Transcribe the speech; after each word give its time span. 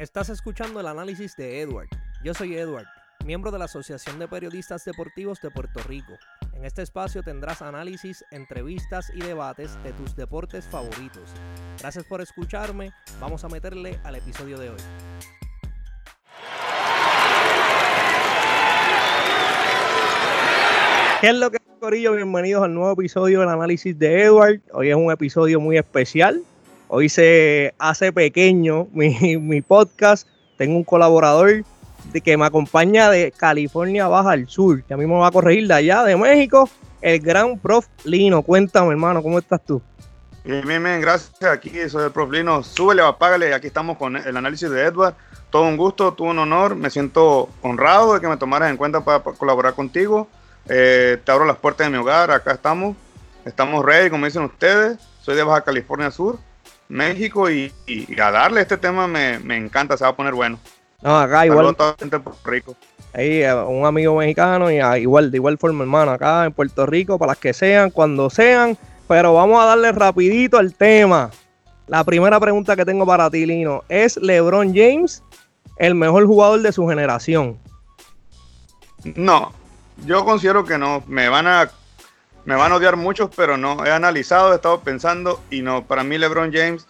Estás 0.00 0.30
escuchando 0.30 0.80
el 0.80 0.86
análisis 0.86 1.36
de 1.36 1.60
Edward. 1.60 1.88
Yo 2.24 2.32
soy 2.32 2.56
Edward, 2.56 2.86
miembro 3.26 3.50
de 3.50 3.58
la 3.58 3.66
Asociación 3.66 4.18
de 4.18 4.28
Periodistas 4.28 4.82
Deportivos 4.86 5.42
de 5.42 5.50
Puerto 5.50 5.78
Rico. 5.86 6.14
En 6.54 6.64
este 6.64 6.80
espacio 6.80 7.22
tendrás 7.22 7.60
análisis, 7.60 8.24
entrevistas 8.30 9.12
y 9.14 9.20
debates 9.20 9.76
de 9.82 9.92
tus 9.92 10.16
deportes 10.16 10.66
favoritos. 10.66 11.28
Gracias 11.80 12.06
por 12.06 12.22
escucharme. 12.22 12.92
Vamos 13.20 13.44
a 13.44 13.48
meterle 13.50 14.00
al 14.02 14.14
episodio 14.14 14.58
de 14.58 14.70
hoy. 14.70 14.78
¿Qué 21.20 21.28
es 21.28 21.34
lo 21.34 21.50
que 21.50 21.58
Corillo? 21.78 22.12
Bienvenidos 22.12 22.62
al 22.62 22.72
nuevo 22.72 22.92
episodio 22.92 23.40
del 23.40 23.50
análisis 23.50 23.98
de 23.98 24.22
Edward. 24.22 24.62
Hoy 24.72 24.88
es 24.88 24.96
un 24.96 25.12
episodio 25.12 25.60
muy 25.60 25.76
especial 25.76 26.42
Hoy 26.92 27.08
se 27.08 27.72
hace 27.78 28.12
pequeño 28.12 28.88
mi, 28.90 29.62
podcast. 29.68 30.26
Tengo 30.58 30.76
un 30.76 30.82
colaborador 30.82 31.62
que 32.24 32.36
me 32.36 32.44
acompaña 32.44 33.08
de 33.08 33.30
California 33.30 34.08
Baja 34.08 34.32
al 34.32 34.48
Sur, 34.48 34.82
que 34.82 34.94
a 34.94 34.96
mí 34.96 35.06
me 35.06 35.14
va 35.14 35.28
a 35.28 35.30
corregir 35.30 35.68
de 35.68 35.74
allá, 35.74 36.02
de 36.02 36.16
México, 36.16 36.68
el 37.00 37.20
gran 37.20 37.60
prof 37.60 37.86
Lino. 38.02 38.42
Cuéntame, 38.42 38.90
hermano, 38.90 39.22
¿cómo 39.22 39.38
estás 39.38 39.64
tú? 39.64 39.80
Bien, 40.42 40.66
bien, 40.66 40.82
bien, 40.82 41.00
gracias. 41.00 41.40
Aquí 41.44 41.70
soy 41.88 42.06
el 42.06 42.10
prof 42.10 42.28
Lino. 42.28 42.60
Súbele, 42.64 43.02
apágale. 43.02 43.54
Aquí 43.54 43.68
estamos 43.68 43.96
con 43.96 44.16
el 44.16 44.36
análisis 44.36 44.68
de 44.68 44.82
Edward. 44.82 45.14
Todo 45.50 45.68
un 45.68 45.76
gusto, 45.76 46.12
todo 46.14 46.26
un 46.26 46.40
honor. 46.40 46.74
Me 46.74 46.90
siento 46.90 47.50
honrado 47.62 48.14
de 48.14 48.20
que 48.20 48.26
me 48.26 48.36
tomaras 48.36 48.68
en 48.68 48.76
cuenta 48.76 49.04
para, 49.04 49.22
colaborar 49.22 49.74
contigo. 49.74 50.26
Eh, 50.68 51.18
te 51.24 51.30
abro 51.30 51.44
las 51.44 51.58
puertas 51.58 51.86
de 51.86 51.92
mi 51.92 51.98
hogar. 51.98 52.32
Acá 52.32 52.50
estamos. 52.50 52.96
Estamos 53.44 53.84
ready, 53.84 54.10
como 54.10 54.26
dicen 54.26 54.42
ustedes. 54.42 54.98
Soy 55.20 55.36
de 55.36 55.44
Baja 55.44 55.60
California 55.60 56.10
Sur 56.10 56.49
México 56.90 57.48
y, 57.48 57.72
a 58.20 58.30
darle 58.30 58.60
este 58.60 58.76
tema 58.76 59.06
me, 59.06 59.56
encanta, 59.56 59.96
se 59.96 60.04
va 60.04 60.10
a 60.10 60.16
poner 60.16 60.34
bueno. 60.34 60.58
No, 61.02 61.18
acá 61.18 61.46
igual. 61.46 61.74
Rico. 62.44 62.76
Ahí, 63.14 63.42
eh, 63.42 63.54
un 63.54 63.86
amigo 63.86 64.16
mexicano 64.16 64.70
y 64.70 64.80
ah, 64.80 64.98
igual, 64.98 65.30
de 65.30 65.38
igual 65.38 65.56
forma, 65.56 65.84
hermano, 65.84 66.10
acá 66.12 66.44
en 66.44 66.52
Puerto 66.52 66.84
Rico, 66.86 67.18
para 67.18 67.30
las 67.30 67.38
que 67.38 67.54
sean, 67.54 67.90
cuando 67.90 68.28
sean. 68.28 68.76
Pero 69.08 69.34
vamos 69.34 69.62
a 69.62 69.66
darle 69.66 69.92
rapidito 69.92 70.58
al 70.58 70.74
tema. 70.74 71.30
La 71.86 72.04
primera 72.04 72.38
pregunta 72.38 72.76
que 72.76 72.84
tengo 72.84 73.06
para 73.06 73.30
ti, 73.30 73.46
Lino, 73.46 73.82
¿es 73.88 74.16
LeBron 74.16 74.74
James 74.74 75.22
el 75.76 75.94
mejor 75.94 76.26
jugador 76.26 76.60
de 76.60 76.72
su 76.72 76.86
generación? 76.86 77.58
No, 79.16 79.52
yo 80.04 80.24
considero 80.24 80.64
que 80.64 80.78
no. 80.78 81.02
Me 81.06 81.28
van 81.28 81.46
a 81.46 81.70
me 82.44 82.54
van 82.54 82.72
a 82.72 82.76
odiar 82.76 82.96
muchos, 82.96 83.30
pero 83.34 83.56
no. 83.56 83.84
He 83.84 83.90
analizado, 83.90 84.52
he 84.52 84.56
estado 84.56 84.80
pensando 84.80 85.40
y 85.50 85.62
no. 85.62 85.86
Para 85.86 86.04
mí, 86.04 86.18
LeBron 86.18 86.52
James, 86.52 86.86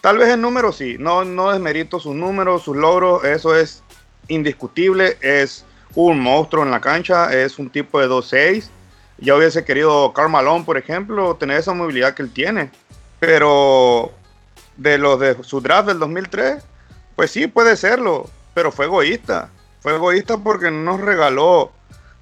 tal 0.00 0.18
vez 0.18 0.28
el 0.28 0.40
número 0.40 0.72
sí. 0.72 0.96
No, 0.98 1.24
no 1.24 1.50
desmerito 1.50 2.00
sus 2.00 2.14
números, 2.14 2.62
sus 2.62 2.76
logros. 2.76 3.24
Eso 3.24 3.54
es 3.54 3.82
indiscutible. 4.28 5.16
Es 5.20 5.64
un 5.94 6.20
monstruo 6.20 6.64
en 6.64 6.70
la 6.70 6.80
cancha. 6.80 7.32
Es 7.32 7.58
un 7.58 7.70
tipo 7.70 8.00
de 8.00 8.08
2-6. 8.08 8.68
Ya 9.18 9.34
hubiese 9.34 9.64
querido 9.64 10.12
Karl 10.12 10.30
Malone, 10.30 10.64
por 10.64 10.78
ejemplo, 10.78 11.34
tener 11.36 11.58
esa 11.58 11.74
movilidad 11.74 12.14
que 12.14 12.22
él 12.22 12.32
tiene. 12.32 12.70
Pero 13.18 14.12
de 14.76 14.96
los 14.96 15.18
de 15.18 15.42
su 15.42 15.60
draft 15.60 15.88
del 15.88 15.98
2003, 15.98 16.62
pues 17.16 17.30
sí, 17.30 17.46
puede 17.46 17.76
serlo. 17.76 18.28
Pero 18.54 18.70
fue 18.70 18.86
egoísta. 18.86 19.50
Fue 19.80 19.94
egoísta 19.94 20.38
porque 20.38 20.70
nos 20.70 21.00
regaló 21.00 21.72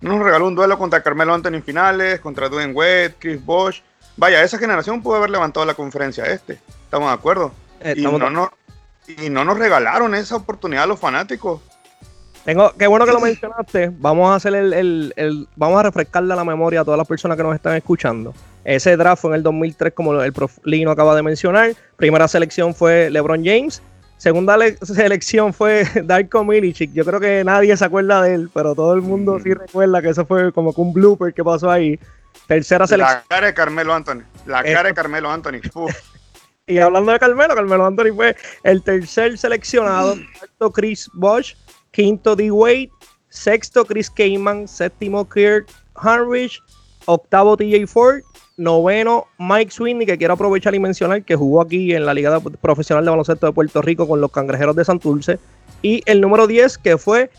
nos 0.01 0.23
regaló 0.23 0.47
un 0.47 0.55
duelo 0.55 0.79
contra 0.79 1.03
Carmelo 1.03 1.35
Anthony 1.35 1.55
en 1.55 1.63
finales, 1.63 2.21
contra 2.21 2.49
Dwayne 2.49 2.73
Wade, 2.73 3.15
Chris 3.19 3.45
Bosh. 3.45 3.81
Vaya, 4.17 4.43
esa 4.43 4.59
generación 4.59 5.03
pudo 5.03 5.17
haber 5.17 5.31
levantado 5.31 5.65
la 5.67 5.75
conferencia 5.75 6.25
este. 6.27 6.61
Estamos 6.85 7.09
de 7.09 7.15
acuerdo. 7.15 7.53
Eh, 7.81 7.95
y, 7.97 8.03
no 8.03 8.19
nos, 8.31 8.51
y 9.07 9.29
no 9.31 9.45
nos 9.45 9.59
regalaron 9.59 10.15
esa 10.15 10.37
oportunidad 10.37 10.85
a 10.85 10.87
los 10.87 10.99
fanáticos. 10.99 11.61
Tengo, 12.45 12.73
qué 12.79 12.87
bueno 12.87 13.05
que 13.05 13.13
lo 13.13 13.21
mencionaste. 13.21 13.91
Vamos 13.99 14.31
a 14.31 14.37
hacer 14.37 14.55
el, 14.55 15.13
el, 15.17 15.49
vamos 15.57 15.81
a 15.81 15.83
refrescarle 15.83 16.35
la 16.35 16.45
memoria 16.45 16.83
a 16.83 16.85
todas 16.85 16.97
las 16.97 17.09
personas 17.09 17.37
que 17.37 17.43
nos 17.43 17.55
están 17.55 17.75
escuchando. 17.75 18.33
Ese 18.65 18.97
draft 18.97 19.23
fue 19.23 19.31
en 19.31 19.37
el 19.37 19.43
2003, 19.43 19.93
como 19.93 20.15
el 20.21 20.33
prof 20.33 20.59
Lino 20.65 20.93
acaba 20.93 21.17
de 21.17 21.23
mencionar. 21.23 21.75
Primera 21.97 22.29
selección 22.29 22.75
fue 22.75 23.11
LeBron 23.11 23.45
James. 23.45 23.83
Segunda 24.17 24.57
selección 24.83 25.53
fue 25.53 25.85
Darko 26.05 26.45
Milicic. 26.45 26.93
Yo 26.93 27.05
creo 27.05 27.21
que 27.21 27.45
nadie 27.45 27.77
se 27.77 27.85
acuerda 27.85 28.23
de 28.23 28.35
él, 28.35 28.51
pero 28.53 28.75
todo 28.75 28.95
el 28.95 29.03
mundo 29.03 29.39
sí 29.43 29.53
recuerda 29.53 30.01
que 30.01 30.09
eso 30.09 30.25
fue 30.25 30.53
como 30.53 30.75
que 30.75 30.81
un 30.81 30.93
blooper 30.93 31.35
que 31.35 31.45
pasó 31.45 31.71
ahí. 31.71 31.99
Tercera 32.47 32.87
selección. 32.87 33.19
La 33.19 33.25
cara 33.29 33.47
de 33.47 33.55
Carmelo 33.55 33.95
Anthony. 33.95 34.23
La 34.47 34.63
cara 34.63 34.89
de 34.89 34.95
Carmelo 34.95 35.31
Anthony. 35.31 35.61
y 36.67 36.79
hablando 36.79 37.13
de 37.13 37.19
Carmelo, 37.19 37.55
Carmelo 37.55 37.87
Anthony 37.87 38.15
fue 38.15 38.37
el 38.63 38.83
tercer 38.83 39.37
seleccionado. 39.37 40.17
Cuarto 40.39 40.73
Chris 40.73 41.11
Bosch. 41.15 41.55
Quinto 41.91 42.37
D. 42.37 42.51
Wade. 42.51 42.91
Sexto 43.29 43.85
Chris 43.85 44.11
Kaman. 44.11 44.67
Séptimo 44.67 45.29
Kirk 45.29 45.67
Heinrich. 46.03 46.63
Octavo 47.07 47.57
TJ 47.57 47.87
Ford 47.87 48.23
Noveno, 48.57 49.27
Mike 49.39 49.71
Sweeney, 49.71 50.07
que 50.07 50.17
quiero 50.17 50.35
aprovechar 50.35 50.75
y 50.75 50.79
mencionar 50.79 51.23
que 51.23 51.37
jugó 51.37 51.61
aquí 51.61 51.95
en 51.95 52.07
la 52.07 52.15
Liga 52.15 52.41
Profesional 52.61 53.05
de 53.05 53.11
Baloncesto 53.11 53.47
de 53.47 53.53
Puerto 53.53 53.83
Rico 53.83 54.09
con 54.09 54.21
los 54.21 54.31
Cangrejeros 54.31 54.75
de 54.75 54.85
Santurce. 54.85 55.39
Y 55.83 56.03
el 56.07 56.21
número 56.21 56.47
10, 56.47 56.79
que 56.79 56.97
fue 56.97 57.31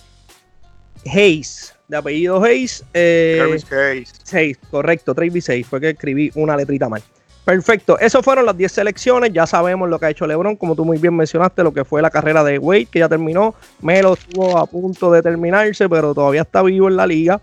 Hayes, 1.06 1.74
de 1.88 1.98
apellido 1.98 2.44
Hayes. 2.44 2.84
Eh, 2.94 3.42
Hayes. 3.44 4.14
Hayes, 4.32 4.58
correcto, 4.70 5.16
Travis 5.16 5.50
Hayes. 5.50 5.68
Fue 5.68 5.82
que 5.82 5.90
escribí 5.90 6.32
una 6.36 6.56
letrita 6.56 6.88
mal. 6.88 7.02
Perfecto, 7.48 7.98
esas 8.00 8.26
fueron 8.26 8.46
las 8.46 8.58
10 8.58 8.70
selecciones. 8.70 9.32
Ya 9.32 9.48
sabemos 9.48 9.90
lo 9.90 9.98
que 9.98 10.08
ha 10.08 10.10
hecho 10.10 10.28
LeBron, 10.28 10.58
como 10.58 10.76
tú 10.76 10.84
muy 10.84 10.98
bien 10.98 11.16
mencionaste, 11.16 11.64
lo 11.64 11.74
que 11.74 11.86
fue 11.86 12.02
la 12.02 12.10
carrera 12.12 12.44
de 12.44 12.60
Wade, 12.60 12.88
que 12.88 13.00
ya 13.00 13.08
terminó. 13.08 13.56
Melo 13.82 14.16
estuvo 14.16 14.58
a 14.58 14.66
punto 14.66 15.10
de 15.10 15.22
terminarse, 15.22 15.88
pero 15.88 16.14
todavía 16.14 16.42
está 16.42 16.62
vivo 16.62 16.90
en 16.90 16.98
la 16.98 17.08
liga. 17.08 17.42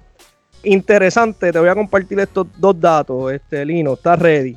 Interesante, 0.65 1.53
te 1.53 1.59
voy 1.59 1.69
a 1.69 1.75
compartir 1.75 2.19
estos 2.19 2.47
dos 2.57 2.81
datos, 2.81 3.33
este 3.33 3.65
Lino, 3.65 3.95
está 3.95 4.17
ready. 4.17 4.57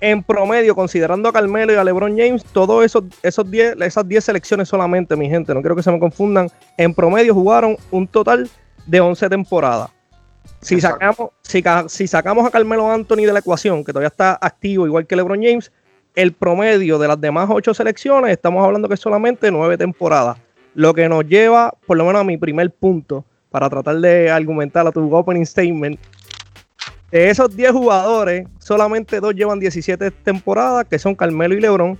En 0.00 0.22
promedio, 0.22 0.74
considerando 0.74 1.30
a 1.30 1.32
Carmelo 1.32 1.72
y 1.72 1.76
a 1.76 1.84
LeBron 1.84 2.16
James, 2.16 2.44
todos 2.44 2.84
esos, 2.84 3.04
esos 3.22 3.50
diez, 3.50 3.74
esas 3.80 4.06
10 4.06 4.22
selecciones 4.22 4.68
solamente, 4.68 5.16
mi 5.16 5.28
gente, 5.28 5.54
no 5.54 5.62
quiero 5.62 5.74
que 5.74 5.82
se 5.82 5.90
me 5.90 5.98
confundan, 5.98 6.48
en 6.76 6.92
promedio 6.92 7.32
jugaron 7.32 7.78
un 7.90 8.06
total 8.06 8.50
de 8.86 9.00
11 9.00 9.30
temporadas. 9.30 9.90
Si 10.60 10.80
sacamos, 10.80 11.30
si, 11.40 11.64
si 11.88 12.06
sacamos 12.06 12.46
a 12.46 12.50
Carmelo 12.50 12.90
Anthony 12.90 13.24
de 13.24 13.32
la 13.32 13.38
ecuación, 13.38 13.82
que 13.82 13.92
todavía 13.92 14.08
está 14.08 14.38
activo 14.40 14.86
igual 14.86 15.06
que 15.06 15.16
LeBron 15.16 15.42
James, 15.42 15.72
el 16.14 16.32
promedio 16.32 16.98
de 16.98 17.08
las 17.08 17.20
demás 17.20 17.48
8 17.50 17.72
selecciones, 17.72 18.30
estamos 18.32 18.62
hablando 18.62 18.88
que 18.88 18.94
es 18.94 19.00
solamente 19.00 19.50
9 19.50 19.78
temporadas. 19.78 20.36
Lo 20.74 20.92
que 20.92 21.08
nos 21.08 21.26
lleva, 21.26 21.72
por 21.86 21.96
lo 21.96 22.04
menos 22.04 22.20
a 22.20 22.24
mi 22.24 22.36
primer 22.36 22.70
punto, 22.70 23.24
para 23.56 23.70
tratar 23.70 23.98
de 24.00 24.30
argumentar 24.30 24.86
a 24.86 24.92
tu 24.92 25.16
opening 25.16 25.46
statement. 25.46 25.98
De 27.10 27.30
esos 27.30 27.56
10 27.56 27.72
jugadores, 27.72 28.46
solamente 28.58 29.18
dos 29.18 29.34
llevan 29.34 29.58
17 29.58 30.10
temporadas, 30.10 30.84
que 30.84 30.98
son 30.98 31.14
Carmelo 31.14 31.54
y 31.54 31.60
LeBron. 31.62 31.98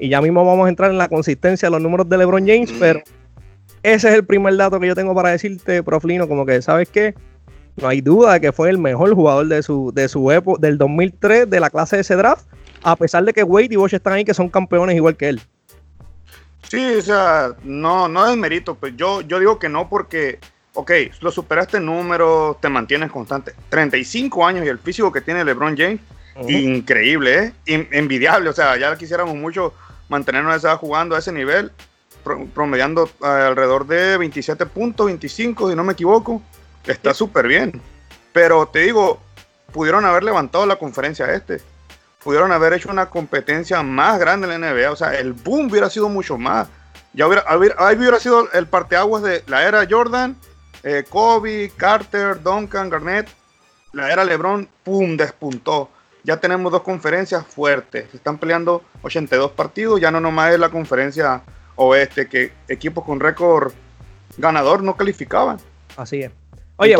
Y 0.00 0.08
ya 0.08 0.20
mismo 0.20 0.44
vamos 0.44 0.66
a 0.66 0.68
entrar 0.68 0.90
en 0.90 0.98
la 0.98 1.06
consistencia 1.06 1.68
de 1.68 1.70
los 1.70 1.80
números 1.80 2.08
de 2.08 2.18
LeBron 2.18 2.44
James, 2.44 2.72
pero 2.80 3.02
ese 3.84 4.08
es 4.08 4.14
el 4.16 4.24
primer 4.24 4.56
dato 4.56 4.80
que 4.80 4.88
yo 4.88 4.96
tengo 4.96 5.14
para 5.14 5.30
decirte, 5.30 5.80
Proflino, 5.84 6.26
como 6.26 6.44
que, 6.44 6.60
¿sabes 6.60 6.88
qué? 6.88 7.14
No 7.76 7.86
hay 7.86 8.00
duda 8.00 8.32
de 8.32 8.40
que 8.40 8.50
fue 8.50 8.68
el 8.68 8.78
mejor 8.78 9.14
jugador 9.14 9.46
de 9.46 9.62
su, 9.62 9.92
de 9.94 10.08
su 10.08 10.28
época, 10.32 10.60
del 10.60 10.76
2003, 10.76 11.48
de 11.48 11.60
la 11.60 11.70
clase 11.70 11.94
de 11.94 12.02
ese 12.02 12.16
draft, 12.16 12.48
a 12.82 12.96
pesar 12.96 13.24
de 13.24 13.32
que 13.32 13.44
Wade 13.44 13.68
y 13.70 13.76
Bosch 13.76 13.94
están 13.94 14.14
ahí, 14.14 14.24
que 14.24 14.34
son 14.34 14.48
campeones 14.48 14.96
igual 14.96 15.16
que 15.16 15.28
él. 15.28 15.40
Sí, 16.68 16.96
o 16.98 17.02
sea, 17.02 17.54
no, 17.62 18.08
no 18.08 18.28
es 18.28 18.36
mérito, 18.36 18.74
pues 18.74 18.96
yo, 18.96 19.20
yo 19.20 19.38
digo 19.38 19.60
que 19.60 19.68
no 19.68 19.88
porque 19.88 20.40
ok, 20.80 20.90
lo 21.20 21.30
superaste 21.30 21.76
en 21.76 21.86
números, 21.86 22.60
te 22.60 22.68
mantienes 22.68 23.10
constante. 23.10 23.54
35 23.68 24.46
años 24.46 24.64
y 24.64 24.68
el 24.68 24.78
físico 24.78 25.12
que 25.12 25.20
tiene 25.20 25.44
LeBron 25.44 25.76
James, 25.76 26.00
increíble, 26.48 27.52
¿eh? 27.66 27.88
envidiable. 27.92 28.48
O 28.48 28.52
sea, 28.52 28.76
ya 28.78 28.96
quisiéramos 28.96 29.34
mucho 29.34 29.74
mantenernos 30.08 30.64
jugando 30.78 31.14
a 31.14 31.18
ese 31.18 31.32
nivel, 31.32 31.70
promediando 32.54 33.10
alrededor 33.20 33.86
de 33.86 34.16
27 34.16 34.66
puntos, 34.66 35.06
25, 35.06 35.70
si 35.70 35.76
no 35.76 35.84
me 35.84 35.92
equivoco. 35.92 36.42
Está 36.86 37.12
súper 37.12 37.46
bien. 37.46 37.80
Pero 38.32 38.66
te 38.66 38.80
digo, 38.80 39.20
pudieron 39.72 40.06
haber 40.06 40.24
levantado 40.24 40.64
la 40.64 40.76
conferencia 40.76 41.32
este. 41.34 41.60
Pudieron 42.24 42.52
haber 42.52 42.72
hecho 42.72 42.90
una 42.90 43.06
competencia 43.06 43.82
más 43.82 44.18
grande 44.18 44.52
en 44.52 44.60
la 44.60 44.72
NBA. 44.72 44.90
O 44.90 44.96
sea, 44.96 45.14
el 45.14 45.34
boom 45.34 45.70
hubiera 45.70 45.90
sido 45.90 46.08
mucho 46.08 46.38
más. 46.38 46.68
Ya 47.12 47.26
hubiera, 47.26 47.44
hubiera, 47.56 47.92
hubiera 47.92 48.18
sido 48.18 48.50
el 48.52 48.66
parteaguas 48.66 49.22
de 49.22 49.42
la 49.46 49.66
era 49.66 49.86
Jordan 49.88 50.36
eh, 50.82 51.04
Kobe, 51.08 51.70
Carter, 51.76 52.42
Duncan, 52.42 52.88
Garnett, 52.88 53.28
la 53.92 54.12
era 54.12 54.24
LeBron, 54.24 54.68
¡pum! 54.84 55.16
despuntó. 55.16 55.90
Ya 56.22 56.36
tenemos 56.36 56.70
dos 56.70 56.82
conferencias 56.82 57.46
fuertes. 57.46 58.06
Se 58.10 58.18
están 58.18 58.38
peleando 58.38 58.82
82 59.02 59.52
partidos. 59.52 60.00
Ya 60.00 60.10
no 60.10 60.20
nomás 60.20 60.52
es 60.52 60.60
la 60.60 60.68
conferencia 60.68 61.42
oeste, 61.76 62.28
que 62.28 62.52
equipos 62.68 63.04
con 63.04 63.20
récord 63.20 63.72
ganador 64.36 64.82
no 64.82 64.96
calificaban. 64.96 65.58
Así 65.96 66.22
es. 66.22 66.30
Oye, 66.76 66.96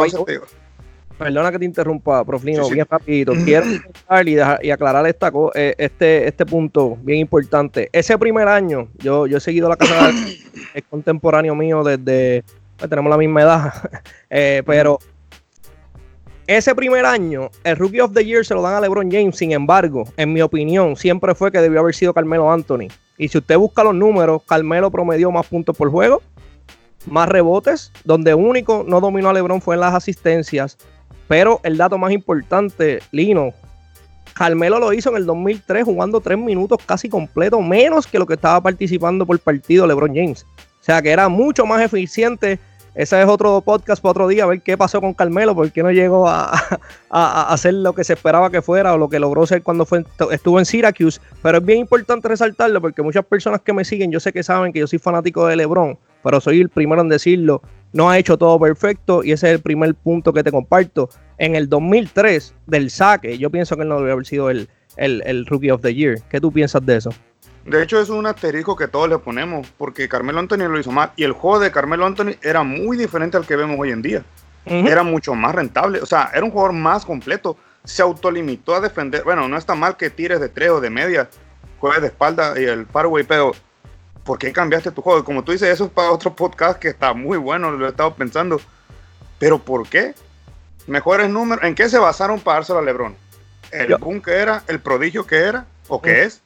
Perdona 1.18 1.52
que 1.52 1.58
te 1.58 1.66
interrumpa, 1.66 2.24
Proflino, 2.24 2.66
bien 2.70 2.86
rapidito. 2.88 3.34
Quiero 3.44 3.66
y, 4.24 4.66
y, 4.66 4.70
aclarar 4.70 5.06
esta, 5.06 5.30
eh, 5.54 5.74
este, 5.76 6.26
este 6.26 6.46
punto 6.46 6.96
bien 7.02 7.18
importante. 7.18 7.90
Ese 7.92 8.16
primer 8.16 8.48
año, 8.48 8.88
yo, 8.96 9.26
yo 9.26 9.36
he 9.36 9.40
seguido 9.40 9.68
la 9.68 9.76
casa, 9.76 10.10
es 10.74 10.82
contemporáneo 10.88 11.54
mío 11.54 11.84
desde, 11.84 12.42
pues, 12.80 12.90
tenemos 12.90 13.10
la 13.10 13.16
misma 13.16 13.42
edad, 13.42 13.72
eh, 14.30 14.62
pero 14.66 14.98
ese 16.48 16.74
primer 16.74 17.06
año, 17.06 17.50
el 17.62 17.76
Rookie 17.76 18.00
of 18.00 18.12
the 18.12 18.24
Year 18.24 18.44
se 18.44 18.54
lo 18.54 18.62
dan 18.62 18.74
a 18.74 18.80
LeBron 18.80 19.08
James. 19.08 19.36
Sin 19.36 19.52
embargo, 19.52 20.02
en 20.16 20.32
mi 20.32 20.42
opinión, 20.42 20.96
siempre 20.96 21.32
fue 21.36 21.52
que 21.52 21.60
debió 21.60 21.78
haber 21.78 21.94
sido 21.94 22.12
Carmelo 22.12 22.50
Anthony. 22.50 22.88
Y 23.16 23.28
si 23.28 23.38
usted 23.38 23.56
busca 23.56 23.84
los 23.84 23.94
números, 23.94 24.42
Carmelo 24.48 24.90
promedió 24.90 25.30
más 25.30 25.46
puntos 25.46 25.76
por 25.76 25.90
juego, 25.90 26.22
más 27.06 27.28
rebotes, 27.28 27.92
donde 28.02 28.34
único 28.34 28.84
no 28.84 29.00
dominó 29.00 29.30
a 29.30 29.32
LeBron 29.32 29.60
fue 29.60 29.76
en 29.76 29.82
las 29.82 29.94
asistencias 29.94 30.76
pero 31.30 31.60
el 31.62 31.76
dato 31.76 31.96
más 31.96 32.10
importante, 32.10 32.98
Lino, 33.12 33.54
Carmelo 34.34 34.80
lo 34.80 34.92
hizo 34.92 35.10
en 35.10 35.16
el 35.16 35.26
2003 35.26 35.84
jugando 35.84 36.20
tres 36.20 36.36
minutos 36.36 36.80
casi 36.84 37.08
completo, 37.08 37.62
menos 37.62 38.08
que 38.08 38.18
lo 38.18 38.26
que 38.26 38.34
estaba 38.34 38.60
participando 38.60 39.24
por 39.24 39.38
partido 39.38 39.86
LeBron 39.86 40.12
James. 40.12 40.44
O 40.80 40.82
sea 40.82 41.00
que 41.00 41.12
era 41.12 41.28
mucho 41.28 41.64
más 41.66 41.82
eficiente. 41.82 42.58
Ese 42.94 43.20
es 43.20 43.28
otro 43.28 43.60
podcast 43.60 44.02
para 44.02 44.10
otro 44.10 44.28
día, 44.28 44.44
a 44.44 44.46
ver 44.46 44.60
qué 44.60 44.76
pasó 44.76 45.00
con 45.00 45.14
Carmelo, 45.14 45.54
por 45.54 45.70
qué 45.70 45.82
no 45.82 45.90
llegó 45.90 46.28
a, 46.28 46.52
hacer 47.10 47.74
lo 47.74 47.94
que 47.94 48.04
se 48.04 48.14
esperaba 48.14 48.50
que 48.50 48.62
fuera 48.62 48.94
o 48.94 48.98
lo 48.98 49.08
que 49.08 49.20
logró 49.20 49.46
ser 49.46 49.62
cuando 49.62 49.86
estuvo 50.30 50.58
en 50.58 50.64
Syracuse. 50.64 51.20
Pero 51.42 51.58
es 51.58 51.64
bien 51.64 51.78
importante 51.78 52.28
resaltarlo 52.28 52.80
porque 52.80 53.02
muchas 53.02 53.24
personas 53.24 53.60
que 53.60 53.72
me 53.72 53.84
siguen, 53.84 54.10
yo 54.10 54.20
sé 54.20 54.32
que 54.32 54.42
saben 54.42 54.72
que 54.72 54.80
yo 54.80 54.86
soy 54.86 54.98
fanático 54.98 55.46
de 55.46 55.56
LeBron, 55.56 55.98
pero 56.22 56.40
soy 56.40 56.60
el 56.60 56.68
primero 56.68 57.00
en 57.00 57.08
decirlo 57.08 57.62
no 57.92 58.08
ha 58.08 58.18
hecho 58.18 58.38
todo 58.38 58.58
perfecto 58.58 59.24
y 59.24 59.32
ese 59.32 59.48
es 59.48 59.54
el 59.54 59.60
primer 59.60 59.94
punto 59.94 60.32
que 60.32 60.42
te 60.42 60.50
comparto. 60.50 61.08
En 61.38 61.56
el 61.56 61.68
2003 61.68 62.54
del 62.66 62.90
saque, 62.90 63.38
yo 63.38 63.50
pienso 63.50 63.76
que 63.76 63.82
él 63.82 63.88
no 63.88 63.98
debe 63.98 64.12
haber 64.12 64.26
sido 64.26 64.50
el, 64.50 64.68
Rookie 65.46 65.70
of 65.70 65.80
the 65.82 65.94
Year. 65.94 66.18
¿Qué 66.28 66.40
tú 66.40 66.52
piensas 66.52 66.84
de 66.84 66.96
eso? 66.96 67.10
De 67.64 67.82
hecho, 67.82 68.00
es 68.00 68.08
un 68.08 68.26
asterisco 68.26 68.74
que 68.74 68.88
todos 68.88 69.08
le 69.08 69.18
ponemos, 69.18 69.68
porque 69.76 70.08
Carmelo 70.08 70.38
Anthony 70.38 70.68
lo 70.68 70.78
hizo 70.78 70.90
mal. 70.90 71.12
Y 71.16 71.24
el 71.24 71.32
juego 71.32 71.60
de 71.60 71.70
Carmelo 71.70 72.06
Anthony 72.06 72.36
era 72.42 72.62
muy 72.62 72.96
diferente 72.96 73.36
al 73.36 73.46
que 73.46 73.56
vemos 73.56 73.76
hoy 73.78 73.90
en 73.90 74.02
día. 74.02 74.24
Era 74.64 75.02
mucho 75.02 75.34
más 75.34 75.54
rentable. 75.54 76.00
O 76.00 76.06
sea, 76.06 76.30
era 76.32 76.44
un 76.44 76.50
jugador 76.50 76.72
más 76.72 77.04
completo. 77.04 77.56
Se 77.84 78.02
autolimitó 78.02 78.74
a 78.74 78.80
defender. 78.80 79.24
Bueno, 79.24 79.48
no 79.48 79.56
está 79.56 79.74
mal 79.74 79.96
que 79.96 80.10
tires 80.10 80.40
de 80.40 80.48
tres 80.48 80.70
o 80.70 80.80
de 80.80 80.90
media, 80.90 81.28
juegues 81.78 82.02
de 82.02 82.08
espalda 82.08 82.54
y 82.60 82.64
el 82.64 82.86
faraway, 82.86 83.24
pero 83.24 83.52
¿por 84.24 84.38
qué 84.38 84.52
cambiaste 84.52 84.90
tu 84.90 85.02
juego? 85.02 85.24
Como 85.24 85.42
tú 85.42 85.52
dices, 85.52 85.68
eso 85.68 85.86
es 85.86 85.90
para 85.90 86.10
otro 86.10 86.34
podcast 86.34 86.78
que 86.78 86.88
está 86.88 87.14
muy 87.14 87.38
bueno, 87.38 87.70
lo 87.70 87.86
he 87.86 87.90
estado 87.90 88.14
pensando. 88.14 88.60
Pero 89.38 89.58
¿por 89.58 89.88
qué? 89.88 90.14
Mejores 90.86 91.28
números. 91.30 91.64
¿En 91.64 91.74
qué 91.74 91.88
se 91.88 91.98
basaron 91.98 92.38
para 92.40 92.56
dárselo 92.56 92.78
a 92.78 92.82
LeBron? 92.82 93.16
¿El 93.70 93.96
boom 93.96 94.20
que 94.20 94.32
era? 94.32 94.62
¿El 94.66 94.80
prodigio 94.80 95.26
que 95.26 95.36
era? 95.36 95.66
¿O 95.88 96.00
qué 96.00 96.12
mm. 96.12 96.26
es? 96.26 96.42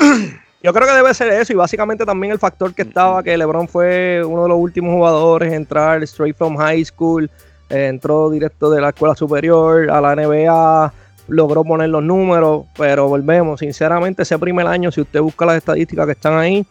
Yo 0.62 0.74
creo 0.74 0.86
que 0.86 0.94
debe 0.94 1.14
ser 1.14 1.32
eso 1.32 1.52
y 1.52 1.56
básicamente 1.56 2.04
también 2.04 2.32
el 2.32 2.38
factor 2.38 2.74
que 2.74 2.82
estaba, 2.82 3.22
que 3.22 3.36
LeBron 3.36 3.66
fue 3.66 4.22
uno 4.24 4.42
de 4.42 4.48
los 4.50 4.58
últimos 4.58 4.92
jugadores 4.92 5.48
en 5.48 5.54
entrar 5.54 6.02
straight 6.02 6.36
from 6.36 6.56
high 6.56 6.84
school, 6.84 7.30
eh, 7.70 7.86
entró 7.86 8.28
directo 8.28 8.70
de 8.70 8.80
la 8.80 8.90
escuela 8.90 9.14
superior 9.14 9.90
a 9.90 10.00
la 10.00 10.14
NBA, 10.14 10.92
logró 11.28 11.64
poner 11.64 11.88
los 11.88 12.02
números, 12.02 12.66
pero 12.76 13.08
volvemos, 13.08 13.60
sinceramente 13.60 14.22
ese 14.22 14.38
primer 14.38 14.66
año, 14.66 14.92
si 14.92 15.00
usted 15.00 15.20
busca 15.20 15.46
las 15.46 15.56
estadísticas 15.56 16.04
que 16.06 16.12
están 16.12 16.34
ahí, 16.34 16.66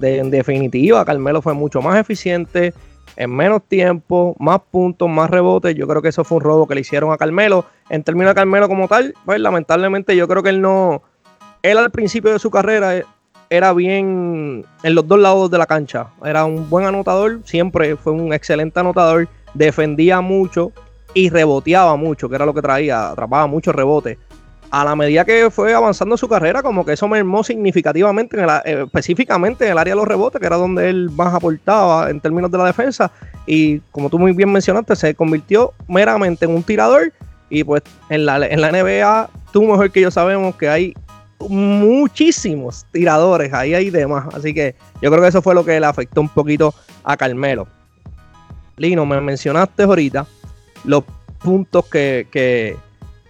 en 0.00 0.30
definitiva, 0.30 1.04
Carmelo 1.04 1.42
fue 1.42 1.54
mucho 1.54 1.80
más 1.80 1.98
eficiente, 1.98 2.72
en 3.16 3.30
menos 3.30 3.62
tiempo, 3.62 4.34
más 4.38 4.60
puntos, 4.70 5.08
más 5.08 5.30
rebotes. 5.30 5.74
Yo 5.74 5.86
creo 5.86 6.02
que 6.02 6.08
eso 6.08 6.24
fue 6.24 6.38
un 6.38 6.44
robo 6.44 6.66
que 6.66 6.74
le 6.74 6.80
hicieron 6.80 7.12
a 7.12 7.16
Carmelo. 7.16 7.64
En 7.88 8.02
términos 8.02 8.30
de 8.30 8.34
Carmelo 8.34 8.68
como 8.68 8.88
tal, 8.88 9.14
pues 9.24 9.40
lamentablemente 9.40 10.16
yo 10.16 10.26
creo 10.26 10.42
que 10.42 10.50
él 10.50 10.60
no. 10.60 11.02
Él 11.64 11.78
al 11.78 11.90
principio 11.90 12.30
de 12.30 12.38
su 12.38 12.50
carrera 12.50 12.94
eh, 12.94 13.06
era 13.48 13.72
bien 13.72 14.66
en 14.82 14.94
los 14.94 15.08
dos 15.08 15.18
lados 15.18 15.50
de 15.50 15.56
la 15.56 15.64
cancha. 15.64 16.08
Era 16.22 16.44
un 16.44 16.68
buen 16.68 16.84
anotador, 16.84 17.40
siempre 17.44 17.96
fue 17.96 18.12
un 18.12 18.34
excelente 18.34 18.78
anotador, 18.80 19.28
defendía 19.54 20.20
mucho 20.20 20.72
y 21.14 21.30
reboteaba 21.30 21.96
mucho, 21.96 22.28
que 22.28 22.34
era 22.34 22.44
lo 22.44 22.52
que 22.52 22.60
traía, 22.60 23.08
atrapaba 23.08 23.46
muchos 23.46 23.74
rebotes 23.74 24.18
a 24.70 24.84
la 24.84 24.94
medida 24.94 25.24
que 25.24 25.50
fue 25.50 25.72
avanzando 25.72 26.18
su 26.18 26.28
carrera, 26.28 26.62
como 26.62 26.84
que 26.84 26.92
eso 26.92 27.08
mermó 27.08 27.42
significativamente, 27.42 28.38
en 28.38 28.46
eh, 28.50 28.82
específicamente 28.84 29.64
en 29.64 29.72
el 29.72 29.78
área 29.78 29.94
de 29.94 30.00
los 30.00 30.08
rebotes, 30.08 30.40
que 30.40 30.46
era 30.46 30.56
donde 30.56 30.90
él 30.90 31.08
más 31.12 31.32
aportaba 31.32 32.10
en 32.10 32.20
términos 32.20 32.50
de 32.50 32.58
la 32.58 32.66
defensa. 32.66 33.10
Y 33.46 33.78
como 33.90 34.10
tú 34.10 34.18
muy 34.18 34.32
bien 34.32 34.52
mencionaste, 34.52 34.96
se 34.96 35.14
convirtió 35.14 35.72
meramente 35.88 36.44
en 36.44 36.50
un 36.50 36.62
tirador. 36.62 37.10
Y 37.48 37.64
pues 37.64 37.82
en 38.10 38.26
la, 38.26 38.44
en 38.44 38.60
la 38.60 38.70
NBA, 38.70 39.30
tú 39.50 39.62
mejor 39.62 39.90
que 39.92 40.02
yo 40.02 40.10
sabemos 40.10 40.56
que 40.56 40.68
hay 40.68 40.94
muchísimos 41.48 42.86
tiradores, 42.92 43.52
ahí 43.52 43.74
hay 43.74 43.90
demás. 43.90 44.26
Así 44.34 44.54
que 44.54 44.74
yo 45.00 45.10
creo 45.10 45.22
que 45.22 45.28
eso 45.28 45.42
fue 45.42 45.54
lo 45.54 45.64
que 45.64 45.78
le 45.78 45.86
afectó 45.86 46.20
un 46.20 46.28
poquito 46.28 46.74
a 47.02 47.16
Carmelo. 47.16 47.66
Lino, 48.76 49.06
me 49.06 49.20
mencionaste 49.20 49.84
ahorita 49.84 50.26
los 50.84 51.04
puntos 51.38 51.86
que, 51.86 52.26
que 52.30 52.76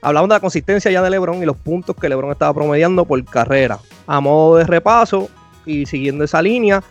Hablamos 0.05 0.29
de 0.29 0.35
la 0.35 0.41
consistencia 0.41 0.91
ya 0.91 1.01
de 1.01 1.09
LeBron 1.09 1.43
y 1.43 1.47
los 1.47 1.57
puntos 1.57 1.97
que 1.97 2.11
LeBron 2.11 2.31
estaba 2.31 2.53
promediando 2.53 3.07
por 3.07 3.25
carrera. 3.25 3.79
A 4.07 4.21
modo 4.21 4.59
de 4.59 4.65
repaso 4.65 5.31
y 5.65 5.87
siguiendo 5.87 6.25
esa 6.25 6.43
línea, 6.43 6.83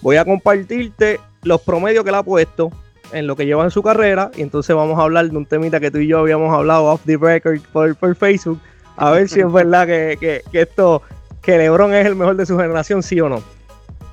voy 0.00 0.16
a 0.16 0.24
compartirte 0.24 1.20
los 1.42 1.60
promedios 1.60 2.02
que 2.02 2.10
le 2.10 2.16
ha 2.16 2.22
puesto 2.22 2.70
en 3.12 3.26
lo 3.26 3.36
que 3.36 3.44
lleva 3.44 3.64
en 3.64 3.70
su 3.70 3.82
carrera. 3.82 4.30
Y 4.38 4.40
entonces 4.40 4.74
vamos 4.74 4.98
a 4.98 5.02
hablar 5.02 5.28
de 5.28 5.36
un 5.36 5.44
temita 5.44 5.80
que 5.80 5.90
tú 5.90 5.98
y 5.98 6.06
yo 6.06 6.20
habíamos 6.20 6.50
hablado 6.50 6.86
off 6.86 7.02
the 7.04 7.18
record 7.18 7.60
por, 7.74 8.16
Facebook. 8.16 8.58
A 9.02 9.10
ver 9.10 9.28
si 9.28 9.40
es 9.40 9.52
verdad 9.52 9.84
que, 9.84 10.44
esto, 10.52 11.02
que 11.42 11.58
LeBron 11.58 11.92
es 11.92 12.06
el 12.06 12.14
mejor 12.14 12.36
de 12.36 12.46
su 12.46 12.56
generación, 12.56 13.02
sí 13.02 13.20
o 13.20 13.28
no. 13.28 13.42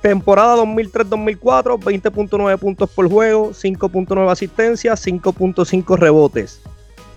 Temporada 0.01 0.55
2003-2004, 0.55 1.77
20.9 1.77 2.57
puntos 2.57 2.89
por 2.89 3.07
juego, 3.07 3.51
5.9 3.51 4.31
asistencias, 4.31 5.05
5.5 5.05 5.95
rebotes. 5.95 6.61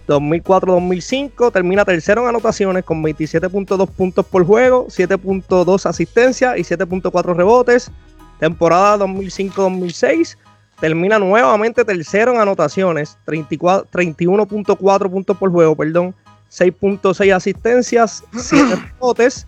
2004-2005 0.07 1.51
termina 1.51 1.87
tercero 1.87 2.21
en 2.21 2.29
anotaciones 2.29 2.85
con 2.85 3.03
27.2 3.03 3.89
puntos 3.89 4.27
por 4.27 4.45
juego, 4.45 4.89
7.2 4.89 5.87
asistencias 5.87 6.59
y 6.59 6.65
7.4 6.65 7.35
rebotes. 7.35 7.91
Temporada 8.39 8.99
2005-2006 9.07 10.37
termina 10.79 11.19
nuevamente 11.19 11.87
tercero 11.87 12.35
en 12.35 12.41
anotaciones, 12.41 13.17
31.4 13.27 15.11
puntos 15.11 15.39
por 15.39 15.51
juego, 15.51 15.75
perdón, 15.75 16.15
6.6 16.53 17.35
asistencias, 17.35 18.25
7 18.37 18.77
rebotes. 18.77 19.47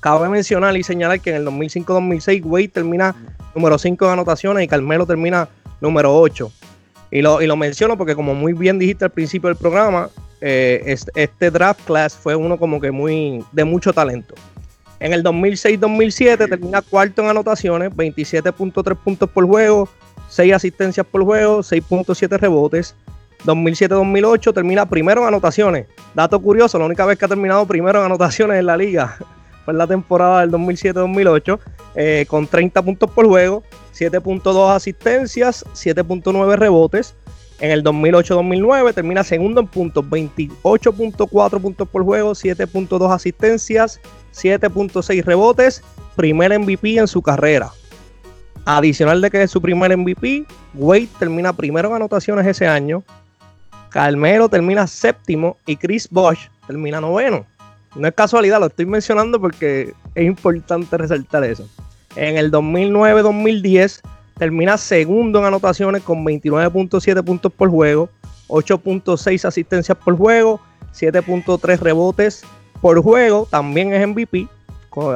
Cabe 0.00 0.28
mencionar 0.28 0.76
y 0.76 0.82
señalar 0.82 1.20
que 1.20 1.30
en 1.30 1.36
el 1.36 1.46
2005-2006 1.46 2.44
Wade 2.44 2.68
termina 2.68 3.14
número 3.54 3.78
5 3.78 4.04
en 4.04 4.10
anotaciones 4.10 4.64
y 4.64 4.68
Carmelo 4.68 5.06
termina 5.06 5.48
número 5.80 6.14
8. 6.14 6.52
Y 7.10 7.22
lo, 7.22 7.40
y 7.40 7.46
lo 7.46 7.56
menciono 7.56 7.96
porque 7.96 8.14
como 8.14 8.34
muy 8.34 8.52
bien 8.52 8.78
dijiste 8.78 9.04
al 9.04 9.10
principio 9.10 9.48
del 9.48 9.56
programa, 9.56 10.10
eh, 10.40 10.96
este, 11.14 11.50
draft 11.50 11.80
class 11.86 12.14
fue 12.14 12.36
uno 12.36 12.58
como 12.58 12.80
que 12.80 12.90
muy 12.90 13.42
de 13.52 13.64
mucho 13.64 13.92
talento. 13.92 14.34
En 15.00 15.12
el 15.12 15.22
2006-2007 15.22 16.48
termina 16.48 16.82
cuarto 16.82 17.22
en 17.22 17.28
anotaciones, 17.28 17.90
27.3 17.92 18.96
puntos 18.96 19.30
por 19.30 19.46
juego, 19.46 19.88
6 20.28 20.52
asistencias 20.54 21.06
por 21.06 21.24
juego, 21.24 21.60
6.7 21.60 22.38
rebotes. 22.38 22.94
2007-2008 23.44 24.54
termina 24.54 24.88
primero 24.88 25.22
en 25.22 25.28
anotaciones. 25.28 25.86
Dato 26.14 26.40
curioso, 26.40 26.78
la 26.78 26.86
única 26.86 27.04
vez 27.04 27.18
que 27.18 27.24
ha 27.24 27.28
terminado 27.28 27.66
primero 27.66 28.00
en 28.00 28.06
anotaciones 28.06 28.58
en 28.58 28.66
la 28.66 28.76
liga 28.76 29.16
fue 29.64 29.72
en 29.72 29.78
la 29.78 29.86
temporada 29.86 30.40
del 30.40 30.50
2007-2008, 30.52 31.58
eh, 31.94 32.26
con 32.28 32.46
30 32.46 32.82
puntos 32.82 33.10
por 33.10 33.26
juego, 33.26 33.62
7.2 33.94 34.74
asistencias, 34.74 35.64
7.9 35.74 36.56
rebotes. 36.56 37.14
En 37.60 37.70
el 37.70 37.84
2008-2009 37.84 38.94
termina 38.94 39.22
segundo 39.22 39.60
en 39.60 39.68
puntos, 39.68 40.04
28.4 40.04 41.60
puntos 41.60 41.88
por 41.88 42.02
juego, 42.02 42.32
7.2 42.32 43.14
asistencias, 43.14 44.00
7.6 44.34 45.24
rebotes, 45.24 45.82
primer 46.16 46.58
MVP 46.58 46.96
en 46.96 47.06
su 47.06 47.22
carrera. 47.22 47.70
Adicional 48.64 49.20
de 49.20 49.30
que 49.30 49.42
es 49.42 49.50
su 49.50 49.62
primer 49.62 49.96
MVP, 49.96 50.46
Wade 50.74 51.08
termina 51.18 51.52
primero 51.52 51.90
en 51.90 51.96
anotaciones 51.96 52.46
ese 52.46 52.66
año, 52.66 53.04
Carmelo 53.94 54.48
termina 54.48 54.88
séptimo 54.88 55.56
y 55.66 55.76
Chris 55.76 56.08
Bosh 56.10 56.48
termina 56.66 57.00
noveno. 57.00 57.46
No 57.94 58.08
es 58.08 58.14
casualidad, 58.14 58.58
lo 58.58 58.66
estoy 58.66 58.86
mencionando 58.86 59.40
porque 59.40 59.94
es 60.16 60.26
importante 60.26 60.98
resaltar 60.98 61.44
eso. 61.44 61.68
En 62.16 62.36
el 62.36 62.50
2009-2010 62.50 64.00
termina 64.36 64.78
segundo 64.78 65.38
en 65.38 65.44
anotaciones 65.44 66.02
con 66.02 66.24
29.7 66.24 67.22
puntos 67.22 67.52
por 67.52 67.70
juego, 67.70 68.08
8.6 68.48 69.44
asistencias 69.44 69.96
por 69.96 70.16
juego, 70.16 70.60
7.3 70.92 71.78
rebotes 71.78 72.42
por 72.80 73.00
juego, 73.00 73.46
también 73.48 73.94
es 73.94 74.08
MVP, 74.08 74.48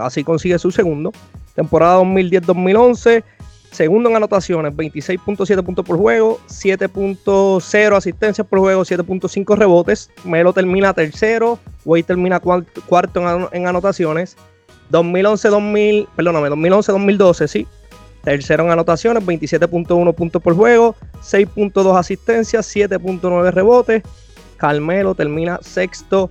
así 0.00 0.22
consigue 0.22 0.56
su 0.60 0.70
segundo. 0.70 1.10
Temporada 1.56 2.00
2010-2011, 2.02 3.24
Segundo 3.70 4.08
en 4.08 4.16
anotaciones, 4.16 4.72
26.7 4.72 5.62
puntos 5.62 5.84
por 5.84 5.98
juego, 5.98 6.40
7.0 6.48 7.96
asistencias 7.96 8.46
por 8.46 8.58
juego, 8.60 8.82
7.5 8.82 9.56
rebotes. 9.56 10.10
Melo 10.24 10.52
termina 10.52 10.94
tercero, 10.94 11.58
Wade 11.84 12.02
termina 12.02 12.40
cuarto 12.40 13.48
en, 13.52 13.66
anotaciones. 13.66 14.36
2011-2000, 14.90 16.08
perdóname, 16.16 16.48
2011-2012, 16.48 17.46
sí. 17.46 17.66
Tercero 18.24 18.64
en 18.64 18.70
anotaciones, 18.70 19.24
27.1 19.24 20.14
puntos 20.14 20.42
por 20.42 20.54
juego, 20.54 20.96
6.2 21.22 21.98
asistencias, 21.98 22.74
7.9 22.74 23.52
rebotes. 23.52 24.02
Carmelo 24.56 25.14
termina 25.14 25.60
sexto 25.62 26.28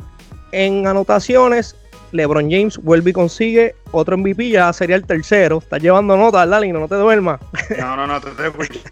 en 0.51 0.88
anotaciones, 0.88 1.75
LeBron 2.11 2.49
James 2.49 2.77
vuelve 2.77 3.11
y 3.11 3.13
consigue 3.13 3.75
otro 3.91 4.17
MVP, 4.17 4.49
ya 4.49 4.73
sería 4.73 4.95
el 4.95 5.05
tercero. 5.05 5.59
Estás 5.59 5.79
llevando 5.81 6.17
nota, 6.17 6.43
Lino, 6.59 6.79
no 6.79 6.87
te 6.87 6.95
duermas. 6.95 7.39
No, 7.77 7.95
no, 7.95 8.07
no, 8.07 8.19
te 8.21 8.29
estoy 8.29 8.47
escuchando. 8.47 8.89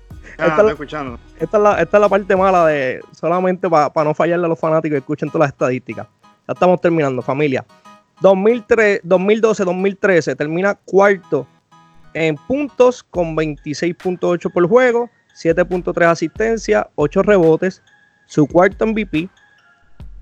esta, 1.40 1.82
es 1.82 1.94
la, 1.94 2.10
parte 2.10 2.36
mala 2.36 2.66
de 2.66 3.00
solamente 3.12 3.70
para 3.70 4.04
no 4.04 4.14
fallarle 4.14 4.46
a 4.46 4.50
los 4.50 4.60
fanáticos 4.60 4.96
que 4.96 5.00
escuchen 5.00 5.30
todas 5.30 5.48
las 5.48 5.54
estadísticas. 5.54 6.08
Ya 6.48 6.54
estamos 6.54 6.80
terminando, 6.82 7.22
familia. 7.22 7.66
2012-2013 8.22 10.38
termina 10.38 10.76
cuarto 10.76 11.48
en 12.14 12.36
puntos 12.36 13.04
con 13.04 13.36
26.8 13.36 14.52
por 14.52 14.68
juego, 14.68 15.10
7.3 15.36 16.06
asistencia, 16.06 16.90
8 16.96 17.24
rebotes, 17.24 17.82
su 18.26 18.48
cuarto 18.48 18.86
MVP. 18.88 19.30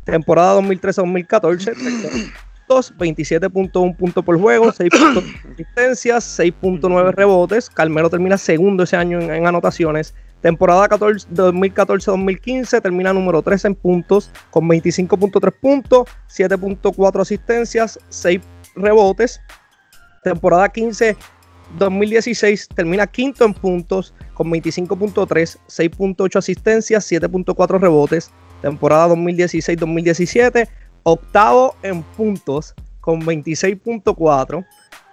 Temporada 0.03 0.59
2013-2014, 0.59 1.75
27.1 2.67 3.95
puntos 3.95 4.23
por 4.23 4.39
juego, 4.39 4.71
6 4.71 4.89
asistencias, 5.53 6.39
6.9 6.39 7.13
rebotes. 7.13 7.69
Carmelo 7.69 8.09
termina 8.09 8.37
segundo 8.37 8.83
ese 8.83 8.95
año 8.95 9.19
en, 9.19 9.45
anotaciones. 9.45 10.13
Temporada 10.41 10.89
2014-2015 10.89 12.81
termina 12.81 13.13
número 13.13 13.41
3 13.41 13.65
en 13.65 13.75
puntos 13.75 14.29
con 14.51 14.67
25.3 14.67 15.53
puntos, 15.61 16.07
7.4 16.29 17.21
asistencias, 17.21 17.99
6 18.09 18.41
rebotes. 18.75 19.39
Temporada 20.23 20.69
15 20.69 21.15
2016 21.77 22.69
termina 22.75 23.07
quinto 23.07 23.45
en 23.45 23.53
puntos 23.53 24.13
con 24.33 24.51
25.3, 24.51 25.57
6.8 25.67 26.37
asistencias, 26.37 27.11
7.4 27.11 27.79
rebotes. 27.79 28.31
Temporada 28.61 29.09
2016-2017 29.09 30.69
octavo 31.03 31.75
en 31.83 32.01
puntos 32.03 32.73
con 33.01 33.21
26.4, 33.21 34.65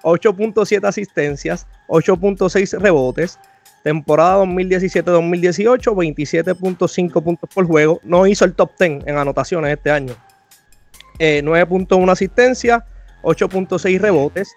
8.7 0.02 0.88
asistencias, 0.88 1.66
8.6 1.88 2.78
rebotes. 2.78 3.38
Temporada 3.82 4.44
2017-2018, 4.44 5.80
27.5 5.80 7.22
puntos 7.22 7.50
por 7.52 7.66
juego. 7.66 7.98
No 8.04 8.26
hizo 8.26 8.44
el 8.44 8.54
top 8.54 8.72
10 8.78 9.06
en 9.06 9.16
anotaciones 9.16 9.72
este 9.72 9.90
año. 9.90 10.14
9.1 11.18 12.08
eh, 12.08 12.12
asistencia, 12.12 12.84
8.6 13.22 13.98
rebotes. 13.98 14.54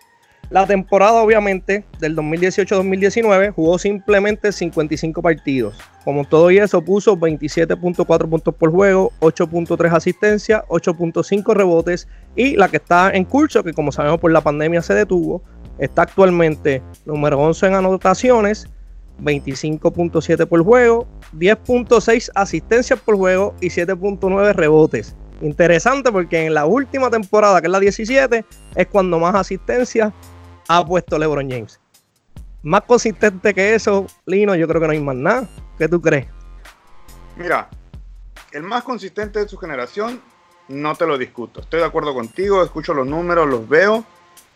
La 0.54 0.68
temporada, 0.68 1.24
obviamente, 1.24 1.84
del 1.98 2.16
2018-2019 2.16 3.56
jugó 3.56 3.80
simplemente 3.80 4.52
55 4.52 5.20
partidos. 5.20 5.76
Como 6.06 6.26
todo 6.26 6.52
y 6.52 6.60
eso, 6.60 6.80
puso 6.86 7.18
27.4 7.18 8.30
puntos 8.30 8.54
por 8.54 8.70
juego, 8.70 9.12
8.3 9.22 9.92
asistencias, 9.92 10.62
8.5 10.68 11.56
rebotes. 11.56 12.08
Y 12.36 12.56
la 12.56 12.70
que 12.70 12.78
está 12.78 13.10
en 13.10 13.26
curso, 13.26 13.64
que 13.64 13.74
como 13.74 13.92
sabemos 13.92 14.20
por 14.20 14.32
la 14.32 14.42
pandemia 14.42 14.84
se 14.84 14.94
detuvo, 14.94 15.42
está 15.80 16.04
actualmente 16.04 16.84
número 17.04 17.40
11 17.40 17.66
en 17.66 17.74
anotaciones, 17.74 18.68
25.7 19.24 20.46
por 20.46 20.64
juego, 20.64 21.08
10.6 21.36 22.30
asistencias 22.36 23.00
por 23.00 23.18
juego 23.18 23.56
y 23.60 23.70
7.9 23.70 24.54
rebotes. 24.54 25.16
Interesante 25.42 26.12
porque 26.12 26.46
en 26.46 26.54
la 26.54 26.68
última 26.68 27.10
temporada, 27.10 27.60
que 27.60 27.66
es 27.66 27.72
la 27.72 27.80
17, 27.80 28.46
es 28.76 28.88
cuando 28.88 29.18
más 29.18 29.34
asistencias 29.34 30.14
ha 30.68 30.86
puesto 30.86 31.18
LeBron 31.18 31.50
James. 31.50 31.80
Más 32.64 32.82
consistente 32.84 33.54
que 33.54 33.76
eso, 33.76 34.08
Lino, 34.26 34.56
yo 34.56 34.68
creo 34.68 34.80
que 34.80 34.88
no 34.88 34.94
hay 34.94 35.00
más 35.00 35.16
nada. 35.16 35.48
¿Qué 35.78 35.88
tú 35.88 36.02
crees? 36.02 36.28
Mira, 37.36 37.70
el 38.52 38.64
más 38.64 38.84
consistente 38.84 39.40
de 39.40 39.50
su 39.50 39.58
generación, 39.58 40.22
no 40.70 40.96
te 40.96 41.06
lo 41.06 41.18
discuto. 41.18 41.62
Estoy 41.62 41.82
de 41.82 41.86
acuerdo 41.86 42.14
contigo, 42.14 42.64
escucho 42.64 42.94
los 42.94 43.06
números, 43.06 43.48
los 43.48 43.68
veo. 43.68 44.06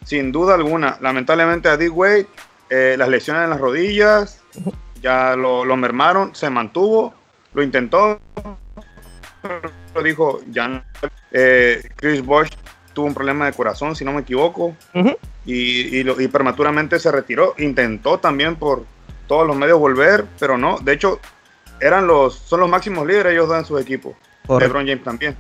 Sin 0.06 0.32
duda 0.32 0.56
alguna, 0.56 0.98
lamentablemente 1.02 1.68
a 1.68 1.76
D. 1.76 1.90
Wade, 1.90 2.28
eh, 2.70 2.96
las 2.98 3.10
lesiones 3.10 3.44
en 3.44 3.50
las 3.50 3.60
rodillas 3.60 4.42
ya 5.02 5.36
lo, 5.36 5.66
mermaron, 5.76 6.34
se 6.36 6.50
mantuvo, 6.50 7.14
lo 7.54 7.64
intentó, 7.64 8.20
lo 9.96 10.04
dijo 10.04 10.42
ya. 10.50 10.86
Eh, 11.32 11.90
Chris 11.96 12.24
Bosch 12.24 12.52
tuvo 12.94 13.08
un 13.08 13.14
problema 13.14 13.46
de 13.46 13.54
corazón, 13.54 13.96
si 13.96 14.06
no 14.06 14.14
me 14.14 14.22
equivoco, 14.22 14.76
y, 15.48 16.00
y, 16.00 16.28
prematuramente 16.28 17.00
se 17.00 17.12
retiró. 17.12 17.56
Intentó 17.58 18.20
también 18.20 18.56
por 18.56 18.84
todos 19.28 19.48
los 19.48 19.56
medios 19.56 19.80
volver, 19.80 20.26
pero 20.40 20.58
no. 20.58 20.78
De 20.80 20.94
hecho, 20.94 21.20
eran 21.80 22.06
los, 22.06 22.36
son 22.36 22.60
los 22.60 22.70
máximos 22.70 23.08
líderes 23.08 23.34
ellos 23.34 23.50
dan 23.50 23.66
sus 23.66 23.82
equipos. 23.82 24.16
LeBron 24.48 24.86
James 24.86 25.04
también. 25.04 25.36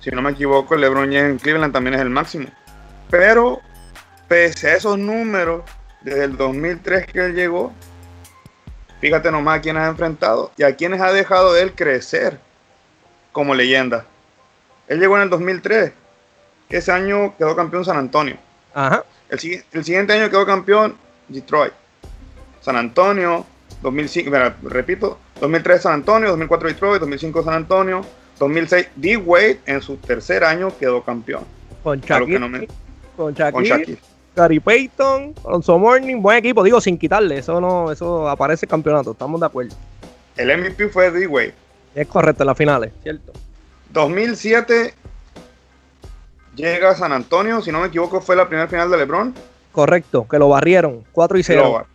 Si 0.00 0.10
no 0.10 0.20
me 0.20 0.32
equivoco, 0.32 0.76
LeBron 0.76 1.06
James 1.06 1.30
en 1.30 1.38
Cleveland 1.38 1.72
también 1.72 1.94
es 1.94 2.00
el 2.00 2.10
máximo. 2.10 2.48
Pero, 3.08 3.60
pese 4.28 4.70
a 4.70 4.76
esos 4.76 4.98
números, 4.98 5.62
desde 6.02 6.24
el 6.24 6.36
2003 6.36 7.06
que 7.06 7.24
él 7.24 7.34
llegó, 7.34 7.72
fíjate 9.00 9.30
nomás 9.30 9.58
a 9.58 9.62
quienes 9.62 9.82
ha 9.82 9.88
enfrentado 9.88 10.50
y 10.56 10.64
a 10.64 10.74
quienes 10.76 11.00
ha 11.00 11.12
dejado 11.12 11.52
de 11.52 11.62
él 11.62 11.72
crecer 11.72 12.38
como 13.30 13.54
leyenda. 13.54 14.04
Él 14.88 14.98
llegó 15.00 15.16
en 15.16 15.22
el 15.22 15.30
2003 15.30 15.92
ese 16.76 16.92
año 16.92 17.34
quedó 17.36 17.54
campeón 17.54 17.84
San 17.84 17.96
Antonio. 17.98 18.36
Ajá. 18.74 19.04
El, 19.32 19.38
siguiente 19.82 20.12
año 20.12 20.28
quedó 20.28 20.44
campeón 20.44 20.94
Detroit. 21.28 21.72
San 22.60 22.76
Antonio, 22.76 23.46
2005, 23.80 24.30
repito, 24.64 25.18
2003 25.40 25.82
San 25.82 25.94
Antonio, 25.94 26.28
2004 26.28 26.68
Detroit, 26.68 27.00
2005 27.00 27.42
San 27.42 27.54
Antonio, 27.54 28.04
2006 28.38 28.88
D. 28.94 29.16
Wade 29.16 29.60
en 29.64 29.80
su 29.80 29.96
tercer 29.96 30.44
año 30.44 30.70
quedó 30.78 31.02
campeón. 31.02 31.44
Con 31.82 32.00
Shaquille, 32.00 32.76
con, 33.16 33.34
Gary 34.36 34.60
Payton, 34.60 35.34
Alonso 35.46 35.78
Morning, 35.78 36.20
buen 36.20 36.36
equipo, 36.36 36.62
digo 36.62 36.80
sin 36.82 36.98
quitarle, 36.98 37.38
eso 37.38 37.58
no, 37.58 37.90
eso 37.90 38.28
aparece 38.28 38.66
campeonato, 38.66 39.12
estamos 39.12 39.40
de 39.40 39.46
acuerdo. 39.46 39.74
El 40.36 40.58
MVP 40.58 40.90
fue 40.90 41.10
D. 41.10 41.26
Wade. 41.26 41.54
Es 41.94 42.06
correcto, 42.06 42.42
en 42.42 42.46
las 42.48 42.56
finales, 42.58 42.92
cierto. 43.02 43.32
2007 43.92 44.94
llega 46.54 46.90
a 46.90 46.94
San 46.94 47.12
Antonio, 47.12 47.60
si 47.62 47.72
no 47.72 47.80
me 47.80 47.88
equivoco, 47.88 48.20
fue 48.20 48.36
la 48.36 48.48
primera 48.48 48.68
final 48.68 48.90
de 48.90 48.98
LeBron. 48.98 49.34
Correcto, 49.72 50.26
que 50.28 50.38
lo 50.38 50.48
barrieron, 50.48 51.04
4 51.12 51.38
y 51.38 51.42
0. 51.42 51.86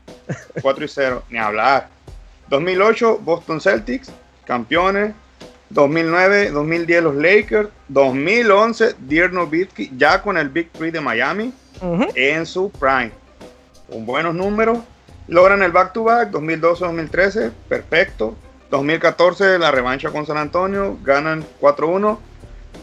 4 0.62 0.86
y 0.86 0.88
0, 0.88 1.24
ni 1.30 1.38
hablar. 1.38 1.90
2008, 2.50 3.20
Boston 3.20 3.62
Celtics, 3.62 4.12
campeones. 4.46 5.14
2009, 5.70 6.52
2010 6.52 7.04
los 7.04 7.16
Lakers. 7.16 7.70
2011, 7.90 8.96
Dirk 9.00 9.34
Nowitzki, 9.34 9.92
ya 9.98 10.22
con 10.22 10.38
el 10.38 10.50
Big 10.50 10.72
Three 10.72 10.92
de 10.92 11.02
Miami, 11.02 11.54
en 12.16 12.46
su 12.46 12.72
prime. 12.72 13.12
Con 13.90 14.06
buenos 14.06 14.34
números. 14.34 14.80
Logran 15.28 15.62
el 15.62 15.74
back-to-back, 15.74 16.32
2012-2013, 16.32 17.52
perfecto. 17.68 18.36
2014, 18.72 19.60
la 19.60 19.72
revancha 19.72 20.10
con 20.10 20.26
San 20.26 20.38
Antonio, 20.38 20.98
ganan 21.04 21.46
4-1 21.60 22.18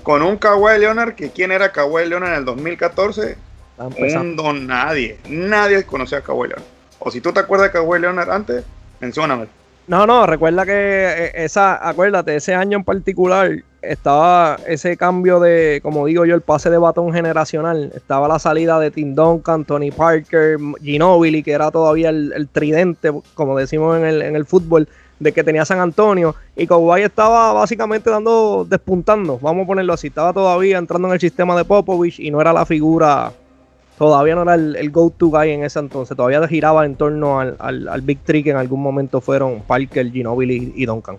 con 0.04 0.22
un 0.22 0.36
Kawhi 0.36 0.78
Leonard, 0.78 1.14
que 1.14 1.30
quién 1.30 1.50
era 1.50 1.72
Kawhi 1.72 2.06
Leonard 2.06 2.32
en 2.32 2.38
el 2.38 2.44
2014, 2.44 3.36
un 3.78 4.36
don 4.36 4.66
nadie. 4.66 5.18
Nadie 5.28 5.84
conocía 5.84 6.18
a 6.18 6.20
Kawhi 6.20 6.48
Leonard. 6.48 6.68
O 6.98 7.10
si 7.10 7.20
tú 7.20 7.32
te 7.32 7.40
acuerdas 7.40 7.72
de 7.72 7.78
Kawhi 7.78 8.00
Leonard 8.00 8.30
antes, 8.30 8.64
mencióname. 9.00 9.46
No, 9.86 10.06
no, 10.06 10.26
recuerda 10.26 10.64
que 10.64 10.72
eh, 10.72 11.32
esa, 11.34 11.88
acuérdate, 11.88 12.36
ese 12.36 12.54
año 12.54 12.78
en 12.78 12.84
particular 12.84 13.50
estaba 13.82 14.58
ese 14.66 14.96
cambio 14.96 15.40
de, 15.40 15.80
como 15.82 16.06
digo 16.06 16.24
yo, 16.24 16.34
el 16.34 16.42
pase 16.42 16.68
de 16.68 16.78
batón 16.78 17.12
generacional. 17.12 17.90
Estaba 17.94 18.28
la 18.28 18.38
salida 18.38 18.78
de 18.78 18.90
Tim 18.90 19.14
Duncan, 19.14 19.64
Tony 19.64 19.90
Parker, 19.90 20.58
Ginobili, 20.82 21.42
que 21.42 21.52
era 21.52 21.70
todavía 21.70 22.10
el, 22.10 22.48
tridente, 22.52 23.10
como 23.34 23.58
decimos 23.58 23.96
en 23.96 24.04
el, 24.04 24.22
en 24.22 24.36
el 24.36 24.44
fútbol 24.44 24.86
de 25.24 25.32
que 25.32 25.42
tenía 25.42 25.64
San 25.64 25.80
Antonio 25.80 26.36
y 26.54 26.66
Kawhi 26.66 27.02
estaba 27.02 27.54
básicamente 27.54 28.10
dando, 28.10 28.66
despuntando, 28.68 29.38
vamos 29.40 29.64
a 29.64 29.66
ponerlo 29.66 29.94
así, 29.94 30.08
estaba 30.08 30.34
todavía 30.34 30.76
entrando 30.76 31.08
en 31.08 31.14
el 31.14 31.20
sistema 31.20 31.56
de 31.56 31.64
Popovich 31.64 32.20
y 32.20 32.30
no 32.30 32.42
era 32.42 32.52
la 32.52 32.66
figura, 32.66 33.32
todavía 33.96 34.34
no 34.34 34.42
era 34.42 34.54
el, 34.54 34.90
go-to 34.90 35.28
guy 35.28 35.50
en 35.50 35.64
ese 35.64 35.78
entonces, 35.78 36.14
todavía 36.14 36.46
giraba 36.46 36.84
en 36.84 36.94
torno 36.94 37.40
al, 37.40 37.56
al, 37.58 38.02
Big 38.02 38.18
Three 38.20 38.44
que 38.44 38.50
en 38.50 38.58
algún 38.58 38.82
momento 38.82 39.22
fueron 39.22 39.62
Parker, 39.62 40.12
Ginobili 40.12 40.74
y, 40.76 40.84
Duncan. 40.84 41.18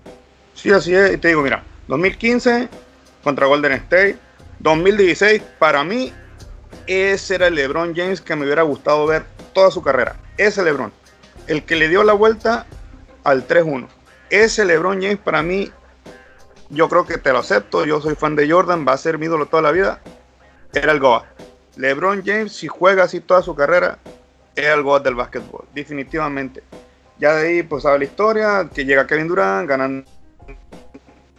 Sí, 0.53 0.71
así 0.71 0.93
es, 0.93 1.15
y 1.15 1.17
te 1.17 1.29
digo, 1.29 1.41
mira, 1.41 1.63
2015 1.87 2.69
contra 3.23 3.47
Golden 3.47 3.71
State, 3.71 4.17
2016, 4.59 5.41
para 5.57 5.83
mí, 5.83 6.13
ese 6.85 7.35
era 7.35 7.47
el 7.47 7.55
LeBron 7.55 7.95
James 7.95 8.21
que 8.21 8.35
me 8.35 8.45
hubiera 8.45 8.61
gustado 8.61 9.07
ver 9.07 9.25
toda 9.51 9.71
su 9.71 9.81
carrera, 9.81 10.15
ese 10.37 10.63
LeBron 10.63 10.91
el 11.47 11.63
que 11.63 11.75
le 11.75 11.89
dio 11.89 12.03
la 12.03 12.13
vuelta 12.13 12.65
al 13.25 13.45
3-1. 13.45 13.87
Ese 14.29 14.63
LeBron 14.63 15.01
James 15.01 15.17
para 15.17 15.43
mí, 15.43 15.71
yo 16.69 16.87
creo 16.87 17.05
que 17.05 17.17
te 17.17 17.33
lo 17.33 17.39
acepto. 17.39 17.85
Yo 17.85 17.99
soy 17.99 18.15
fan 18.15 18.35
de 18.37 18.49
Jordan, 18.49 18.85
va 18.87 18.93
a 18.93 18.97
ser 18.97 19.17
mi 19.17 19.25
ídolo 19.25 19.47
toda 19.47 19.61
la 19.61 19.71
vida. 19.71 19.99
Era 20.71 20.93
el 20.93 20.99
Goa. 20.99 21.25
LeBron 21.75 22.23
James, 22.25 22.53
si 22.53 22.67
juega 22.67 23.03
así 23.03 23.19
toda 23.19 23.41
su 23.41 23.53
carrera, 23.53 23.99
es 24.55 24.65
el 24.65 24.81
Goa 24.81 25.01
del 25.01 25.15
básquetbol, 25.15 25.65
definitivamente. 25.73 26.63
Ya 27.17 27.33
de 27.33 27.47
ahí, 27.47 27.63
pues 27.63 27.83
sabe 27.83 27.99
la 27.99 28.05
historia, 28.05 28.69
que 28.73 28.85
llega 28.85 29.07
Kevin 29.07 29.27
Durant, 29.27 29.67
ganan 29.67 30.05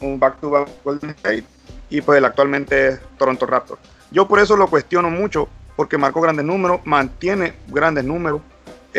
un 0.00 0.18
back-to-back 0.18 0.68
Golden 0.84 1.10
State, 1.10 1.44
y 1.88 2.00
pues 2.00 2.18
él 2.18 2.24
actualmente 2.24 2.88
es 2.88 3.00
Toronto 3.18 3.46
Raptors. 3.46 3.80
Yo 4.10 4.28
por 4.28 4.38
eso 4.38 4.56
lo 4.56 4.68
cuestiono 4.68 5.10
mucho, 5.10 5.48
porque 5.76 5.98
marcó 5.98 6.20
grandes 6.20 6.44
números, 6.44 6.80
mantiene 6.84 7.54
grandes 7.68 8.04
números, 8.04 8.40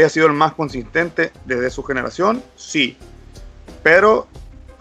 ha 0.04 0.10
sido 0.10 0.28
el 0.28 0.34
más 0.34 0.54
consistente 0.54 1.32
desde 1.46 1.70
su 1.70 1.84
generación, 1.84 2.44
sí, 2.56 2.98
pero 3.84 4.28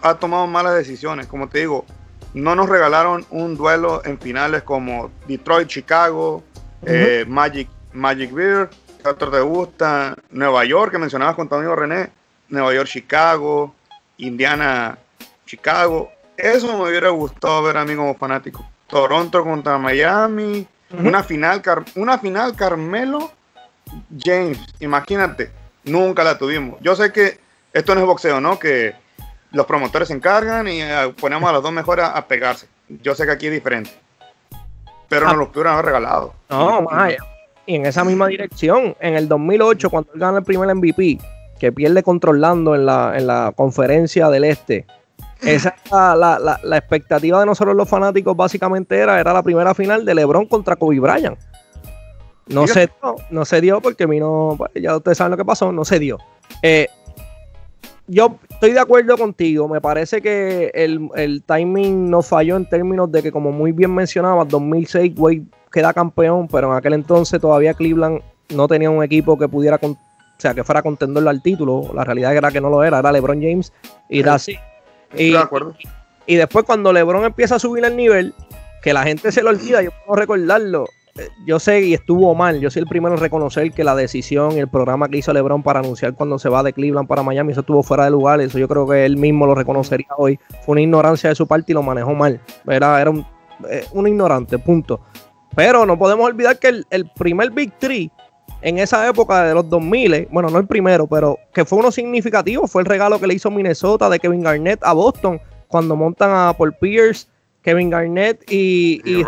ha 0.01 0.15
tomado 0.15 0.47
malas 0.47 0.75
decisiones, 0.75 1.27
como 1.27 1.49
te 1.49 1.59
digo, 1.59 1.85
no 2.33 2.55
nos 2.55 2.69
regalaron 2.69 3.25
un 3.29 3.57
duelo 3.57 4.01
en 4.05 4.19
finales 4.19 4.63
como 4.63 5.11
Detroit, 5.27 5.67
Chicago, 5.67 6.43
eh, 6.85 7.25
Magic, 7.27 7.67
Magic 7.93 8.31
Beer, 8.31 8.69
¿qué 9.01 9.09
otro 9.09 9.31
te 9.31 9.41
gusta? 9.41 10.15
Nueva 10.29 10.65
York, 10.65 10.91
que 10.91 10.99
mencionabas 10.99 11.35
con 11.35 11.49
tu 11.49 11.55
amigo 11.55 11.75
René, 11.75 12.09
Nueva 12.49 12.73
York, 12.73 12.87
Chicago, 12.87 13.73
Indiana, 14.17 14.97
Chicago. 15.45 16.11
Eso 16.35 16.77
me 16.77 16.89
hubiera 16.89 17.09
gustado 17.09 17.63
ver 17.63 17.77
a 17.77 17.85
mí 17.85 17.95
como 17.95 18.15
fanático. 18.15 18.69
Toronto 18.87 19.43
contra 19.43 19.77
Miami, 19.77 20.67
una, 20.91 21.23
final, 21.23 21.61
una 21.95 22.17
final 22.19 22.55
Carmelo 22.55 23.31
James, 24.23 24.59
imagínate, 24.79 25.51
nunca 25.83 26.23
la 26.23 26.37
tuvimos. 26.37 26.79
Yo 26.81 26.95
sé 26.95 27.11
que 27.11 27.39
esto 27.73 27.93
no 27.95 28.01
es 28.01 28.07
boxeo, 28.07 28.41
¿no? 28.41 28.59
Que 28.59 28.95
los 29.51 29.65
promotores 29.65 30.07
se 30.07 30.13
encargan 30.13 30.67
y 30.67 30.81
eh, 30.81 31.13
ponemos 31.19 31.49
a 31.49 31.53
los 31.53 31.63
dos 31.63 31.71
mejores 31.71 32.05
a, 32.05 32.27
pegarse. 32.27 32.67
Yo 32.87 33.15
sé 33.15 33.25
que 33.25 33.31
aquí 33.31 33.47
es 33.47 33.53
diferente. 33.53 33.91
Pero 35.09 35.27
ah. 35.29 35.33
los 35.33 35.49
pudieron 35.49 35.73
haber 35.73 35.85
regalado. 35.85 36.33
No, 36.49 36.81
más 36.81 37.13
Y 37.65 37.75
en 37.75 37.85
esa 37.85 38.03
misma 38.03 38.27
dirección, 38.27 38.95
en 38.99 39.15
el 39.15 39.27
2008, 39.27 39.89
cuando 39.89 40.11
él 40.13 40.19
gana 40.19 40.39
el 40.39 40.43
primer 40.43 40.73
MVP, 40.73 41.19
que 41.59 41.71
pierde 41.71 42.03
controlando 42.03 42.75
en 42.75 42.85
la, 42.85 43.13
en 43.15 43.27
la 43.27 43.53
conferencia 43.55 44.29
del 44.29 44.43
Este, 44.43 44.85
esa 45.41 45.75
la, 45.91 46.39
la, 46.39 46.59
la, 46.63 46.77
expectativa 46.77 47.39
de 47.39 47.45
nosotros 47.45 47.75
los 47.75 47.87
fanáticos 47.87 48.35
básicamente 48.35 48.97
era, 48.97 49.19
era 49.19 49.33
la 49.33 49.43
primera 49.43 49.73
final 49.73 50.03
de 50.03 50.15
LeBron 50.15 50.47
contra 50.47 50.75
Kobe 50.75 50.99
Bryant. 50.99 51.37
No 52.49 52.67
se, 52.67 52.87
dio, 52.87 53.15
no 53.29 53.45
se 53.45 53.61
dio 53.61 53.81
porque 53.81 54.05
a 54.05 54.07
mí 54.07 54.19
no, 54.19 54.55
pues, 54.57 54.71
ya 54.75 54.95
ustedes 54.95 55.17
saben 55.17 55.31
lo 55.31 55.37
que 55.37 55.45
pasó, 55.45 55.71
no 55.71 55.83
se 55.83 55.99
dio. 55.99 56.17
Eh, 56.61 56.87
yo 58.07 58.37
estoy 58.49 58.71
de 58.71 58.79
acuerdo 58.79 59.17
contigo, 59.17 59.67
me 59.67 59.81
parece 59.81 60.21
que 60.21 60.71
el, 60.73 61.43
timing 61.45 62.09
no 62.09 62.21
falló 62.21 62.55
en 62.55 62.67
términos 62.67 63.11
de 63.11 63.21
que, 63.21 63.31
como 63.31 63.51
muy 63.51 63.73
bien 63.73 63.93
mencionaba, 63.93 64.45
2006 64.45 65.13
Wade 65.17 65.43
queda 65.71 65.93
campeón, 65.93 66.47
pero 66.47 66.71
en 66.71 66.77
aquel 66.77 66.93
entonces 66.93 67.41
todavía 67.41 67.73
Cleveland 67.73 68.21
no 68.55 68.67
tenía 68.67 68.89
un 68.89 69.03
equipo 69.03 69.37
que 69.37 69.49
pudiera, 69.49 69.77
o 69.81 69.97
sea, 70.37 70.53
que 70.53 70.63
fuera 70.63 70.81
contenderlo 70.81 71.29
al 71.29 71.41
título. 71.41 71.91
La 71.93 72.05
realidad 72.05 72.33
era 72.33 72.49
que 72.49 72.61
no 72.61 72.69
lo 72.69 72.81
era, 72.83 72.99
era 72.99 73.11
LeBron 73.11 73.41
James 73.41 73.73
y 74.09 74.21
era 74.21 74.35
así. 74.35 74.57
Y, 75.13 75.31
de 75.31 75.37
acuerdo. 75.37 75.75
y 76.25 76.35
después 76.35 76.63
cuando 76.65 76.93
LeBron 76.93 77.25
empieza 77.25 77.55
a 77.55 77.59
subir 77.59 77.83
el 77.83 77.97
nivel, 77.97 78.33
que 78.81 78.93
la 78.93 79.03
gente 79.03 79.33
se 79.33 79.43
lo 79.43 79.49
olvida, 79.49 79.81
yo 79.81 79.91
puedo 80.05 80.17
recordarlo, 80.17 80.87
yo 81.45 81.59
sé 81.59 81.81
y 81.81 81.93
estuvo 81.93 82.33
mal. 82.35 82.59
Yo 82.59 82.69
soy 82.69 82.81
el 82.81 82.87
primero 82.87 83.15
en 83.15 83.21
reconocer 83.21 83.71
que 83.71 83.83
la 83.83 83.95
decisión 83.95 84.53
y 84.53 84.59
el 84.59 84.67
programa 84.67 85.07
que 85.09 85.17
hizo 85.17 85.33
LeBron 85.33 85.63
para 85.63 85.79
anunciar 85.79 86.13
cuando 86.13 86.39
se 86.39 86.49
va 86.49 86.63
de 86.63 86.73
Cleveland 86.73 87.07
para 87.07 87.23
Miami, 87.23 87.51
eso 87.51 87.61
estuvo 87.61 87.83
fuera 87.83 88.05
de 88.05 88.11
lugar. 88.11 88.41
Eso 88.41 88.59
yo 88.59 88.67
creo 88.67 88.87
que 88.87 89.05
él 89.05 89.17
mismo 89.17 89.45
lo 89.45 89.55
reconocería 89.55 90.07
hoy. 90.17 90.39
Fue 90.65 90.73
una 90.73 90.81
ignorancia 90.81 91.29
de 91.29 91.35
su 91.35 91.47
parte 91.47 91.71
y 91.71 91.75
lo 91.75 91.83
manejó 91.83 92.13
mal. 92.13 92.41
Era, 92.67 93.01
era 93.01 93.09
un, 93.09 93.25
eh, 93.69 93.85
ignorante, 93.93 94.59
punto. 94.59 94.99
Pero 95.55 95.85
no 95.85 95.97
podemos 95.97 96.25
olvidar 96.25 96.59
que 96.59 96.83
el, 96.89 97.11
primer 97.17 97.51
Big 97.51 97.73
Three 97.79 98.11
en 98.61 98.77
esa 98.77 99.07
época 99.07 99.43
de 99.43 99.53
los 99.53 99.69
2000, 99.69 100.27
bueno, 100.31 100.49
no 100.49 100.59
el 100.59 100.67
primero, 100.67 101.07
pero 101.07 101.37
que 101.53 101.65
fue 101.65 101.79
uno 101.79 101.91
significativo, 101.91 102.67
fue 102.67 102.81
el 102.81 102.85
regalo 102.85 103.19
que 103.19 103.27
le 103.27 103.35
hizo 103.35 103.51
Minnesota 103.51 104.09
de 104.09 104.19
Kevin 104.19 104.41
Garnett 104.41 104.83
a 104.83 104.93
Boston 104.93 105.39
cuando 105.67 105.95
montan 105.95 106.31
a 106.31 106.53
Paul 106.53 106.73
Pierce, 106.73 107.27
Kevin 107.61 107.89
Garnett 107.89 108.43
y, 108.49 109.01
y, 109.03 109.23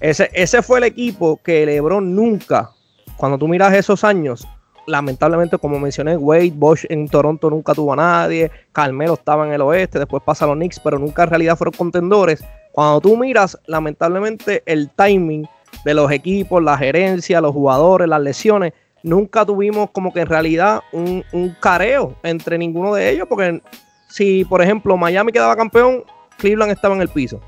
ese, 0.00 0.30
ese 0.32 0.62
fue 0.62 0.78
el 0.78 0.84
equipo 0.84 1.40
que 1.42 1.66
LeBron 1.66 2.14
nunca, 2.14 2.70
cuando 3.16 3.36
tú 3.36 3.46
miras 3.46 3.74
esos 3.74 4.02
años, 4.02 4.48
lamentablemente, 4.86 5.58
como 5.58 5.78
mencioné, 5.78 6.16
Wade, 6.16 6.52
Bosch 6.54 6.86
en 6.88 7.06
Toronto 7.06 7.50
nunca 7.50 7.74
tuvo 7.74 7.92
a 7.92 7.96
nadie, 7.96 8.50
Carmelo 8.72 9.14
estaba 9.14 9.46
en 9.46 9.52
el 9.52 9.60
oeste, 9.60 9.98
después 9.98 10.22
pasa 10.22 10.46
a 10.46 10.48
los 10.48 10.56
Knicks, 10.56 10.80
pero 10.80 10.98
nunca 10.98 11.24
en 11.24 11.28
realidad 11.30 11.56
fueron 11.56 11.74
contendores. 11.74 12.42
Cuando 12.72 13.00
tú 13.02 13.16
miras, 13.16 13.58
lamentablemente, 13.66 14.62
el 14.64 14.88
timing 14.90 15.46
de 15.84 15.94
los 15.94 16.10
equipos, 16.10 16.62
la 16.62 16.78
gerencia, 16.78 17.42
los 17.42 17.52
jugadores, 17.52 18.08
las 18.08 18.22
lesiones, 18.22 18.72
nunca 19.02 19.44
tuvimos 19.44 19.90
como 19.90 20.12
que 20.14 20.20
en 20.20 20.26
realidad 20.26 20.80
un, 20.92 21.24
un 21.32 21.54
careo 21.60 22.14
entre 22.22 22.56
ninguno 22.56 22.94
de 22.94 23.10
ellos, 23.10 23.26
porque 23.28 23.60
si, 24.08 24.46
por 24.46 24.62
ejemplo, 24.62 24.96
Miami 24.96 25.30
quedaba 25.30 25.56
campeón, 25.56 26.04
Cleveland 26.38 26.72
estaba 26.72 26.94
en 26.94 27.02
el 27.02 27.08
piso 27.08 27.40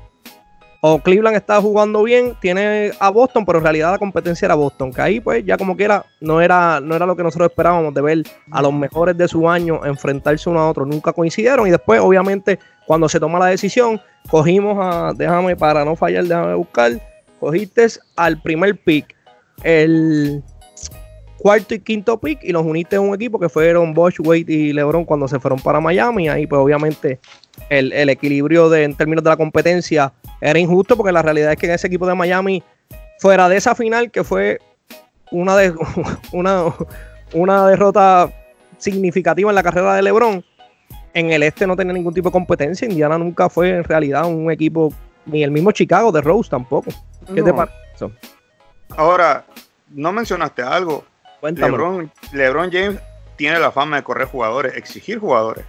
o 0.85 0.99
Cleveland 0.99 1.37
está 1.37 1.61
jugando 1.61 2.03
bien, 2.03 2.35
tiene 2.41 2.91
a 2.99 3.09
Boston, 3.09 3.45
pero 3.45 3.59
en 3.59 3.63
realidad 3.63 3.93
la 3.93 3.97
competencia 3.97 4.45
era 4.45 4.55
Boston, 4.55 4.91
que 4.91 5.01
ahí 5.01 5.19
pues 5.21 5.45
ya 5.45 5.55
como 5.55 5.77
quiera 5.77 6.05
no 6.19 6.41
era, 6.41 6.81
no 6.81 6.93
era 6.93 7.05
lo 7.05 7.15
que 7.15 7.23
nosotros 7.23 7.49
esperábamos 7.49 7.93
de 7.93 8.01
ver 8.01 8.23
a 8.51 8.61
los 8.61 8.73
mejores 8.73 9.17
de 9.17 9.25
su 9.29 9.49
año 9.49 9.85
enfrentarse 9.85 10.49
uno 10.49 10.59
a 10.59 10.69
otro, 10.69 10.85
nunca 10.85 11.13
coincidieron 11.13 11.65
y 11.69 11.71
después 11.71 12.01
obviamente 12.01 12.59
cuando 12.85 13.07
se 13.07 13.17
toma 13.17 13.39
la 13.39 13.45
decisión, 13.45 14.01
cogimos 14.29 14.77
a, 14.77 15.13
déjame 15.15 15.55
para 15.55 15.85
no 15.85 15.95
fallar, 15.95 16.25
déjame 16.25 16.53
buscar, 16.55 16.91
cogiste 17.39 17.87
al 18.17 18.41
primer 18.41 18.77
pick, 18.77 19.15
el 19.63 20.43
cuarto 21.37 21.75
y 21.75 21.79
quinto 21.79 22.17
pick 22.19 22.43
y 22.43 22.51
los 22.51 22.65
uniste 22.65 22.97
en 22.97 23.03
un 23.03 23.15
equipo 23.15 23.39
que 23.39 23.47
fueron 23.47 23.93
Bosch, 23.93 24.19
Wade 24.19 24.45
y 24.47 24.73
LeBron 24.73 25.05
cuando 25.05 25.29
se 25.29 25.39
fueron 25.39 25.59
para 25.59 25.81
Miami. 25.81 26.29
Ahí 26.29 26.47
pues 26.47 26.59
obviamente 26.59 27.19
el, 27.69 28.09
equilibrio 28.09 28.69
de, 28.69 28.83
en 28.83 28.95
términos 28.95 29.23
de 29.25 29.29
la 29.29 29.37
competencia 29.37 30.13
era 30.43 30.59
injusto 30.59 30.97
porque 30.97 31.13
la 31.13 31.21
realidad 31.21 31.53
es 31.53 31.57
que 31.57 31.67
en 31.67 31.71
ese 31.71 31.87
equipo 31.87 32.05
de 32.05 32.15
Miami, 32.15 32.61
fuera 33.19 33.47
de 33.47 33.55
esa 33.55 33.75
final 33.75 34.11
que 34.11 34.23
fue 34.23 34.59
una, 35.31 35.55
de, 35.55 35.73
una, 36.33 36.65
una 37.33 37.67
derrota 37.67 38.29
significativa 38.77 39.49
en 39.49 39.55
la 39.55 39.63
carrera 39.63 39.95
de 39.95 40.01
LeBron, 40.01 40.43
en 41.13 41.31
el 41.31 41.43
este 41.43 41.65
no 41.65 41.77
tenía 41.77 41.93
ningún 41.93 42.13
tipo 42.13 42.29
de 42.29 42.33
competencia. 42.33 42.87
Indiana 42.87 43.17
nunca 43.17 43.49
fue 43.49 43.69
en 43.69 43.83
realidad 43.85 44.25
un 44.25 44.51
equipo, 44.51 44.93
ni 45.25 45.43
el 45.43 45.51
mismo 45.51 45.71
Chicago 45.71 46.11
de 46.11 46.21
Rose 46.21 46.49
tampoco. 46.49 46.91
¿Qué 47.33 47.41
te 47.41 47.53
parece? 47.53 47.77
Ahora, 48.97 49.45
no 49.89 50.11
mencionaste 50.11 50.61
algo. 50.61 51.05
LeBron, 51.41 52.71
James 52.71 52.99
tiene 53.37 53.59
la 53.59 53.71
fama 53.71 53.97
de 53.97 54.03
correr 54.03 54.27
jugadores, 54.27 54.75
exigir 54.75 55.19
jugadores. 55.19 55.65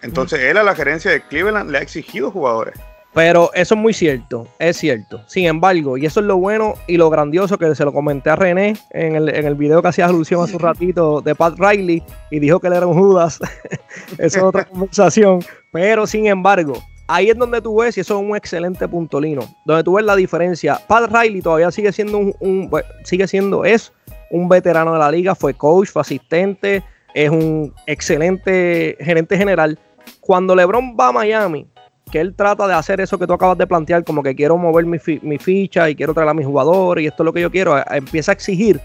Entonces, 0.00 0.40
él 0.40 0.56
a 0.56 0.64
la 0.64 0.74
gerencia 0.74 1.12
de 1.12 1.22
Cleveland 1.22 1.70
le 1.70 1.78
ha 1.78 1.82
exigido 1.82 2.30
jugadores. 2.30 2.74
Pero 3.14 3.50
eso 3.52 3.74
es 3.74 3.80
muy 3.80 3.92
cierto, 3.92 4.48
es 4.58 4.78
cierto. 4.78 5.20
Sin 5.26 5.44
embargo, 5.44 5.98
y 5.98 6.06
eso 6.06 6.20
es 6.20 6.26
lo 6.26 6.38
bueno 6.38 6.74
y 6.86 6.96
lo 6.96 7.10
grandioso 7.10 7.58
que 7.58 7.74
se 7.74 7.84
lo 7.84 7.92
comenté 7.92 8.30
a 8.30 8.36
René 8.36 8.74
en 8.90 9.16
el, 9.16 9.28
en 9.28 9.46
el 9.46 9.54
video 9.54 9.82
que 9.82 9.88
hacía 9.88 10.06
alusión 10.06 10.42
hace 10.42 10.54
un 10.54 10.60
ratito 10.60 11.20
de 11.20 11.34
Pat 11.34 11.54
Riley 11.58 12.02
y 12.30 12.38
dijo 12.38 12.58
que 12.58 12.68
él 12.68 12.72
era 12.72 12.86
un 12.86 12.94
Judas. 12.94 13.38
eso 14.18 14.38
es 14.38 14.42
otra 14.42 14.64
conversación. 14.64 15.40
Pero 15.72 16.06
sin 16.06 16.26
embargo, 16.26 16.82
ahí 17.06 17.28
es 17.28 17.36
donde 17.36 17.60
tú 17.60 17.80
ves, 17.80 17.98
y 17.98 18.00
eso 18.00 18.18
es 18.18 18.26
un 18.26 18.34
excelente 18.34 18.88
punto, 18.88 19.20
Lino, 19.20 19.42
donde 19.66 19.84
tú 19.84 19.94
ves 19.94 20.04
la 20.06 20.16
diferencia. 20.16 20.80
Pat 20.86 21.10
Riley 21.12 21.42
todavía 21.42 21.70
sigue 21.70 21.92
siendo 21.92 22.18
un, 22.18 22.70
sigue 23.04 23.28
siendo, 23.28 23.66
es 23.66 23.92
un 24.30 24.48
veterano 24.48 24.94
de 24.94 24.98
la 24.98 25.10
liga, 25.10 25.34
fue 25.34 25.52
coach, 25.52 25.88
fue 25.88 26.00
asistente, 26.00 26.82
es 27.12 27.28
un 27.28 27.74
excelente 27.86 28.96
gerente 29.00 29.36
general. 29.36 29.78
Cuando 30.20 30.56
LeBron 30.56 30.96
va 30.98 31.08
a 31.08 31.12
Miami, 31.12 31.66
que 32.10 32.20
él 32.20 32.34
trata 32.34 32.66
de 32.66 32.74
hacer 32.74 33.00
eso 33.00 33.18
que 33.18 33.26
tú 33.26 33.32
acabas 33.32 33.56
de 33.58 33.66
plantear, 33.66 34.04
como 34.04 34.22
que 34.22 34.34
quiero 34.34 34.56
mover 34.56 34.84
mi, 34.86 34.98
ficha 35.38 35.88
y 35.88 35.94
quiero 35.94 36.14
traer 36.14 36.28
a 36.28 36.34
mis 36.34 36.46
jugadores 36.46 37.04
y 37.04 37.06
esto 37.06 37.22
es 37.22 37.24
lo 37.24 37.32
que 37.32 37.40
yo 37.40 37.50
quiero, 37.50 37.76
empieza 37.90 38.32
a 38.32 38.34
exigir. 38.34 38.80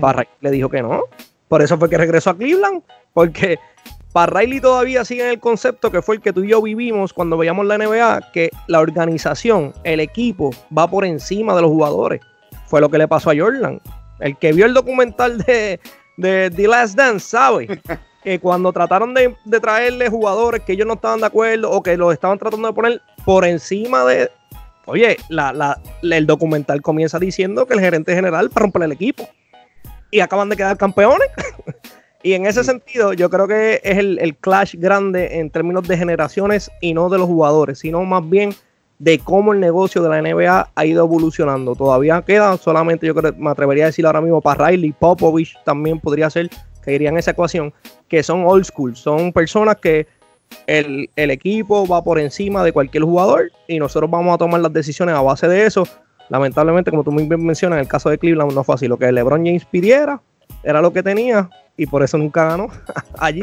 Para 0.00 0.26
le 0.40 0.50
dijo 0.50 0.68
que 0.68 0.82
no. 0.82 1.04
Por 1.48 1.62
eso 1.62 1.78
fue 1.78 1.88
que 1.88 1.96
regresó 1.96 2.30
a 2.30 2.36
Cleveland, 2.36 2.82
porque 3.14 3.58
para 4.12 4.40
Riley 4.40 4.60
todavía 4.60 5.04
sigue 5.04 5.22
en 5.22 5.30
el 5.30 5.40
concepto 5.40 5.90
que 5.90 6.02
fue 6.02 6.16
el 6.16 6.20
que 6.20 6.32
tú 6.32 6.42
y 6.42 6.48
yo 6.48 6.60
vivimos 6.60 7.12
cuando 7.12 7.38
veíamos 7.38 7.64
la 7.66 7.78
NBA, 7.78 8.32
que 8.32 8.50
la 8.66 8.80
organización, 8.80 9.72
el 9.84 10.00
equipo, 10.00 10.50
va 10.76 10.90
por 10.90 11.04
encima 11.04 11.54
de 11.54 11.62
los 11.62 11.70
jugadores. 11.70 12.20
Fue 12.66 12.80
lo 12.80 12.90
que 12.90 12.98
le 12.98 13.08
pasó 13.08 13.30
a 13.30 13.36
Jordan. 13.36 13.80
El 14.20 14.36
que 14.36 14.52
vio 14.52 14.66
el 14.66 14.74
documental 14.74 15.38
de, 15.38 15.80
de 16.16 16.50
The 16.50 16.68
Last 16.68 16.96
Dance 16.96 17.28
sabe 17.28 17.80
que 18.28 18.40
cuando 18.40 18.72
trataron 18.72 19.14
de, 19.14 19.34
traerle 19.60 20.08
jugadores 20.08 20.62
que 20.62 20.72
ellos 20.72 20.86
no 20.86 20.94
estaban 20.94 21.20
de 21.20 21.26
acuerdo 21.26 21.70
o 21.70 21.82
que 21.82 21.96
los 21.96 22.12
estaban 22.12 22.38
tratando 22.38 22.68
de 22.68 22.74
poner 22.74 23.02
por 23.24 23.44
encima 23.44 24.04
de. 24.04 24.30
Oye, 24.86 25.16
la, 25.28 25.80
el 26.02 26.26
documental 26.26 26.80
comienza 26.82 27.18
diciendo 27.18 27.66
que 27.66 27.74
el 27.74 27.80
gerente 27.80 28.14
general 28.14 28.50
para 28.50 28.64
romper 28.64 28.82
el 28.82 28.92
equipo. 28.92 29.28
Y 30.10 30.20
acaban 30.20 30.48
de 30.48 30.56
quedar 30.56 30.76
campeones. 30.76 31.28
Y 32.20 32.32
en 32.32 32.46
ese 32.46 32.64
sentido, 32.64 33.12
yo 33.12 33.30
creo 33.30 33.46
que 33.46 33.80
es 33.84 33.96
el, 33.96 34.18
el, 34.18 34.34
clash 34.34 34.74
grande 34.76 35.38
en 35.38 35.50
términos 35.50 35.86
de 35.86 35.96
generaciones 35.96 36.68
y 36.80 36.92
no 36.92 37.08
de 37.08 37.16
los 37.16 37.28
jugadores, 37.28 37.78
sino 37.78 38.04
más 38.04 38.28
bien 38.28 38.50
de 38.98 39.20
cómo 39.20 39.52
el 39.52 39.60
negocio 39.60 40.02
de 40.02 40.08
la 40.08 40.20
NBA 40.20 40.72
ha 40.74 40.84
ido 40.84 41.04
evolucionando. 41.04 41.76
Todavía 41.76 42.22
queda 42.22 42.56
solamente, 42.56 43.06
yo 43.06 43.14
creo, 43.14 43.32
me 43.38 43.50
atrevería 43.50 43.84
a 43.84 43.86
decir 43.86 44.04
ahora 44.04 44.20
mismo 44.20 44.40
para 44.40 44.66
Riley, 44.66 44.92
Popovich 44.92 45.56
también 45.64 46.00
podría 46.00 46.28
ser, 46.28 46.50
que 46.82 46.92
iría 46.92 47.10
en 47.10 47.18
esa 47.18 47.30
ecuación, 47.30 47.72
que 48.08 48.22
son 48.22 48.44
old 48.46 48.64
school, 48.64 48.96
son 48.96 49.32
personas 49.32 49.76
que 49.76 50.06
el, 50.66 51.10
el, 51.16 51.30
equipo 51.30 51.86
va 51.86 52.02
por 52.02 52.18
encima 52.18 52.64
de 52.64 52.72
cualquier 52.72 53.04
jugador 53.04 53.52
y 53.66 53.78
nosotros 53.78 54.10
vamos 54.10 54.34
a 54.34 54.38
tomar 54.38 54.60
las 54.60 54.72
decisiones 54.72 55.14
a 55.14 55.20
base 55.20 55.46
de 55.46 55.66
eso. 55.66 55.86
Lamentablemente, 56.28 56.90
como 56.90 57.04
tú 57.04 57.12
muy 57.12 57.24
bien 57.24 57.44
mencionas, 57.44 57.78
en 57.78 57.82
el 57.82 57.88
caso 57.88 58.10
de 58.10 58.18
Cleveland 58.18 58.52
no 58.52 58.64
fue 58.64 58.74
así. 58.74 58.88
Lo 58.88 58.98
que 58.98 59.10
LeBron 59.10 59.44
James 59.44 59.64
pidiera 59.64 60.20
era 60.62 60.80
lo 60.80 60.92
que 60.92 61.02
tenía 61.02 61.48
y 61.76 61.86
por 61.86 62.02
eso 62.02 62.18
nunca 62.18 62.48
ganó. 62.48 62.68
Allí. 63.18 63.42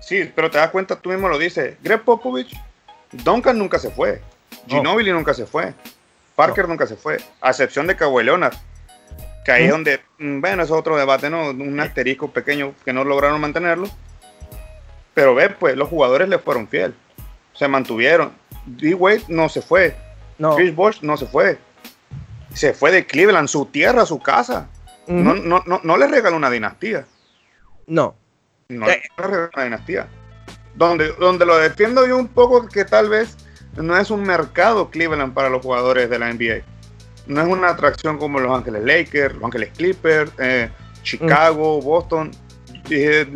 sí, 0.00 0.30
pero 0.34 0.50
te 0.50 0.58
das 0.58 0.70
cuenta, 0.70 0.96
tú 0.96 1.10
mismo 1.10 1.28
lo 1.28 1.38
dices. 1.38 1.76
Greg 1.82 2.02
Popovich, 2.02 2.54
Duncan 3.12 3.58
nunca 3.58 3.78
se 3.78 3.90
fue. 3.90 4.20
Ginobili 4.66 5.12
nunca 5.12 5.32
se 5.34 5.46
fue. 5.46 5.74
Parker 6.34 6.68
nunca 6.68 6.86
se 6.86 6.96
fue. 6.96 7.18
A 7.40 7.50
excepción 7.50 7.86
de 7.86 7.96
Kawhi 7.96 8.24
Leonard. 8.24 8.54
Que 9.44 9.52
ahí 9.52 9.64
es 9.64 9.70
donde, 9.70 10.00
mm, 10.18 10.40
bueno, 10.40 10.62
es 10.62 10.70
otro 10.70 10.96
debate, 10.96 11.28
¿no? 11.28 11.50
Un 11.50 11.78
asterisco 11.78 12.30
pequeño 12.30 12.74
que 12.84 12.92
no 12.92 13.04
lograron 13.04 13.40
mantenerlo. 13.40 13.88
Pero 15.12 15.34
ve, 15.34 15.50
pues 15.50 15.76
los 15.76 15.88
jugadores 15.88 16.28
le 16.28 16.38
fueron 16.38 16.66
fiel. 16.66 16.94
Se 17.52 17.68
mantuvieron. 17.68 18.32
D. 18.66 18.94
Wade 18.94 19.24
no 19.28 19.48
se 19.48 19.62
fue. 19.62 19.96
No. 20.38 20.56
Chris 20.56 20.74
Bosh 20.74 21.02
no 21.02 21.16
se 21.16 21.26
fue. 21.26 21.58
Se 22.54 22.72
fue 22.72 22.90
de 22.90 23.06
Cleveland, 23.06 23.48
su 23.48 23.66
tierra, 23.66 24.06
su 24.06 24.18
casa. 24.18 24.68
no, 25.06 25.34
no, 25.34 25.62
no, 25.66 25.80
no, 25.82 25.96
le 25.96 26.08
regaló 26.08 26.36
una 26.36 26.50
dinastía. 26.50 27.06
No. 27.86 28.16
No 28.68 28.86
le 28.86 29.02
regaló 29.16 29.50
una 29.54 29.64
dinastía. 29.64 30.08
Donde, 30.74 31.12
donde 31.12 31.46
lo 31.46 31.56
defiendo 31.58 32.06
yo 32.06 32.16
un 32.16 32.28
poco 32.28 32.66
que 32.68 32.84
tal 32.84 33.08
vez 33.08 33.36
no 33.76 33.96
es 33.96 34.10
un 34.10 34.22
mercado 34.22 34.90
Cleveland 34.90 35.34
para 35.34 35.48
los 35.48 35.62
jugadores 35.62 36.10
de 36.10 36.18
la 36.18 36.32
NBA. 36.32 36.64
No 37.26 37.40
es 37.40 37.48
una 37.48 37.70
atracción 37.70 38.18
como 38.18 38.38
Los 38.38 38.56
Ángeles 38.56 38.84
Lakers, 38.84 39.34
Los 39.34 39.44
Ángeles 39.44 39.70
Clippers, 39.76 40.30
eh, 40.38 40.70
Chicago, 41.02 41.80
Boston 41.80 42.30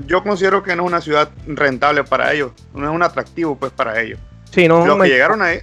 yo 0.07 0.23
considero 0.23 0.63
que 0.63 0.77
no 0.77 0.85
es 0.85 0.89
una 0.89 1.01
ciudad 1.01 1.31
rentable 1.47 2.05
para 2.05 2.33
ellos, 2.33 2.53
no 2.75 2.89
es 2.89 2.95
un 2.95 3.03
atractivo 3.03 3.57
pues 3.57 3.73
para 3.73 4.01
ellos. 4.01 4.19
Sí, 4.51 4.69
no, 4.69 4.87
los 4.87 5.01
que 5.03 5.09
llegaron 5.09 5.43
ahí, 5.43 5.61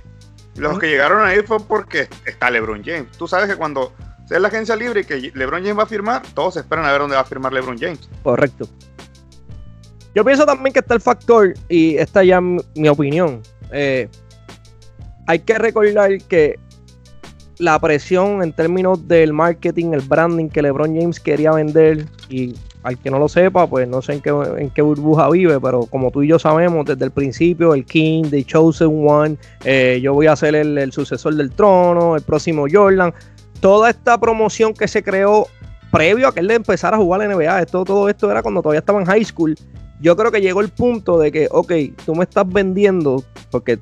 los 0.55 0.79
que 0.79 0.87
llegaron 0.87 1.25
ahí 1.25 1.41
fue 1.45 1.59
porque 1.59 2.07
está 2.25 2.49
LeBron 2.49 2.83
James. 2.83 3.11
Tú 3.17 3.27
sabes 3.27 3.47
que 3.47 3.55
cuando 3.55 3.93
es 4.29 4.39
la 4.39 4.47
agencia 4.47 4.75
libre 4.75 5.01
y 5.01 5.05
que 5.05 5.31
LeBron 5.33 5.61
James 5.61 5.77
va 5.77 5.83
a 5.83 5.87
firmar, 5.87 6.23
todos 6.33 6.57
esperan 6.57 6.85
a 6.85 6.91
ver 6.91 7.01
dónde 7.01 7.15
va 7.15 7.21
a 7.21 7.25
firmar 7.25 7.53
LeBron 7.53 7.77
James. 7.77 8.09
Correcto. 8.23 8.67
Yo 10.15 10.23
pienso 10.23 10.45
también 10.45 10.73
que 10.73 10.79
está 10.79 10.93
el 10.93 11.01
factor, 11.01 11.53
y 11.67 11.97
esta 11.97 12.23
ya 12.23 12.39
mi 12.41 12.87
opinión. 12.87 13.41
Eh, 13.71 14.07
hay 15.27 15.39
que 15.39 15.57
recordar 15.57 16.17
que 16.29 16.57
la 17.57 17.79
presión 17.79 18.43
en 18.43 18.53
términos 18.53 19.07
del 19.07 19.33
marketing, 19.33 19.93
el 19.93 20.01
branding 20.01 20.49
que 20.49 20.61
LeBron 20.61 20.95
James 20.95 21.19
quería 21.19 21.51
vender, 21.51 22.05
y 22.29 22.55
al 22.83 22.99
que 22.99 23.09
no 23.09 23.17
lo 23.17 23.27
sepa, 23.27 23.65
pues 23.67 23.87
no 23.87 24.01
sé 24.01 24.13
en 24.13 24.21
qué, 24.21 24.29
en 24.29 24.69
qué 24.69 24.81
burbuja 24.83 25.27
vive, 25.29 25.59
pero 25.59 25.87
como 25.87 26.11
tú 26.11 26.21
y 26.21 26.27
yo 26.27 26.37
sabemos 26.37 26.85
desde 26.85 27.05
el 27.05 27.11
principio, 27.11 27.73
el 27.73 27.83
King, 27.83 28.25
The 28.29 28.43
Chosen 28.43 29.09
One, 29.09 29.37
eh, 29.63 29.99
yo 30.03 30.13
voy 30.13 30.27
a 30.27 30.35
ser 30.35 30.53
el, 30.53 30.91
sucesor 30.91 31.33
del 31.33 31.51
trono, 31.51 32.15
el 32.15 32.21
próximo 32.21 32.65
Jordan, 32.71 33.11
toda 33.59 33.89
esta 33.89 34.19
promoción 34.19 34.73
que 34.73 34.87
se 34.87 35.01
creó 35.01 35.47
previo 35.91 36.27
a 36.27 36.33
que 36.33 36.41
él 36.41 36.51
empezara 36.51 36.95
a 36.95 36.99
jugar 36.99 37.21
la 37.21 37.35
NBA, 37.35 37.65
todo 37.65 38.07
esto 38.07 38.29
era 38.29 38.43
cuando 38.43 38.61
todavía 38.61 38.81
estaba 38.81 38.99
en 38.99 39.07
high 39.07 39.25
school, 39.25 39.55
yo 39.99 40.15
creo 40.15 40.31
que 40.31 40.41
llegó 40.41 40.61
el 40.61 40.69
punto 40.69 41.17
de 41.17 41.31
que, 41.31 41.47
ok, 41.49 41.71
tú 42.05 42.13
me 42.13 42.25
estás 42.25 42.47
vendiendo, 42.47 43.23
porque 43.49 43.79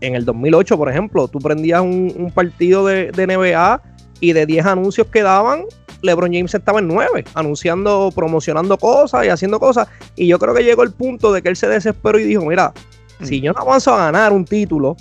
en 0.00 0.14
el 0.14 0.24
2008, 0.24 0.76
por 0.76 0.90
ejemplo, 0.90 1.28
tú 1.28 1.38
prendías 1.38 1.80
un, 1.80 2.32
partido 2.34 2.86
de, 2.86 3.12
de 3.12 3.26
NBA 3.26 3.82
y 4.20 4.32
de 4.32 4.46
10 4.46 4.66
anuncios 4.66 5.06
que 5.08 5.22
daban, 5.22 5.64
LeBron 6.02 6.32
James 6.32 6.54
estaba 6.54 6.78
en 6.78 6.88
9, 6.88 7.24
anunciando, 7.34 8.10
promocionando 8.14 8.76
cosas 8.78 9.26
y 9.26 9.28
haciendo 9.28 9.58
cosas. 9.58 9.88
Y 10.16 10.26
yo 10.26 10.38
creo 10.38 10.54
que 10.54 10.64
llegó 10.64 10.82
el 10.82 10.92
punto 10.92 11.32
de 11.32 11.42
que 11.42 11.48
él 11.48 11.56
se 11.56 11.68
desesperó 11.68 12.18
y 12.18 12.24
dijo, 12.24 12.44
mira, 12.44 12.72
mm. 13.20 13.24
si 13.24 13.40
yo 13.40 13.52
no 13.52 13.60
avanzo 13.60 13.94
a 13.94 13.98
ganar 13.98 14.32
un 14.32 14.44
título, 14.44 14.96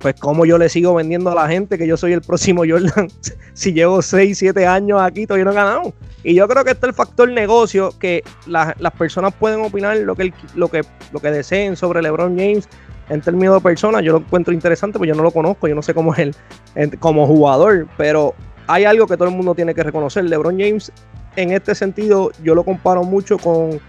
pues 0.00 0.14
como 0.18 0.46
yo 0.46 0.56
le 0.56 0.68
sigo 0.68 0.94
vendiendo 0.94 1.30
a 1.30 1.34
la 1.34 1.46
gente 1.46 1.76
que 1.76 1.86
yo 1.86 1.96
soy 1.96 2.12
el 2.12 2.22
próximo 2.22 2.62
Jordan 2.66 3.08
si 3.52 3.72
llevo 3.74 4.00
6, 4.00 4.38
7 4.38 4.66
años 4.66 5.00
aquí 5.00 5.26
todavía 5.26 5.44
no 5.44 5.52
he 5.52 5.54
ganado. 5.54 5.92
Y 6.22 6.34
yo 6.34 6.48
creo 6.48 6.64
que 6.64 6.72
está 6.72 6.86
el 6.86 6.94
factor 6.94 7.30
negocio 7.30 7.94
que 7.98 8.22
las 8.46 8.92
personas 8.98 9.34
pueden 9.34 9.60
opinar 9.60 9.96
lo 9.98 10.16
que, 10.16 10.32
lo, 10.54 10.68
que, 10.68 10.82
lo 11.12 11.20
que 11.20 11.30
deseen 11.30 11.76
sobre 11.76 12.02
LeBron 12.02 12.36
James 12.36 12.68
en 13.10 13.20
términos 13.20 13.56
de 13.56 13.60
persona. 13.60 14.00
Yo 14.00 14.12
lo 14.12 14.18
encuentro 14.18 14.54
interesante, 14.54 14.98
pues 14.98 15.08
yo 15.08 15.14
no 15.14 15.22
lo 15.22 15.30
conozco, 15.30 15.68
yo 15.68 15.74
no 15.74 15.82
sé 15.82 15.92
cómo 15.92 16.14
es 16.14 16.34
él 16.74 16.98
como 16.98 17.26
jugador, 17.26 17.86
pero 17.98 18.34
hay 18.66 18.84
algo 18.84 19.06
que 19.06 19.16
todo 19.16 19.28
el 19.28 19.34
mundo 19.34 19.54
tiene 19.54 19.74
que 19.74 19.82
reconocer. 19.82 20.24
LeBron 20.24 20.58
James, 20.58 20.90
en 21.36 21.50
este 21.52 21.74
sentido, 21.74 22.30
yo 22.42 22.54
lo 22.54 22.64
comparo 22.64 23.04
mucho 23.04 23.36
con 23.36 23.80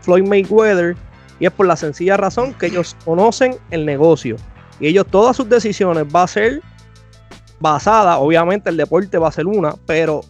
Floyd 0.00 0.26
Mayweather 0.26 0.96
y 1.40 1.46
es 1.46 1.52
por 1.52 1.66
la 1.66 1.76
sencilla 1.76 2.16
razón 2.16 2.54
que 2.54 2.66
ellos 2.66 2.96
conocen 3.04 3.56
el 3.70 3.84
negocio 3.84 4.36
y 4.80 4.86
ellos 4.86 5.06
todas 5.10 5.36
sus 5.36 5.48
decisiones 5.48 6.04
va 6.14 6.22
a 6.22 6.28
ser 6.28 6.62
basada, 7.60 8.18
obviamente 8.18 8.70
el 8.70 8.76
deporte 8.76 9.18
va 9.18 9.28
a 9.28 9.32
ser 9.32 9.46
una, 9.46 9.74
pero 9.86 10.20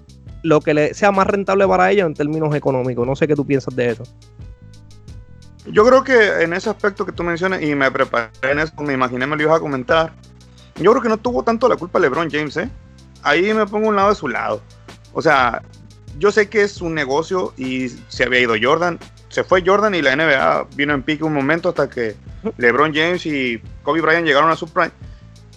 lo 0.42 0.60
que 0.60 0.72
le 0.72 0.94
sea 0.94 1.12
más 1.12 1.26
rentable 1.26 1.66
para 1.66 1.90
ellos 1.90 2.06
en 2.06 2.14
términos 2.14 2.54
económicos. 2.54 3.06
No 3.06 3.14
sé 3.14 3.26
qué 3.26 3.34
tú 3.34 3.44
piensas 3.44 3.74
de 3.76 3.90
eso. 3.90 4.04
Yo 5.72 5.84
creo 5.84 6.04
que 6.04 6.42
en 6.42 6.52
ese 6.52 6.70
aspecto 6.70 7.04
que 7.04 7.12
tú 7.12 7.22
mencionas, 7.22 7.62
y 7.62 7.74
me 7.74 7.90
preparé 7.90 8.30
en 8.42 8.58
eso, 8.60 8.72
me 8.78 8.94
imaginé 8.94 9.26
me 9.26 9.36
lo 9.36 9.42
ibas 9.42 9.56
a 9.56 9.60
comentar. 9.60 10.12
Yo 10.76 10.90
creo 10.92 11.02
que 11.02 11.08
no 11.08 11.18
tuvo 11.18 11.42
tanto 11.42 11.68
la 11.68 11.76
culpa 11.76 11.98
LeBron 11.98 12.30
James, 12.30 12.56
¿eh? 12.56 12.70
ahí 13.22 13.52
me 13.52 13.66
pongo 13.66 13.88
un 13.88 13.96
lado 13.96 14.10
de 14.10 14.14
su 14.14 14.28
lado. 14.28 14.62
O 15.12 15.22
sea, 15.22 15.62
yo 16.18 16.30
sé 16.30 16.48
que 16.48 16.62
es 16.62 16.80
un 16.80 16.94
negocio 16.94 17.52
y 17.56 17.88
se 18.08 18.24
había 18.24 18.40
ido 18.40 18.54
Jordan. 18.60 18.98
Se 19.28 19.44
fue 19.44 19.62
Jordan 19.64 19.94
y 19.94 20.02
la 20.02 20.16
NBA 20.16 20.68
vino 20.74 20.94
en 20.94 21.02
pique 21.02 21.24
un 21.24 21.34
momento 21.34 21.68
hasta 21.68 21.88
que 21.88 22.16
LeBron 22.56 22.94
James 22.94 23.26
y 23.26 23.60
Kobe 23.82 24.00
Bryant 24.00 24.26
llegaron 24.26 24.50
a 24.50 24.56
su 24.56 24.68
prime. 24.68 24.92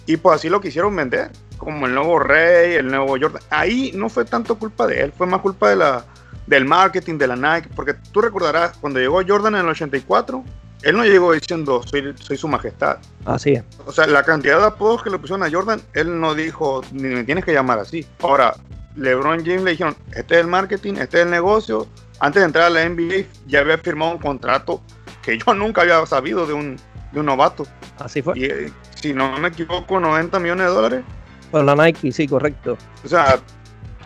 Y 0.06 0.16
pues 0.16 0.36
así 0.36 0.48
lo 0.48 0.60
quisieron 0.60 0.94
vender, 0.96 1.30
como 1.58 1.86
el 1.86 1.94
nuevo 1.94 2.18
Rey, 2.18 2.74
el 2.74 2.88
nuevo 2.88 3.16
Jordan. 3.20 3.42
Ahí 3.50 3.92
no 3.94 4.08
fue 4.08 4.24
tanto 4.24 4.58
culpa 4.58 4.86
de 4.86 5.00
él, 5.00 5.12
fue 5.16 5.26
más 5.26 5.40
culpa 5.40 5.70
de 5.70 5.76
la, 5.76 6.04
del 6.52 6.66
marketing, 6.66 7.16
de 7.16 7.26
la 7.26 7.36
Nike. 7.36 7.68
Porque 7.74 7.94
tú 8.12 8.20
recordarás, 8.20 8.76
cuando 8.78 9.00
llegó 9.00 9.22
Jordan 9.26 9.54
en 9.54 9.62
el 9.62 9.68
84, 9.68 10.44
él 10.82 10.96
no 10.96 11.04
llegó 11.04 11.32
diciendo 11.32 11.82
soy, 11.84 12.14
soy 12.20 12.36
su 12.36 12.46
majestad. 12.46 12.98
Así 13.24 13.52
es. 13.52 13.64
O 13.86 13.92
sea, 13.92 14.06
la 14.06 14.22
cantidad 14.22 14.58
de 14.58 14.66
apodos 14.66 15.02
que 15.02 15.10
le 15.10 15.18
pusieron 15.18 15.42
a 15.42 15.50
Jordan, 15.50 15.80
él 15.94 16.20
no 16.20 16.34
dijo, 16.34 16.82
ni 16.92 17.14
me 17.14 17.24
tienes 17.24 17.44
que 17.44 17.52
llamar 17.52 17.78
así. 17.78 18.06
Ahora, 18.20 18.54
LeBron 18.96 19.38
James 19.44 19.62
le 19.62 19.70
dijeron, 19.72 19.96
este 20.14 20.34
es 20.34 20.40
el 20.42 20.46
marketing, 20.46 20.94
este 20.94 21.20
es 21.20 21.24
el 21.24 21.30
negocio. 21.30 21.86
Antes 22.20 22.42
de 22.42 22.46
entrar 22.46 22.66
a 22.66 22.70
la 22.70 22.88
NBA 22.88 23.26
ya 23.46 23.60
había 23.60 23.78
firmado 23.78 24.12
un 24.12 24.18
contrato 24.18 24.82
que 25.22 25.38
yo 25.38 25.54
nunca 25.54 25.82
había 25.82 26.04
sabido 26.04 26.46
de 26.46 26.52
un, 26.52 26.76
de 27.12 27.20
un 27.20 27.26
novato. 27.26 27.66
Así 27.98 28.20
fue. 28.20 28.38
Y 28.38 28.44
eh, 28.44 28.72
si 28.94 29.14
no 29.14 29.38
me 29.38 29.48
equivoco, 29.48 29.98
90 29.98 30.38
millones 30.38 30.66
de 30.66 30.72
dólares. 30.72 31.04
Pues 31.50 31.64
la 31.64 31.74
Nike, 31.74 32.12
sí, 32.12 32.26
correcto. 32.26 32.76
O 33.04 33.08
sea, 33.08 33.38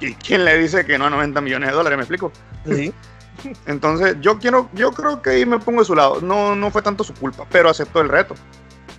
¿y 0.01 0.15
quién 0.15 0.45
le 0.45 0.59
dice 0.59 0.85
que 0.85 0.99
no 0.99 1.07
a 1.07 1.11
90 1.11 1.41
millones 1.41 1.71
de 1.71 1.77
dólares? 1.77 1.97
¿Me 1.97 2.03
explico? 2.03 2.33
Sí. 2.67 2.93
Entonces, 3.67 4.17
yo 4.21 4.39
quiero, 4.39 4.69
yo 4.73 4.93
creo 4.93 5.23
que 5.23 5.31
ahí 5.31 5.47
me 5.47 5.59
pongo 5.59 5.81
de 5.81 5.87
su 5.87 5.95
lado. 5.95 6.21
No, 6.21 6.55
no 6.55 6.71
fue 6.71 6.83
tanto 6.83 7.05
su 7.05 7.15
culpa, 7.15 7.47
pero 7.51 7.69
aceptó 7.69 8.01
el 8.01 8.09
reto. 8.09 8.35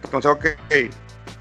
Entonces, 0.04 0.32
ok, 0.32 0.46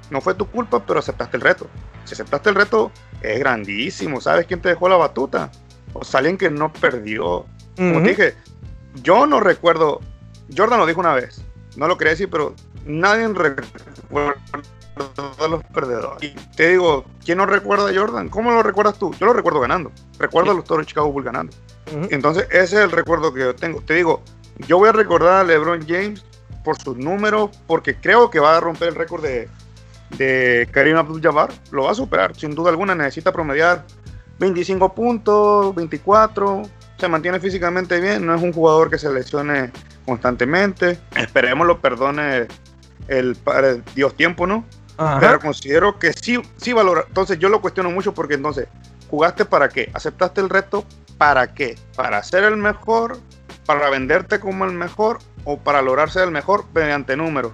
no 0.09 0.21
fue 0.21 0.33
tu 0.33 0.47
culpa, 0.47 0.83
pero 0.85 0.99
aceptaste 0.99 1.37
el 1.37 1.41
reto. 1.41 1.67
Si 2.05 2.13
aceptaste 2.13 2.49
el 2.49 2.55
reto, 2.55 2.91
es 3.21 3.39
grandísimo. 3.39 4.21
¿Sabes 4.21 4.47
quién 4.47 4.61
te 4.61 4.69
dejó 4.69 4.89
la 4.89 4.95
batuta? 4.95 5.51
O 5.93 6.03
sea, 6.03 6.19
alguien 6.19 6.37
que 6.37 6.49
no 6.49 6.71
perdió. 6.71 7.45
Como 7.75 8.01
dije, 8.01 8.33
yo 9.03 9.25
no 9.27 9.39
recuerdo. 9.39 9.99
Jordan 10.55 10.79
lo 10.79 10.85
dijo 10.85 10.99
una 10.99 11.13
vez. 11.13 11.43
No 11.75 11.87
lo 11.87 11.97
quería 11.97 12.11
decir, 12.11 12.29
pero 12.29 12.55
nadie 12.85 13.27
recuerda 13.27 14.35
a 15.39 15.47
los 15.47 15.63
perdedores. 15.63 16.23
Y 16.23 16.29
te 16.55 16.69
digo, 16.69 17.05
¿quién 17.23 17.37
no 17.37 17.45
recuerda 17.45 17.89
a 17.89 17.93
Jordan? 17.93 18.29
¿Cómo 18.29 18.51
lo 18.51 18.63
recuerdas 18.63 18.97
tú? 18.97 19.13
Yo 19.19 19.25
lo 19.25 19.33
recuerdo 19.33 19.59
ganando. 19.59 19.91
Recuerdo 20.19 20.51
a 20.51 20.53
los 20.53 20.63
Toros 20.63 20.85
de 20.85 20.89
Chicago 20.89 21.11
Bulls 21.11 21.25
ganando. 21.25 21.55
Entonces, 22.09 22.47
ese 22.51 22.77
es 22.77 22.83
el 22.83 22.91
recuerdo 22.91 23.33
que 23.33 23.41
yo 23.41 23.55
tengo. 23.55 23.81
Te 23.81 23.95
digo, 23.95 24.21
yo 24.67 24.77
voy 24.77 24.89
a 24.89 24.91
recordar 24.91 25.41
a 25.41 25.43
LeBron 25.43 25.85
James 25.87 26.23
por 26.63 26.77
sus 26.81 26.97
números, 26.97 27.51
porque 27.65 27.95
creo 27.95 28.29
que 28.29 28.39
va 28.39 28.57
a 28.57 28.59
romper 28.59 28.89
el 28.89 28.95
récord 28.95 29.23
de, 29.23 29.47
de 30.17 30.67
Karim 30.71 30.97
Abdul-Jabbar. 30.97 31.49
Lo 31.71 31.83
va 31.83 31.91
a 31.91 31.95
superar, 31.95 32.35
sin 32.35 32.55
duda 32.55 32.69
alguna. 32.69 32.95
Necesita 32.95 33.31
promediar 33.31 33.85
25 34.39 34.93
puntos, 34.93 35.75
24. 35.75 36.63
Se 36.97 37.07
mantiene 37.07 37.39
físicamente 37.39 37.99
bien. 38.01 38.25
No 38.25 38.35
es 38.35 38.41
un 38.41 38.51
jugador 38.51 38.89
que 38.89 38.97
se 38.97 39.11
lesione 39.11 39.71
constantemente. 40.05 40.99
Esperemos 41.15 41.67
lo 41.67 41.79
perdone 41.79 42.47
el, 43.07 43.37
el 43.63 43.83
Dios 43.95 44.15
tiempo, 44.15 44.47
¿no? 44.47 44.65
Pero 45.19 45.39
considero 45.39 45.99
que 45.99 46.11
sí, 46.13 46.41
sí 46.57 46.73
valora. 46.73 47.03
Entonces 47.07 47.37
yo 47.39 47.49
lo 47.49 47.61
cuestiono 47.61 47.91
mucho 47.91 48.13
porque 48.13 48.33
entonces, 48.33 48.67
¿jugaste 49.09 49.45
para 49.45 49.69
qué? 49.69 49.91
¿Aceptaste 49.93 50.41
el 50.41 50.49
reto? 50.49 50.85
¿Para 51.17 51.53
qué? 51.53 51.77
¿Para 51.95 52.23
ser 52.23 52.43
el 52.43 52.57
mejor 52.57 53.19
para 53.67 53.89
venderte 53.89 54.39
como 54.39 54.65
el 54.65 54.71
mejor 54.71 55.19
o 55.43 55.59
para 55.59 55.83
lograr 55.83 56.09
ser 56.09 56.23
el 56.23 56.31
mejor 56.31 56.65
mediante 56.73 57.15
números. 57.15 57.51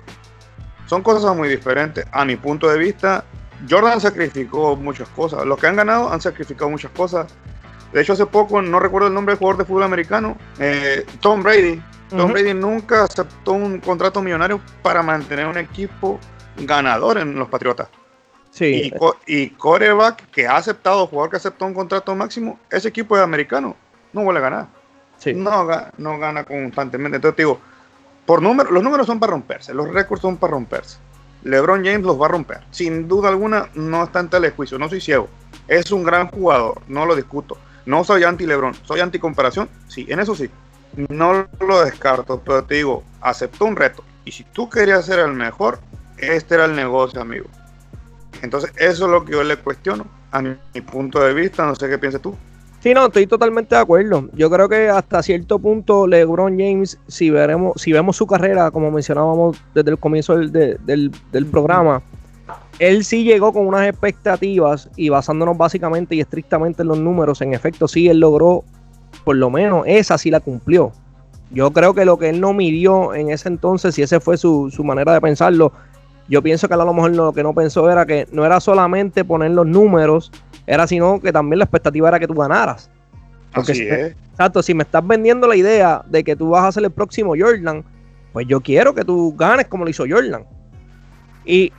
Son 0.85 1.01
cosas 1.01 1.35
muy 1.35 1.49
diferentes. 1.49 2.05
A 2.11 2.23
mi 2.23 2.35
punto 2.35 2.69
de 2.69 2.77
vista, 2.77 3.25
Jordan 3.69 3.99
sacrificó 3.99 4.75
muchas 4.75 5.09
cosas. 5.09 5.45
Los 5.45 5.59
que 5.59 5.67
han 5.67 5.75
ganado 5.75 6.13
han 6.13 6.21
sacrificado 6.21 6.69
muchas 6.69 6.91
cosas. 6.91 7.33
De 7.91 8.01
hecho, 8.01 8.13
hace 8.13 8.25
poco, 8.27 8.61
no 8.61 8.79
recuerdo 8.79 9.07
el 9.07 9.13
nombre 9.13 9.33
del 9.33 9.39
jugador 9.39 9.57
de 9.57 9.65
fútbol 9.65 9.83
americano, 9.83 10.37
eh, 10.59 11.05
Tom 11.19 11.43
Brady. 11.43 11.81
Tom 12.09 12.31
Brady 12.31 12.53
nunca 12.53 13.05
aceptó 13.05 13.53
un 13.53 13.79
contrato 13.79 14.21
millonario 14.21 14.61
para 14.83 15.01
mantener 15.01 15.47
un 15.47 15.57
equipo 15.57 16.19
ganador 16.57 17.17
en 17.17 17.35
los 17.35 17.49
Patriotas. 17.49 17.87
Sí. 18.51 18.91
Y, 19.27 19.35
y 19.35 19.49
coreback 19.51 20.29
que 20.29 20.47
ha 20.47 20.57
aceptado, 20.57 21.07
jugador 21.07 21.31
que 21.31 21.37
aceptó 21.37 21.65
un 21.65 21.73
contrato 21.73 22.13
máximo, 22.15 22.59
ese 22.69 22.89
equipo 22.89 23.17
es 23.17 23.23
americano. 23.23 23.75
No 24.13 24.23
vuelve 24.23 24.39
a 24.39 24.43
ganar. 24.43 24.67
Sí. 25.17 25.33
No, 25.33 25.67
no 25.97 26.19
gana 26.19 26.43
constantemente. 26.43 27.15
Entonces 27.15 27.37
digo, 27.37 27.59
por 28.25 28.41
número, 28.41 28.71
los 28.71 28.83
números 28.83 29.07
son 29.07 29.19
para 29.19 29.31
romperse, 29.31 29.73
los 29.73 29.91
récords 29.91 30.21
son 30.21 30.37
para 30.37 30.51
romperse. 30.51 30.97
LeBron 31.43 31.83
James 31.83 32.03
los 32.03 32.21
va 32.21 32.27
a 32.27 32.29
romper. 32.29 32.61
Sin 32.71 33.07
duda 33.07 33.29
alguna, 33.29 33.69
no 33.73 34.03
está 34.03 34.19
en 34.19 34.29
telejuicio, 34.29 34.79
no 34.79 34.87
soy 34.87 35.01
ciego. 35.01 35.27
Es 35.67 35.91
un 35.91 36.03
gran 36.03 36.27
jugador, 36.27 36.81
no 36.87 37.05
lo 37.05 37.15
discuto. 37.15 37.57
No 37.85 38.03
soy 38.05 38.23
anti-LeBron, 38.23 38.75
soy 38.83 39.01
anti-comparación, 39.01 39.69
sí, 39.87 40.05
en 40.07 40.21
eso 40.21 40.35
sí. 40.35 40.49
No 41.09 41.47
lo 41.59 41.83
descarto, 41.83 42.41
pero 42.45 42.63
te 42.63 42.75
digo, 42.75 43.03
aceptó 43.19 43.65
un 43.65 43.75
reto. 43.75 44.05
Y 44.23 44.31
si 44.31 44.45
tú 44.45 44.69
querías 44.69 45.05
ser 45.05 45.19
el 45.19 45.33
mejor, 45.33 45.79
este 46.17 46.55
era 46.55 46.65
el 46.65 46.75
negocio, 46.75 47.21
amigo. 47.21 47.45
Entonces, 48.41 48.71
eso 48.77 49.05
es 49.05 49.11
lo 49.11 49.23
que 49.23 49.33
yo 49.33 49.43
le 49.43 49.57
cuestiono. 49.57 50.05
A 50.31 50.41
mi, 50.41 50.55
punto 50.91 51.19
de 51.19 51.33
vista, 51.33 51.65
no 51.65 51.75
sé 51.75 51.87
qué 51.87 51.97
piensas 51.97 52.21
tú. 52.21 52.35
Sí, 52.81 52.93
no, 52.93 53.05
estoy 53.05 53.27
totalmente 53.27 53.75
de 53.75 53.81
acuerdo. 53.81 54.29
Yo 54.33 54.49
creo 54.49 54.67
que 54.67 54.89
hasta 54.89 55.23
cierto 55.23 55.59
punto 55.59 56.07
LeBron 56.07 56.57
James, 56.59 56.99
si 57.07 57.29
veremos, 57.29 57.81
si 57.81 57.93
vemos 57.93 58.17
su 58.17 58.27
carrera, 58.27 58.71
como 58.71 58.91
mencionábamos 58.91 59.61
desde 59.73 59.91
el 59.91 59.97
comienzo 59.99 60.35
del, 60.35 60.81
del, 61.31 61.45
programa, 61.45 62.01
él 62.79 63.05
sí 63.05 63.23
llegó 63.23 63.53
con 63.53 63.67
unas 63.67 63.87
expectativas 63.87 64.89
y 64.97 65.07
basándonos 65.07 65.55
básicamente 65.55 66.15
y 66.15 66.19
estrictamente 66.19 66.81
en 66.81 66.89
los 66.89 66.97
números, 66.97 67.41
en 67.41 67.53
efecto 67.53 67.87
sí 67.87 68.09
él 68.09 68.19
logró, 68.19 68.65
por 69.23 69.37
lo 69.37 69.49
menos 69.49 69.83
esa 69.85 70.17
sí 70.17 70.29
la 70.29 70.41
cumplió. 70.41 70.91
Yo 71.51 71.71
creo 71.71 71.93
que 71.93 72.03
lo 72.03 72.17
que 72.17 72.29
él 72.29 72.41
no 72.41 72.51
midió 72.51 73.13
en 73.13 73.29
ese 73.29 73.47
entonces, 73.47 73.95
si 73.95 74.01
ese 74.01 74.19
fue 74.19 74.37
su, 74.37 74.71
su 74.71 74.83
manera 74.83 75.13
de 75.13 75.21
pensarlo, 75.21 75.71
yo 76.27 76.41
pienso 76.41 76.67
que 76.67 76.73
a 76.73 76.77
lo 76.77 76.93
mejor 76.93 77.15
lo 77.15 77.33
que 77.33 77.43
no 77.43 77.53
pensó 77.53 77.89
era 77.89 78.05
que 78.05 78.27
no 78.31 78.45
era 78.45 78.59
solamente 78.59 79.23
poner 79.23 79.51
los 79.51 79.67
números, 79.67 80.31
era 80.65 80.87
sino 80.87 81.19
que 81.19 81.31
también 81.31 81.59
la 81.59 81.65
expectativa 81.65 82.07
era 82.07 82.19
que 82.19 82.27
tú 82.27 82.33
ganaras. 82.33 82.89
Porque 83.53 83.75
si, 83.75 83.83
Exacto, 83.83 84.63
si 84.63 84.73
me 84.73 84.83
estás 84.83 85.05
vendiendo 85.05 85.47
la 85.47 85.55
idea 85.55 86.03
de 86.07 86.23
que 86.23 86.35
tú 86.35 86.49
vas 86.49 86.65
a 86.65 86.71
ser 86.71 86.83
el 86.83 86.91
próximo 86.91 87.33
Jordan, 87.37 87.83
pues 88.31 88.47
yo 88.47 88.61
quiero 88.61 88.95
que 88.95 89.03
tú 89.03 89.35
ganes 89.37 89.67
como 89.67 89.83
lo 89.83 89.89
hizo 89.91 90.05
Jordan. 90.09 90.43
Y 91.45 91.71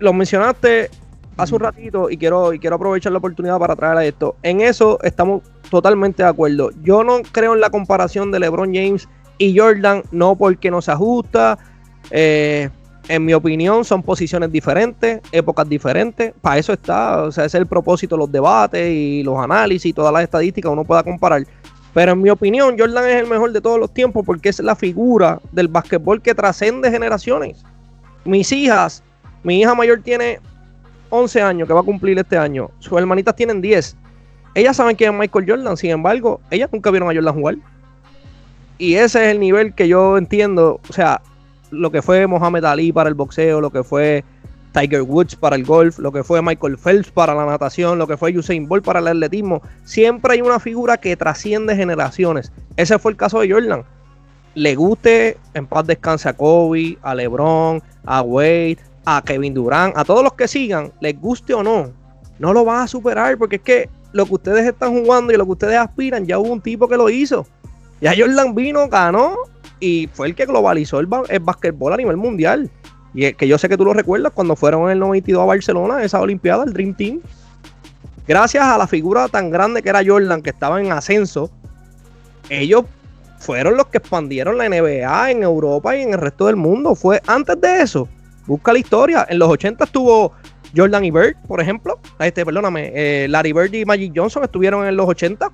lo 0.00 0.12
mencionaste 0.12 0.90
hace 1.36 1.54
un 1.54 1.60
ratito 1.60 2.10
y 2.10 2.16
quiero, 2.18 2.52
y 2.52 2.58
quiero 2.58 2.76
aprovechar 2.76 3.12
la 3.12 3.18
oportunidad 3.18 3.58
para 3.58 3.74
traer 3.74 3.96
a 3.96 4.04
esto. 4.04 4.36
En 4.42 4.60
eso 4.60 4.98
estamos 5.02 5.42
totalmente 5.70 6.22
de 6.22 6.28
acuerdo. 6.28 6.70
Yo 6.82 7.04
no 7.04 7.22
creo 7.32 7.54
en 7.54 7.60
la 7.60 7.70
comparación 7.70 8.30
de 8.30 8.40
LeBron 8.40 8.74
James 8.74 9.08
y 9.38 9.58
Jordan, 9.58 10.02
no 10.10 10.36
porque 10.36 10.70
no 10.70 10.82
se 10.82 10.92
ajusta. 10.92 11.58
Eh, 12.10 12.68
en 13.08 13.24
mi 13.24 13.34
opinión, 13.34 13.84
son 13.84 14.02
posiciones 14.02 14.50
diferentes, 14.50 15.20
épocas 15.30 15.68
diferentes. 15.68 16.32
Para 16.40 16.58
eso 16.58 16.72
está, 16.72 17.22
o 17.22 17.32
sea, 17.32 17.44
ese 17.44 17.58
es 17.58 17.60
el 17.60 17.66
propósito, 17.66 18.16
los 18.16 18.30
debates 18.30 18.90
y 18.90 19.22
los 19.22 19.38
análisis 19.38 19.86
y 19.86 19.92
todas 19.92 20.12
las 20.12 20.22
estadísticas 20.22 20.72
uno 20.72 20.84
pueda 20.84 21.02
comparar. 21.02 21.44
Pero 21.92 22.12
en 22.12 22.22
mi 22.22 22.30
opinión, 22.30 22.76
Jordan 22.78 23.08
es 23.08 23.16
el 23.16 23.26
mejor 23.26 23.52
de 23.52 23.60
todos 23.60 23.78
los 23.78 23.92
tiempos 23.92 24.24
porque 24.26 24.48
es 24.48 24.58
la 24.60 24.74
figura 24.74 25.40
del 25.52 25.68
básquetbol 25.68 26.20
que 26.20 26.34
trascende 26.34 26.90
generaciones. 26.90 27.64
Mis 28.24 28.50
hijas, 28.52 29.02
mi 29.42 29.60
hija 29.60 29.74
mayor 29.74 30.00
tiene 30.02 30.40
11 31.10 31.42
años, 31.42 31.68
que 31.68 31.74
va 31.74 31.80
a 31.80 31.84
cumplir 31.84 32.18
este 32.18 32.36
año. 32.36 32.70
Sus 32.80 32.98
hermanitas 32.98 33.36
tienen 33.36 33.60
10. 33.60 33.96
Ellas 34.54 34.76
saben 34.76 34.96
quién 34.96 35.12
es 35.12 35.18
Michael 35.20 35.46
Jordan, 35.48 35.76
sin 35.76 35.90
embargo, 35.90 36.40
ellas 36.50 36.70
nunca 36.72 36.90
vieron 36.90 37.10
a 37.10 37.14
Jordan 37.14 37.34
jugar. 37.34 37.56
Y 38.78 38.94
ese 38.94 39.24
es 39.24 39.30
el 39.30 39.40
nivel 39.40 39.74
que 39.74 39.86
yo 39.86 40.18
entiendo. 40.18 40.80
O 40.88 40.92
sea, 40.92 41.20
lo 41.74 41.90
que 41.90 42.02
fue 42.02 42.26
Mohamed 42.26 42.64
Ali 42.64 42.92
para 42.92 43.08
el 43.08 43.14
boxeo, 43.14 43.60
lo 43.60 43.70
que 43.70 43.84
fue 43.84 44.24
Tiger 44.72 45.02
Woods 45.02 45.36
para 45.36 45.56
el 45.56 45.64
golf, 45.64 45.98
lo 45.98 46.10
que 46.12 46.24
fue 46.24 46.42
Michael 46.42 46.78
Phelps 46.78 47.10
para 47.10 47.34
la 47.34 47.46
natación, 47.46 47.98
lo 47.98 48.06
que 48.06 48.16
fue 48.16 48.36
Usain 48.36 48.66
Bolt 48.66 48.84
para 48.84 49.00
el 49.00 49.06
atletismo. 49.06 49.62
Siempre 49.84 50.34
hay 50.34 50.40
una 50.42 50.58
figura 50.58 50.96
que 50.96 51.16
trasciende 51.16 51.76
generaciones. 51.76 52.52
Ese 52.76 52.98
fue 52.98 53.12
el 53.12 53.16
caso 53.16 53.40
de 53.40 53.50
Jordan. 53.50 53.84
Le 54.54 54.74
guste, 54.74 55.36
en 55.54 55.66
paz 55.66 55.86
descanse 55.86 56.28
a 56.28 56.32
Kobe, 56.32 56.98
a 57.02 57.14
LeBron, 57.14 57.82
a 58.04 58.22
Wade, 58.22 58.78
a 59.04 59.22
Kevin 59.22 59.54
Durant, 59.54 59.96
a 59.96 60.04
todos 60.04 60.22
los 60.22 60.34
que 60.34 60.48
sigan, 60.48 60.92
les 61.00 61.20
guste 61.20 61.54
o 61.54 61.62
no, 61.62 61.92
no 62.38 62.52
lo 62.52 62.64
van 62.64 62.82
a 62.82 62.88
superar 62.88 63.36
porque 63.38 63.56
es 63.56 63.62
que 63.62 63.88
lo 64.12 64.26
que 64.26 64.34
ustedes 64.34 64.66
están 64.66 64.92
jugando 64.92 65.32
y 65.32 65.36
lo 65.36 65.44
que 65.44 65.52
ustedes 65.52 65.76
aspiran, 65.76 66.26
ya 66.26 66.38
hubo 66.38 66.52
un 66.52 66.60
tipo 66.60 66.88
que 66.88 66.96
lo 66.96 67.10
hizo. 67.10 67.46
Ya 68.00 68.14
Jordan 68.16 68.54
vino, 68.54 68.88
ganó 68.88 69.36
y 69.80 70.08
fue 70.12 70.28
el 70.28 70.34
que 70.34 70.46
globalizó 70.46 71.00
el, 71.00 71.08
el 71.28 71.40
básquetbol 71.40 71.92
a 71.92 71.96
nivel 71.96 72.16
mundial. 72.16 72.70
Y 73.12 73.26
es 73.26 73.36
que 73.36 73.46
yo 73.46 73.58
sé 73.58 73.68
que 73.68 73.76
tú 73.76 73.84
lo 73.84 73.94
recuerdas 73.94 74.32
cuando 74.34 74.56
fueron 74.56 74.84
en 74.84 74.90
el 74.90 74.98
92 74.98 75.42
a 75.42 75.46
Barcelona, 75.46 76.02
esa 76.02 76.20
Olimpiada, 76.20 76.64
el 76.64 76.72
Dream 76.72 76.94
Team. 76.94 77.20
Gracias 78.26 78.64
a 78.64 78.78
la 78.78 78.86
figura 78.86 79.28
tan 79.28 79.50
grande 79.50 79.82
que 79.82 79.90
era 79.90 80.02
Jordan, 80.04 80.42
que 80.42 80.50
estaba 80.50 80.80
en 80.80 80.90
ascenso, 80.90 81.50
ellos 82.48 82.84
fueron 83.38 83.76
los 83.76 83.86
que 83.86 83.98
expandieron 83.98 84.56
la 84.58 84.68
NBA 84.68 85.30
en 85.30 85.42
Europa 85.42 85.96
y 85.96 86.02
en 86.02 86.14
el 86.14 86.18
resto 86.18 86.46
del 86.46 86.56
mundo. 86.56 86.94
Fue 86.94 87.20
antes 87.26 87.60
de 87.60 87.82
eso. 87.82 88.08
Busca 88.46 88.72
la 88.72 88.78
historia. 88.78 89.26
En 89.28 89.38
los 89.38 89.48
80 89.50 89.84
estuvo 89.84 90.32
Jordan 90.74 91.04
y 91.04 91.10
Bird, 91.10 91.36
por 91.46 91.60
ejemplo. 91.60 91.98
Este, 92.18 92.44
perdóname, 92.44 92.92
eh, 92.94 93.26
Larry 93.28 93.52
Bird 93.52 93.74
y 93.74 93.84
Magic 93.84 94.12
Johnson 94.14 94.44
estuvieron 94.44 94.86
en 94.86 94.96
los 94.96 95.06
80. 95.08 95.50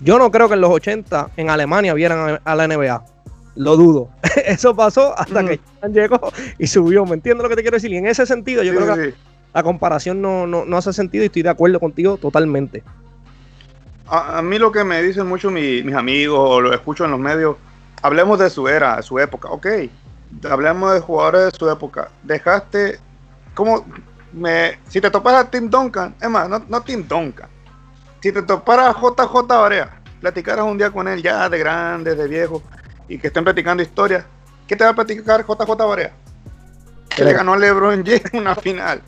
Yo 0.00 0.18
no 0.18 0.30
creo 0.30 0.48
que 0.48 0.54
en 0.54 0.60
los 0.60 0.70
80 0.70 1.30
en 1.36 1.50
Alemania 1.50 1.94
vieran 1.94 2.40
a 2.44 2.54
la 2.54 2.66
NBA. 2.66 3.15
Lo 3.56 3.76
dudo. 3.76 4.10
Eso 4.46 4.76
pasó 4.76 5.18
hasta 5.18 5.44
que 5.44 5.60
mm. 5.82 5.92
llegó 5.92 6.32
y 6.58 6.66
subió. 6.66 7.04
¿Me 7.04 7.14
entiendes 7.14 7.42
lo 7.42 7.48
que 7.48 7.56
te 7.56 7.62
quiero 7.62 7.76
decir? 7.76 7.90
Y 7.92 7.96
en 7.96 8.06
ese 8.06 8.26
sentido, 8.26 8.62
yo 8.62 8.74
creo 8.74 8.94
que 8.94 9.14
la 9.54 9.62
comparación 9.62 10.20
no, 10.20 10.76
hace 10.76 10.92
sentido 10.92 11.24
y 11.24 11.26
estoy 11.26 11.42
de 11.42 11.48
acuerdo 11.48 11.80
contigo 11.80 12.18
totalmente. 12.18 12.84
A, 14.06 14.40
mí 14.42 14.58
lo 14.58 14.70
que 14.70 14.84
me 14.84 15.02
dicen 15.02 15.26
mucho 15.26 15.50
mis 15.50 15.94
amigos 15.94 16.38
o 16.38 16.60
lo 16.60 16.72
escucho 16.72 17.06
en 17.06 17.10
los 17.10 17.18
medios, 17.18 17.56
hablemos 18.02 18.38
de 18.38 18.50
su 18.50 18.68
era, 18.68 18.96
de 18.96 19.02
su 19.02 19.18
época. 19.18 19.48
Ok, 19.48 19.66
hablemos 20.48 20.92
de 20.92 21.00
jugadores 21.00 21.52
de 21.52 21.58
su 21.58 21.68
época. 21.70 22.10
Dejaste, 22.22 23.00
como, 23.54 23.84
me, 24.32 24.78
si 24.88 25.00
te 25.00 25.10
topas 25.10 25.34
a 25.34 25.50
Tim 25.50 25.70
Duncan, 25.70 26.14
es 26.20 26.28
más, 26.28 26.48
no, 26.48 26.62
no 26.68 26.80
Tim 26.82 27.06
Duncan, 27.08 27.48
si 28.20 28.32
te 28.32 28.42
toparas 28.42 28.94
a 28.94 29.00
JJ 29.00 29.46
Barea, 29.48 30.00
platicaras 30.20 30.66
un 30.66 30.78
día 30.78 30.90
con 30.90 31.08
él 31.08 31.22
ya 31.22 31.48
de 31.48 31.58
grande, 31.58 32.14
de 32.14 32.28
viejo, 32.28 32.62
y 33.08 33.18
que 33.18 33.28
estén 33.28 33.44
platicando 33.44 33.82
historias, 33.82 34.24
¿qué 34.66 34.76
te 34.76 34.84
va 34.84 34.90
a 34.90 34.94
platicar 34.94 35.44
JJ 35.46 35.76
Barea? 35.76 36.12
Que 37.08 37.24
le 37.24 37.32
ganó 37.32 37.54
a 37.54 37.58
LeBron 37.58 38.04
James 38.04 38.22
una 38.32 38.54
final. 38.54 39.02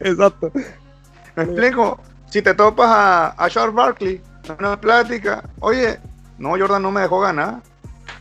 Exacto. 0.00 0.52
¿Me 1.34 1.44
explico? 1.44 2.00
Si 2.30 2.42
te 2.42 2.54
topas 2.54 2.88
a, 2.88 3.44
a 3.44 3.50
Charles 3.50 3.74
Barkley 3.74 4.22
una 4.58 4.78
plática, 4.78 5.42
oye, 5.60 5.98
no, 6.38 6.50
Jordan 6.50 6.82
no 6.82 6.90
me 6.90 7.00
dejó 7.00 7.20
ganar. 7.20 7.62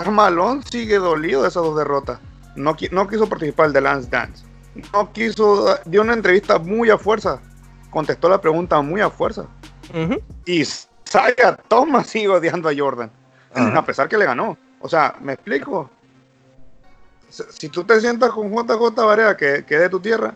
Malone 0.10 0.62
sigue 0.70 0.98
dolido 0.98 1.44
de 1.44 1.50
esas 1.50 1.64
dos 1.64 1.78
derrotas. 1.78 2.20
No, 2.56 2.76
no 2.92 3.08
quiso 3.08 3.28
participar 3.28 3.72
de 3.72 3.82
Lance 3.82 4.10
Dance. 4.10 4.46
No 4.92 5.12
quiso, 5.12 5.78
dio 5.86 6.02
una 6.02 6.14
entrevista 6.14 6.58
muy 6.58 6.90
a 6.90 6.98
fuerza. 6.98 7.40
Contestó 7.90 8.30
la 8.30 8.42
pregunta 8.42 8.82
muy 8.82 9.02
a 9.02 9.10
fuerza. 9.10 9.46
Y 10.46 10.64
Saya 10.66 11.58
Thomas 11.68 12.08
sigue 12.08 12.30
odiando 12.30 12.70
a 12.70 12.74
Jordan 12.76 13.12
a 13.56 13.86
pesar 13.86 14.08
que 14.08 14.18
le 14.18 14.26
ganó. 14.26 14.58
O 14.80 14.90
sea, 14.90 15.16
¿me 15.22 15.34
explico? 15.34 15.90
Si 17.30 17.70
tú 17.70 17.84
te 17.84 18.00
sientas 18.00 18.32
con 18.32 18.52
JJ 18.52 18.96
Barea, 18.96 19.36
que, 19.36 19.64
que 19.66 19.76
es 19.76 19.82
de 19.82 19.90
tu 19.90 20.00
tierra, 20.00 20.34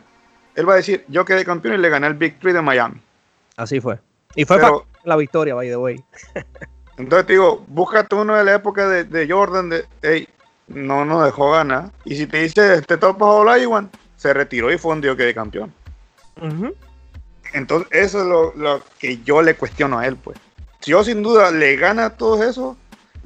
él 0.55 0.67
va 0.67 0.73
a 0.73 0.77
decir, 0.77 1.05
yo 1.07 1.23
quedé 1.23 1.45
campeón 1.45 1.75
y 1.75 1.77
le 1.77 1.89
gané 1.89 2.07
el 2.07 2.15
Big 2.15 2.39
Three 2.39 2.53
de 2.53 2.61
Miami. 2.61 2.99
Así 3.55 3.79
fue. 3.79 3.99
Y 4.35 4.45
fue 4.45 4.59
para 4.59 4.77
la 5.03 5.15
victoria, 5.15 5.53
by 5.53 5.69
the 5.69 5.77
way. 5.77 6.03
entonces 6.97 7.27
te 7.27 7.33
digo, 7.33 7.63
búscate 7.67 8.15
uno 8.15 8.35
de 8.35 8.43
la 8.43 8.55
época 8.55 8.87
de, 8.87 9.27
Jordan, 9.29 9.69
de, 9.69 9.85
hey, 10.01 10.27
no 10.67 11.05
nos 11.05 11.25
dejó 11.25 11.51
ganar. 11.51 11.91
Y 12.05 12.15
si 12.15 12.25
te 12.25 12.41
dice, 12.41 12.81
te 12.81 12.97
topas 12.97 13.27
Olajuwon, 13.29 13.89
se 14.15 14.33
retiró 14.33 14.71
y 14.71 14.77
fue 14.77 14.93
un 14.93 15.01
que 15.01 15.15
de 15.15 15.33
campeón. 15.33 15.73
Entonces, 17.53 17.87
eso 17.91 18.21
es 18.21 18.27
lo, 18.27 18.53
lo, 18.55 18.81
que 18.99 19.19
yo 19.23 19.41
le 19.41 19.55
cuestiono 19.55 19.99
a 19.99 20.07
él, 20.07 20.15
pues. 20.17 20.37
Si 20.79 20.91
yo 20.91 21.03
sin 21.03 21.21
duda 21.21 21.51
le 21.51 21.75
gana 21.75 22.05
a 22.05 22.09
todos 22.11 22.41
esos, 22.41 22.77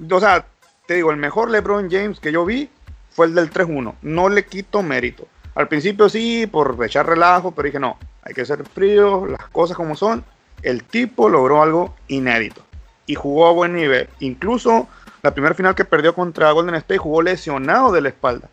o 0.10 0.20
sea, 0.20 0.46
te 0.86 0.96
digo, 0.96 1.12
el 1.12 1.18
mejor 1.18 1.50
LeBron 1.50 1.90
James 1.90 2.20
que 2.20 2.32
yo 2.32 2.46
vi 2.46 2.70
fue 3.12 3.28
el 3.28 3.36
del 3.36 3.52
3-1. 3.52 3.96
No 4.02 4.30
le 4.30 4.46
quito 4.46 4.82
mérito. 4.84 5.28
Al 5.56 5.68
principio 5.68 6.10
sí, 6.10 6.48
por 6.48 6.78
echar 6.84 7.08
relajo, 7.08 7.52
pero 7.52 7.66
dije, 7.66 7.80
no, 7.80 7.98
hay 8.24 8.34
que 8.34 8.46
ser 8.46 8.64
frío, 8.66 9.26
las 9.26 9.48
cosas 9.50 9.76
como 9.78 9.96
son. 9.96 10.24
El 10.62 10.84
tipo 10.84 11.28
logró 11.30 11.62
algo 11.62 11.96
inédito 12.08 12.62
y 13.06 13.16
jugó 13.16 13.48
a 13.48 13.52
buen 13.52 13.74
nivel. 13.74 14.08
Incluso 14.20 14.88
la 15.22 15.34
primera 15.34 15.56
final 15.56 15.76
que 15.76 15.86
perdió 15.86 16.16
contra 16.16 16.52
Golden 16.52 16.76
State 16.76 17.00
jugó 17.00 17.22
lesionado 17.22 17.92
de 17.92 18.02
la 18.02 18.10
espalda 18.10 18.50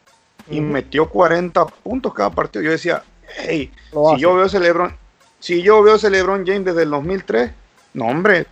y 0.51 0.61
metió 0.61 1.09
40 1.09 1.67
puntos 1.67 2.15
cada 2.15 2.31
partido. 2.31 2.65
Yo 2.65 2.71
decía, 2.71 3.03
hey, 3.37 3.71
si 3.93 4.21
yo 4.21 4.35
veo 4.35 4.47
ese 4.47 4.59
LeBron, 4.59 4.95
si 5.39 5.63
yo 5.63 5.83
veo 5.83 5.97
ese 5.97 6.11
LeBron 6.11 6.47
James 6.47 6.65
desde 6.65 6.83
el 6.83 6.91
2003, 6.91 7.51
no 7.95 8.07
hombre, 8.07 8.47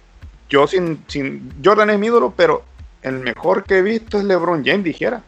yo 0.49 0.67
sin, 0.67 1.03
sin 1.09 1.53
Jordan 1.65 1.91
es 1.91 1.99
mi 1.99 2.07
ídolo, 2.07 2.33
pero 2.37 2.63
el 3.07 3.21
mejor 3.21 3.65
que 3.65 3.79
he 3.79 3.83
visto 3.83 4.19
es 4.19 4.25
LeBron 4.25 4.65
James, 4.65 4.85
dijera. 4.85 5.23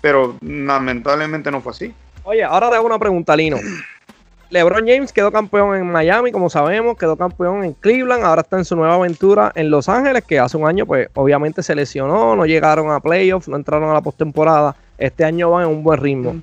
Pero 0.00 0.36
lamentablemente 0.40 1.50
no 1.50 1.60
fue 1.60 1.72
así. 1.72 1.94
Oye, 2.24 2.42
ahora 2.42 2.70
te 2.70 2.76
hago 2.76 2.86
una 2.86 2.98
pregunta, 2.98 3.36
Lino. 3.36 3.58
LeBron 4.50 4.84
James 4.86 5.12
quedó 5.12 5.30
campeón 5.30 5.76
en 5.76 5.86
Miami, 5.86 6.32
como 6.32 6.50
sabemos, 6.50 6.98
quedó 6.98 7.16
campeón 7.16 7.62
en 7.62 7.72
Cleveland, 7.74 8.24
ahora 8.24 8.42
está 8.42 8.58
en 8.58 8.64
su 8.64 8.74
nueva 8.74 8.94
aventura 8.94 9.52
en 9.54 9.70
Los 9.70 9.88
Ángeles, 9.88 10.24
que 10.24 10.40
hace 10.40 10.56
un 10.56 10.66
año, 10.66 10.86
pues 10.86 11.08
obviamente 11.14 11.62
se 11.62 11.72
lesionó, 11.76 12.34
no 12.34 12.44
llegaron 12.46 12.90
a 12.90 12.98
playoffs, 12.98 13.46
no 13.46 13.54
entraron 13.54 13.88
a 13.90 13.94
la 13.94 14.00
postemporada. 14.00 14.74
Este 14.98 15.24
año 15.24 15.52
van 15.52 15.66
en 15.66 15.70
un 15.70 15.84
buen 15.84 16.00
ritmo. 16.00 16.34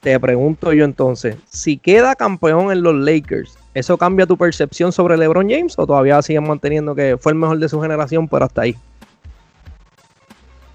Te 0.00 0.18
pregunto 0.18 0.72
yo 0.72 0.86
entonces, 0.86 1.36
si 1.50 1.76
queda 1.76 2.14
campeón 2.14 2.72
en 2.72 2.82
los 2.82 2.94
Lakers, 2.94 3.58
¿eso 3.74 3.98
cambia 3.98 4.24
tu 4.24 4.38
percepción 4.38 4.90
sobre 4.90 5.18
LeBron 5.18 5.50
James 5.50 5.78
o 5.78 5.86
todavía 5.86 6.22
siguen 6.22 6.48
manteniendo 6.48 6.94
que 6.94 7.18
fue 7.18 7.32
el 7.32 7.38
mejor 7.38 7.58
de 7.58 7.68
su 7.68 7.78
generación, 7.82 8.26
pero 8.26 8.46
hasta 8.46 8.62
ahí? 8.62 8.74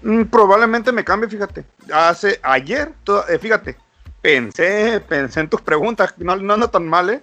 Mm, 0.06 0.26
probablemente 0.26 0.92
me 0.92 1.02
cambie, 1.02 1.28
fíjate. 1.28 1.64
Hace 1.92 2.38
ayer, 2.44 2.92
eh, 3.28 3.38
fíjate, 3.40 3.76
pensé, 4.22 5.00
pensé 5.00 5.40
en 5.40 5.48
tus 5.48 5.60
preguntas, 5.60 6.14
no, 6.18 6.36
no 6.36 6.70
tan 6.70 6.86
mal, 6.86 7.10
¿eh? 7.10 7.22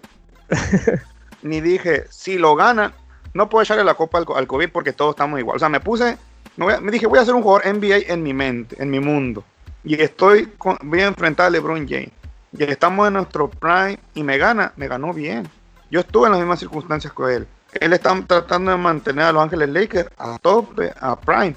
Ni 1.43 1.61
dije, 1.61 2.03
si 2.09 2.37
lo 2.37 2.57
gana, 2.57 2.91
no 3.33 3.47
puedo 3.47 3.63
echarle 3.63 3.85
la 3.85 3.93
copa 3.93 4.17
al, 4.17 4.47
COVID 4.47 4.69
porque 4.69 4.91
todos 4.91 5.11
estamos 5.11 5.39
igual. 5.39 5.55
O 5.55 5.59
sea, 5.59 5.69
me 5.69 5.79
puse, 5.79 6.17
me, 6.57 6.91
dije, 6.91 7.07
voy 7.07 7.19
a 7.19 7.25
ser 7.25 7.35
un 7.35 7.41
jugador 7.41 7.73
NBA 7.73 8.11
en 8.13 8.21
mi 8.21 8.33
mente, 8.33 8.75
en 8.77 8.91
mi 8.91 8.99
mundo. 8.99 9.45
Y 9.85 10.01
estoy, 10.01 10.51
voy 10.81 10.99
a 10.99 11.07
enfrentar 11.07 11.45
a 11.45 11.49
LeBron 11.51 11.87
James. 11.87 12.11
Y 12.51 12.65
estamos 12.65 13.07
en 13.07 13.13
nuestro 13.13 13.49
prime 13.49 13.97
y 14.13 14.23
me 14.23 14.37
gana, 14.37 14.73
me 14.75 14.89
ganó 14.89 15.13
bien. 15.13 15.47
Yo 15.89 16.01
estuve 16.01 16.25
en 16.25 16.33
las 16.33 16.41
mismas 16.41 16.59
circunstancias 16.59 17.13
que 17.13 17.35
él. 17.35 17.47
Él 17.79 17.93
está 17.93 18.13
tratando 18.27 18.71
de 18.71 18.77
mantener 18.77 19.23
a 19.23 19.31
Los 19.31 19.43
Ángeles 19.43 19.69
Lakers 19.69 20.09
a 20.17 20.37
tope, 20.37 20.93
a 20.99 21.15
prime. 21.17 21.55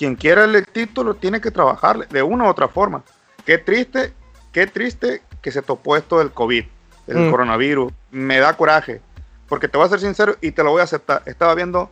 Quien 0.00 0.16
quiera 0.16 0.44
el 0.44 0.66
título 0.66 1.12
tiene 1.12 1.42
que 1.42 1.50
trabajar 1.50 2.08
de 2.08 2.22
una 2.22 2.44
u 2.44 2.46
otra 2.46 2.68
forma. 2.68 3.02
Qué 3.44 3.58
triste 3.58 4.14
qué 4.50 4.66
triste 4.66 5.20
que 5.42 5.52
se 5.52 5.60
topó 5.60 5.94
esto 5.94 6.20
del 6.20 6.30
COVID, 6.30 6.64
del 7.06 7.18
mm. 7.18 7.30
coronavirus. 7.30 7.92
Me 8.10 8.38
da 8.38 8.56
coraje, 8.56 9.02
porque 9.46 9.68
te 9.68 9.76
voy 9.76 9.86
a 9.86 9.90
ser 9.90 10.00
sincero 10.00 10.36
y 10.40 10.52
te 10.52 10.64
lo 10.64 10.70
voy 10.70 10.80
a 10.80 10.84
aceptar. 10.84 11.22
Estaba 11.26 11.54
viendo 11.54 11.90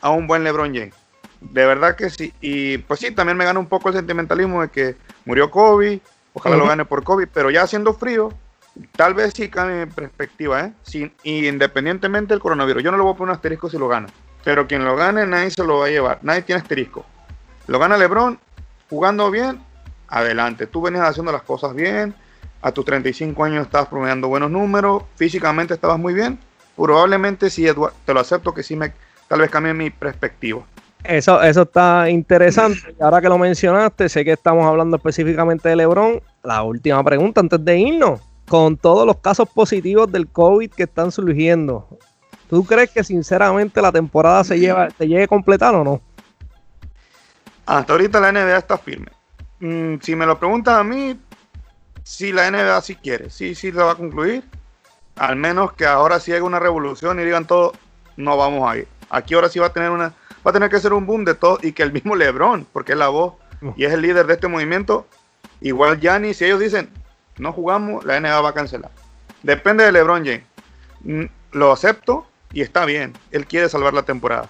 a 0.00 0.10
un 0.10 0.28
buen 0.28 0.44
LeBron 0.44 0.72
James. 0.72 0.94
De 1.40 1.66
verdad 1.66 1.96
que 1.96 2.10
sí. 2.10 2.32
Y 2.40 2.78
pues 2.78 3.00
sí, 3.00 3.10
también 3.10 3.36
me 3.36 3.44
gana 3.44 3.58
un 3.58 3.66
poco 3.66 3.88
el 3.88 3.96
sentimentalismo 3.96 4.62
de 4.62 4.68
que 4.68 4.94
murió 5.24 5.50
Kobe. 5.50 6.00
Ojalá 6.34 6.56
lo 6.56 6.68
gane 6.68 6.84
por 6.84 7.02
COVID, 7.02 7.26
pero 7.34 7.50
ya 7.50 7.62
haciendo 7.62 7.92
frío, 7.92 8.32
tal 8.94 9.14
vez 9.14 9.32
sí 9.34 9.48
cambie 9.48 9.84
mi 9.84 9.92
perspectiva, 9.92 10.60
¿eh? 10.60 10.72
Sin, 10.84 11.12
independientemente 11.24 12.34
del 12.34 12.40
coronavirus. 12.40 12.84
Yo 12.84 12.92
no 12.92 12.98
le 12.98 13.02
voy 13.02 13.14
a 13.14 13.16
poner 13.16 13.30
un 13.30 13.34
asterisco 13.34 13.68
si 13.68 13.78
lo 13.78 13.88
gana. 13.88 14.06
Pero 14.44 14.68
quien 14.68 14.84
lo 14.84 14.94
gane, 14.94 15.26
nadie 15.26 15.50
se 15.50 15.64
lo 15.64 15.78
va 15.78 15.86
a 15.86 15.90
llevar. 15.90 16.20
Nadie 16.22 16.42
tiene 16.42 16.62
asterisco. 16.62 17.04
Lo 17.68 17.78
gana 17.78 17.98
LeBron 17.98 18.38
jugando 18.88 19.30
bien 19.30 19.60
adelante. 20.08 20.66
Tú 20.66 20.80
venías 20.80 21.06
haciendo 21.06 21.30
las 21.30 21.42
cosas 21.42 21.74
bien, 21.74 22.14
a 22.62 22.72
tus 22.72 22.84
35 22.86 23.44
años 23.44 23.66
estabas 23.66 23.88
promediando 23.88 24.26
buenos 24.26 24.50
números, 24.50 25.02
físicamente 25.16 25.74
estabas 25.74 25.98
muy 25.98 26.14
bien. 26.14 26.38
Probablemente 26.74 27.50
sí, 27.50 27.66
Edward, 27.66 27.92
te 28.06 28.14
lo 28.14 28.20
acepto 28.20 28.54
que 28.54 28.62
sí 28.62 28.74
me 28.74 28.92
tal 29.28 29.40
vez 29.40 29.50
cambie 29.50 29.74
mi 29.74 29.90
perspectiva. 29.90 30.62
Eso, 31.04 31.42
eso 31.42 31.62
está 31.62 32.08
interesante. 32.08 32.96
Ahora 33.00 33.20
que 33.20 33.28
lo 33.28 33.36
mencionaste, 33.36 34.08
sé 34.08 34.24
que 34.24 34.32
estamos 34.32 34.64
hablando 34.64 34.96
específicamente 34.96 35.68
de 35.68 35.76
LeBron. 35.76 36.22
La 36.42 36.62
última 36.62 37.04
pregunta 37.04 37.42
antes 37.42 37.62
de 37.62 37.78
irnos. 37.78 38.20
Con 38.48 38.78
todos 38.78 39.06
los 39.06 39.18
casos 39.18 39.46
positivos 39.46 40.10
del 40.10 40.26
COVID 40.26 40.70
que 40.70 40.84
están 40.84 41.12
surgiendo, 41.12 41.86
¿tú 42.48 42.64
crees 42.64 42.90
que 42.90 43.04
sinceramente 43.04 43.82
la 43.82 43.92
temporada 43.92 44.42
se, 44.42 44.58
lleva, 44.58 44.88
se 44.88 45.06
llegue 45.06 45.24
a 45.24 45.28
completar 45.28 45.74
o 45.74 45.84
no? 45.84 46.00
Hasta 47.68 47.92
ahorita 47.92 48.18
la 48.18 48.32
NBA 48.32 48.56
está 48.56 48.78
firme. 48.78 49.12
Mm, 49.60 49.96
si 50.00 50.16
me 50.16 50.24
lo 50.24 50.38
preguntas 50.38 50.74
a 50.74 50.82
mí, 50.82 51.20
si 52.02 52.32
la 52.32 52.50
NBA 52.50 52.80
sí 52.80 52.96
quiere, 52.96 53.28
sí, 53.28 53.54
sí 53.54 53.70
la 53.70 53.84
va 53.84 53.92
a 53.92 53.96
concluir. 53.96 54.42
Al 55.16 55.36
menos 55.36 55.74
que 55.74 55.84
ahora 55.84 56.18
sí 56.18 56.32
haga 56.32 56.44
una 56.44 56.58
revolución 56.58 57.20
y 57.20 57.24
digan 57.24 57.46
todo, 57.46 57.74
no 58.16 58.38
vamos 58.38 58.66
a 58.70 58.78
ir. 58.78 58.88
Aquí 59.10 59.34
ahora 59.34 59.50
sí 59.50 59.58
va 59.58 59.66
a 59.66 59.72
tener 59.74 59.90
una, 59.90 60.14
va 60.46 60.50
a 60.50 60.52
tener 60.52 60.70
que 60.70 60.80
ser 60.80 60.94
un 60.94 61.04
boom 61.04 61.26
de 61.26 61.34
todo 61.34 61.58
y 61.60 61.72
que 61.72 61.82
el 61.82 61.92
mismo 61.92 62.16
LeBron, 62.16 62.66
porque 62.72 62.92
es 62.92 62.98
la 62.98 63.08
voz 63.08 63.34
y 63.76 63.84
es 63.84 63.92
el 63.92 64.00
líder 64.00 64.26
de 64.26 64.32
este 64.34 64.48
movimiento, 64.48 65.06
igual 65.60 66.00
Gianni, 66.00 66.32
si 66.32 66.46
ellos 66.46 66.60
dicen 66.60 66.88
no 67.36 67.52
jugamos, 67.52 68.02
la 68.06 68.18
NBA 68.18 68.40
va 68.40 68.48
a 68.48 68.54
cancelar. 68.54 68.90
Depende 69.42 69.84
de 69.84 69.92
LeBron 69.92 70.24
James. 70.24 70.44
Mm, 71.00 71.24
lo 71.52 71.70
acepto 71.70 72.26
y 72.50 72.62
está 72.62 72.86
bien. 72.86 73.12
Él 73.30 73.46
quiere 73.46 73.68
salvar 73.68 73.92
la 73.92 74.04
temporada. 74.04 74.48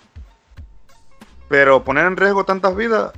Pero 1.49 1.83
poner 1.83 2.07
en 2.07 2.17
riesgo 2.17 2.45
tantas 2.45 2.77
vidas, 2.77 3.13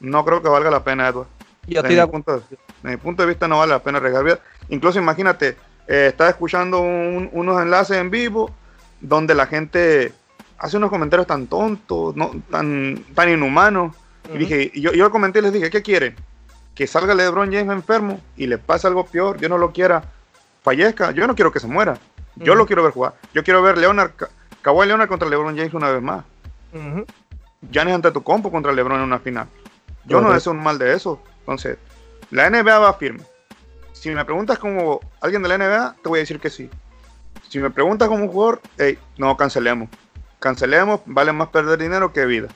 no 0.00 0.24
creo 0.24 0.42
que 0.42 0.48
valga 0.48 0.70
la 0.70 0.84
pena, 0.84 1.08
Edward. 1.08 1.28
Yo 1.66 1.82
desde, 1.82 2.00
mi 2.00 2.10
punto, 2.10 2.36
de, 2.36 2.90
mi 2.90 2.96
punto 2.96 3.22
de 3.22 3.28
vista 3.28 3.46
no 3.46 3.58
vale 3.58 3.72
la 3.72 3.82
pena 3.82 3.98
arriesgar. 3.98 4.40
Incluso 4.68 4.98
imagínate, 4.98 5.56
eh, 5.86 6.08
estaba 6.08 6.30
escuchando 6.30 6.80
unos 6.80 7.62
enlaces 7.62 7.98
en 7.98 8.10
vivo 8.10 8.50
donde 9.00 9.34
la 9.34 9.46
gente 9.46 10.12
hace 10.58 10.76
unos 10.76 10.90
comentarios 10.90 11.26
tan 11.26 11.46
tontos, 11.46 12.16
no, 12.16 12.30
tan, 12.50 13.04
tan 13.14 13.28
inhumanos. 13.28 13.94
Y 14.32 14.38
dije, 14.38 14.72
yo, 14.74 14.92
yo 14.92 15.10
comenté 15.10 15.40
y 15.40 15.42
les 15.42 15.52
dije, 15.52 15.70
¿qué 15.70 15.82
quieren? 15.82 16.14
Que 16.74 16.86
salga 16.86 17.14
LeBron 17.14 17.52
James 17.52 17.70
enfermo 17.70 18.20
y 18.36 18.46
le 18.46 18.58
pase 18.58 18.86
algo 18.86 19.04
peor, 19.04 19.38
yo 19.38 19.48
no 19.48 19.58
lo 19.58 19.72
quiera, 19.72 20.04
fallezca, 20.62 21.10
yo 21.10 21.26
no 21.26 21.34
quiero 21.34 21.52
que 21.52 21.60
se 21.60 21.66
muera. 21.66 21.98
Yo 22.36 22.54
lo 22.54 22.64
quiero 22.64 22.82
ver 22.82 22.92
jugar. 22.92 23.14
Yo 23.34 23.44
quiero 23.44 23.60
ver 23.60 23.76
Leonard, 23.76 24.12
Kawhi 24.62 24.86
Leonard 24.86 25.08
contra 25.08 25.28
LeBron 25.28 25.56
James 25.56 25.74
una 25.74 25.90
vez 25.90 26.02
más. 26.02 26.24
Uh 26.72 27.04
ante 27.76 28.10
tu 28.10 28.22
compo 28.22 28.50
contra 28.50 28.72
LeBron 28.72 28.98
en 28.98 29.04
una 29.04 29.18
final. 29.18 29.46
Yo 30.04 30.20
no 30.20 30.32
deseo 30.32 30.52
un 30.52 30.62
mal 30.62 30.78
de 30.78 30.94
eso. 30.94 31.20
Entonces, 31.40 31.78
la 32.30 32.48
NBA 32.50 32.78
va 32.78 32.94
firme. 32.94 33.22
Si 33.92 34.10
me 34.10 34.24
preguntas 34.24 34.58
como 34.58 35.00
alguien 35.20 35.42
de 35.42 35.48
la 35.48 35.58
NBA, 35.58 35.96
te 36.02 36.08
voy 36.08 36.18
a 36.18 36.22
decir 36.22 36.40
que 36.40 36.50
sí. 36.50 36.68
Si 37.48 37.58
me 37.58 37.70
preguntas 37.70 38.08
como 38.08 38.24
un 38.24 38.30
jugador, 38.30 38.60
hey, 38.78 38.98
no, 39.18 39.36
cancelemos. 39.36 39.88
Cancelemos, 40.38 41.00
vale 41.06 41.32
más 41.32 41.48
perder 41.48 41.78
dinero 41.78 42.12
que 42.12 42.26
vida. 42.26 42.48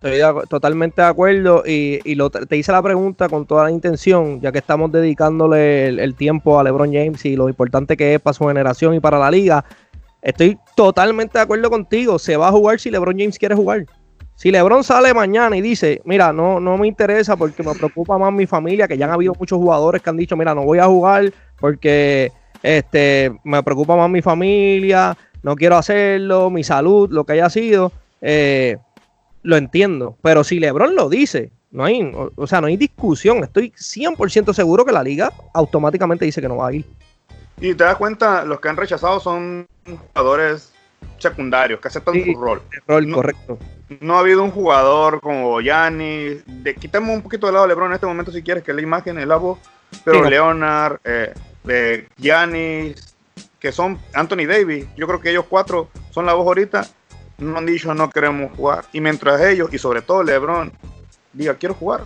Estoy 0.00 0.20
totalmente 0.48 1.00
de 1.02 1.08
acuerdo 1.08 1.62
y, 1.66 2.00
te 2.48 2.56
hice 2.56 2.70
la 2.70 2.82
pregunta 2.82 3.28
con 3.28 3.46
toda 3.46 3.64
la 3.64 3.70
intención, 3.70 4.40
ya 4.40 4.52
que 4.52 4.58
estamos 4.58 4.92
dedicándole 4.92 5.88
el, 5.88 6.14
tiempo 6.14 6.60
a 6.60 6.64
LeBron 6.64 6.92
James 6.92 7.24
y 7.24 7.34
lo 7.34 7.48
importante 7.48 7.96
que 7.96 8.14
es 8.14 8.20
para 8.20 8.34
su 8.34 8.46
generación 8.46 8.94
y 8.94 9.00
para 9.00 9.18
la 9.18 9.30
liga. 9.30 9.64
Estoy 10.22 10.58
totalmente 10.76 11.38
de 11.38 11.42
acuerdo 11.42 11.70
contigo. 11.70 12.18
Se 12.18 12.36
va 12.36 12.48
a 12.48 12.52
jugar 12.52 12.78
si 12.78 12.90
LeBron 12.90 13.18
James 13.18 13.38
quiere 13.38 13.54
jugar. 13.54 13.86
Si 14.36 14.50
LeBron 14.50 14.84
sale 14.84 15.14
mañana 15.14 15.56
y 15.56 15.62
dice, 15.62 16.02
mira, 16.04 16.30
no, 16.30 16.60
no 16.60 16.76
me 16.76 16.86
interesa 16.86 17.36
porque 17.36 17.62
me 17.62 17.74
preocupa 17.74 18.18
más 18.18 18.32
mi 18.32 18.46
familia, 18.46 18.86
que 18.86 18.98
ya 18.98 19.06
han 19.06 19.12
habido 19.12 19.34
muchos 19.38 19.58
jugadores 19.58 20.02
que 20.02 20.10
han 20.10 20.18
dicho, 20.18 20.36
mira, 20.36 20.54
no 20.54 20.62
voy 20.62 20.78
a 20.78 20.84
jugar 20.84 21.32
porque 21.58 22.30
este, 22.62 23.32
me 23.44 23.62
preocupa 23.62 23.96
más 23.96 24.10
mi 24.10 24.20
familia, 24.20 25.16
no 25.42 25.56
quiero 25.56 25.78
hacerlo, 25.78 26.50
mi 26.50 26.62
salud, 26.64 27.10
lo 27.10 27.24
que 27.24 27.32
haya 27.32 27.48
sido, 27.48 27.92
eh, 28.20 28.76
lo 29.42 29.56
entiendo. 29.56 30.18
Pero 30.20 30.44
si 30.44 30.60
LeBron 30.60 30.94
lo 30.94 31.08
dice, 31.08 31.50
no 31.70 31.84
hay, 31.84 32.12
o, 32.36 32.46
sea, 32.46 32.60
no 32.60 32.66
hay 32.66 32.76
discusión. 32.76 33.42
Estoy 33.42 33.70
100% 33.70 34.52
seguro 34.52 34.84
que 34.84 34.92
la 34.92 35.02
liga 35.02 35.32
automáticamente 35.54 36.26
dice 36.26 36.42
que 36.42 36.48
no 36.48 36.58
va 36.58 36.68
a 36.68 36.72
ir. 36.74 36.84
Y 37.58 37.74
te 37.74 37.84
das 37.84 37.96
cuenta, 37.96 38.44
los 38.44 38.60
que 38.60 38.68
han 38.68 38.76
rechazado 38.76 39.18
son 39.18 39.66
jugadores 39.86 40.74
secundarios 41.16 41.80
que 41.80 41.88
aceptan 41.88 42.22
su 42.22 42.34
rol. 42.34 42.60
rol 42.86 43.10
correcto. 43.12 43.58
No 44.00 44.16
ha 44.16 44.20
habido 44.20 44.42
un 44.42 44.50
jugador 44.50 45.20
como 45.20 45.60
Gianni. 45.60 46.40
De, 46.46 46.74
quitemos 46.74 47.14
un 47.14 47.22
poquito 47.22 47.46
de 47.46 47.52
lado 47.52 47.64
a 47.64 47.68
LeBron 47.68 47.90
en 47.90 47.94
este 47.94 48.06
momento 48.06 48.32
si 48.32 48.42
quieres, 48.42 48.64
que 48.64 48.72
la 48.72 48.82
imagen 48.82 49.18
es 49.18 49.26
la 49.26 49.36
voz. 49.36 49.58
Pero 50.04 50.28
Leonard, 50.28 50.98
eh, 51.04 52.08
Giannis, 52.18 53.14
que 53.60 53.72
son 53.72 53.98
Anthony 54.12 54.46
Davis, 54.46 54.86
yo 54.96 55.06
creo 55.06 55.20
que 55.20 55.30
ellos 55.30 55.44
cuatro 55.48 55.88
son 56.10 56.26
la 56.26 56.34
voz 56.34 56.46
ahorita. 56.46 56.86
No 57.38 57.58
han 57.58 57.66
dicho 57.66 57.94
no 57.94 58.10
queremos 58.10 58.56
jugar. 58.56 58.84
Y 58.92 59.00
mientras 59.00 59.40
ellos, 59.42 59.72
y 59.72 59.78
sobre 59.78 60.02
todo 60.02 60.22
LeBron, 60.22 60.72
diga 61.32 61.54
quiero 61.54 61.74
jugar, 61.74 62.04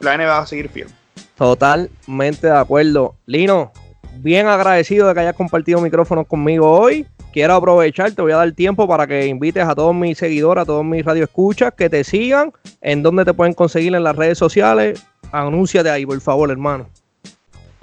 la 0.00 0.16
NBA 0.16 0.26
va 0.26 0.38
a 0.38 0.46
seguir 0.46 0.68
firme. 0.68 0.92
Totalmente 1.36 2.46
de 2.46 2.56
acuerdo. 2.56 3.14
Lino, 3.26 3.72
bien 4.16 4.46
agradecido 4.46 5.08
de 5.08 5.14
que 5.14 5.20
hayas 5.20 5.36
compartido 5.36 5.80
micrófono 5.80 6.24
conmigo 6.24 6.70
hoy 6.70 7.06
quiero 7.32 7.54
aprovechar, 7.54 8.12
te 8.12 8.22
voy 8.22 8.32
a 8.32 8.36
dar 8.36 8.52
tiempo 8.52 8.86
para 8.86 9.06
que 9.06 9.26
invites 9.26 9.64
a 9.64 9.74
todos 9.74 9.94
mis 9.94 10.18
seguidores, 10.18 10.62
a 10.62 10.66
todos 10.66 10.84
mis 10.84 11.04
radioescuchas, 11.04 11.74
que 11.74 11.90
te 11.90 12.04
sigan, 12.04 12.52
en 12.80 13.02
donde 13.02 13.24
te 13.24 13.34
pueden 13.34 13.54
conseguir 13.54 13.94
en 13.94 14.04
las 14.04 14.16
redes 14.16 14.38
sociales. 14.38 15.04
Anúnciate 15.32 15.90
ahí, 15.90 16.06
por 16.06 16.20
favor, 16.20 16.50
hermano. 16.50 16.88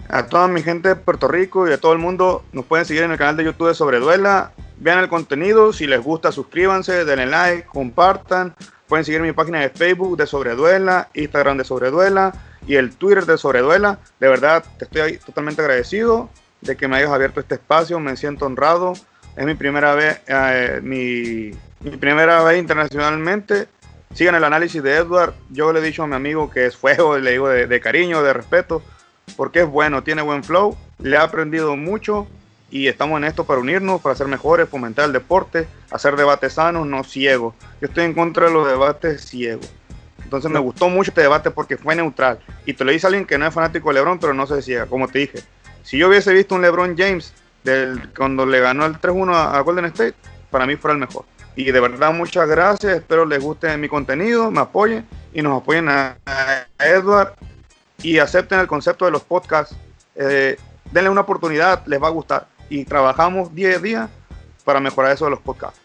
A 0.07 0.25
toda 0.25 0.47
mi 0.47 0.61
gente 0.61 0.89
de 0.89 0.95
Puerto 0.95 1.27
Rico 1.27 1.67
y 1.67 1.73
a 1.73 1.77
todo 1.77 1.93
el 1.93 1.99
mundo, 1.99 2.43
nos 2.51 2.65
pueden 2.65 2.85
seguir 2.85 3.03
en 3.03 3.11
el 3.11 3.17
canal 3.17 3.37
de 3.37 3.43
YouTube 3.43 3.67
de 3.67 3.75
Sobreduela. 3.75 4.51
Vean 4.77 4.99
el 4.99 5.09
contenido, 5.09 5.73
si 5.73 5.87
les 5.87 6.01
gusta, 6.01 6.31
suscríbanse, 6.31 7.03
denle 7.05 7.25
like, 7.25 7.67
compartan, 7.67 8.55
Pueden 8.89 9.05
seguir 9.05 9.21
mi 9.21 9.33
página 9.33 9.59
de 9.59 9.69
Facebook 9.69 10.17
de 10.17 10.25
Sobreduela, 10.25 11.09
Instagram 11.13 11.59
de 11.59 11.63
Sobreduela 11.63 12.33
y 12.65 12.73
el 12.73 12.95
Twitter 12.95 13.27
de 13.27 13.37
Sobreduela. 13.37 13.99
De 14.19 14.27
verdad, 14.27 14.65
te 14.79 14.85
estoy 14.85 15.19
totalmente 15.19 15.61
agradecido 15.61 16.27
de 16.61 16.75
que 16.75 16.87
me 16.87 16.97
hayas 16.97 17.11
abierto 17.11 17.39
este 17.39 17.53
espacio. 17.53 17.99
Me 17.99 18.17
siento 18.17 18.47
honrado. 18.47 18.93
Es 19.39 19.45
mi 19.45 19.55
primera 19.55 19.95
vez, 19.95 20.19
eh, 20.27 20.81
mi, 20.83 21.51
primera 21.97 22.43
vez 22.43 22.59
internacionalmente. 22.59 23.69
Sigan 24.13 24.35
el 24.35 24.43
análisis 24.43 24.83
de 24.83 24.97
Edward. 24.97 25.33
Yo 25.49 25.71
le 25.71 25.79
he 25.79 25.81
dicho 25.81 26.03
a 26.03 26.07
mi 26.07 26.15
amigo 26.15 26.49
que 26.49 26.65
es 26.65 26.75
fuego, 26.75 27.17
le 27.19 27.31
digo 27.31 27.47
de, 27.47 27.65
de 27.65 27.79
cariño, 27.79 28.21
de 28.21 28.33
respeto, 28.33 28.83
porque 29.37 29.61
es 29.61 29.65
bueno, 29.65 30.03
tiene 30.03 30.23
buen 30.23 30.43
flow. 30.43 30.75
Le 31.01 31.15
he 31.15 31.19
aprendido 31.19 31.77
mucho 31.77 32.27
y 32.69 32.87
estamos 32.87 33.17
en 33.17 33.23
esto 33.23 33.45
para 33.45 33.61
unirnos, 33.61 34.01
para 34.01 34.13
ser 34.13 34.27
mejores, 34.27 34.67
fomentar 34.67 35.05
el 35.05 35.13
deporte, 35.13 35.69
hacer 35.89 36.17
debates 36.17 36.51
sanos, 36.55 36.85
no 36.85 37.05
ciegos. 37.05 37.55
Yo 37.79 37.87
estoy 37.87 38.03
en 38.03 38.15
contra 38.15 38.47
de 38.47 38.51
los 38.51 38.67
debates 38.67 39.21
ciegos. 39.21 39.71
Entonces 40.21 40.51
me 40.51 40.59
gustó 40.59 40.89
mucho 40.89 41.11
este 41.11 41.21
debate 41.21 41.49
porque 41.49 41.77
fue 41.77 41.95
neutral. 41.95 42.39
Y 42.65 42.73
te 42.73 42.83
lo 42.83 42.91
dice 42.91 43.07
alguien 43.07 43.25
que 43.25 43.37
no 43.37 43.47
es 43.47 43.53
fanático 43.53 43.87
de 43.87 43.93
LeBron, 43.93 44.19
pero 44.19 44.33
no 44.33 44.45
se 44.45 44.61
ciega, 44.61 44.85
como 44.85 45.07
te 45.07 45.19
dije. 45.19 45.39
Si 45.83 45.97
yo 45.97 46.09
hubiese 46.09 46.33
visto 46.33 46.55
un 46.55 46.61
LeBron 46.61 46.97
James 46.97 47.33
cuando 48.15 48.45
le 48.45 48.59
ganó 48.59 48.85
el 48.85 48.99
3-1 48.99 49.33
a, 49.33 49.59
Golden 49.61 49.85
State, 49.85 50.15
para 50.49 50.65
mí 50.65 50.75
fuera 50.75 50.93
el 50.93 50.99
mejor. 50.99 51.25
Y 51.55 51.71
de 51.71 51.79
verdad, 51.79 52.13
muchas 52.13 52.47
gracias. 52.47 52.97
Espero 52.97 53.25
les 53.25 53.43
guste 53.43 53.75
mi 53.77 53.89
contenido, 53.89 54.49
me 54.51 54.61
apoyen 54.61 55.05
y 55.33 55.41
nos 55.41 55.61
apoyen 55.61 55.89
a, 55.89 56.17
Edward 56.79 57.33
y 58.01 58.19
acepten 58.19 58.59
el 58.59 58.67
concepto 58.67 59.05
de 59.05 59.11
los 59.11 59.23
podcasts. 59.23 59.75
Eh, 60.15 60.57
denle 60.91 61.09
una 61.09 61.21
oportunidad, 61.21 61.85
les 61.85 62.01
va 62.01 62.07
a 62.07 62.11
gustar 62.11 62.47
y 62.69 62.85
trabajamos 62.85 63.53
día 63.53 63.75
a 63.75 63.79
día 63.79 64.09
para 64.63 64.79
mejorar 64.79 65.13
eso 65.13 65.25
de 65.25 65.31
los 65.31 65.39
podcasts. 65.39 65.79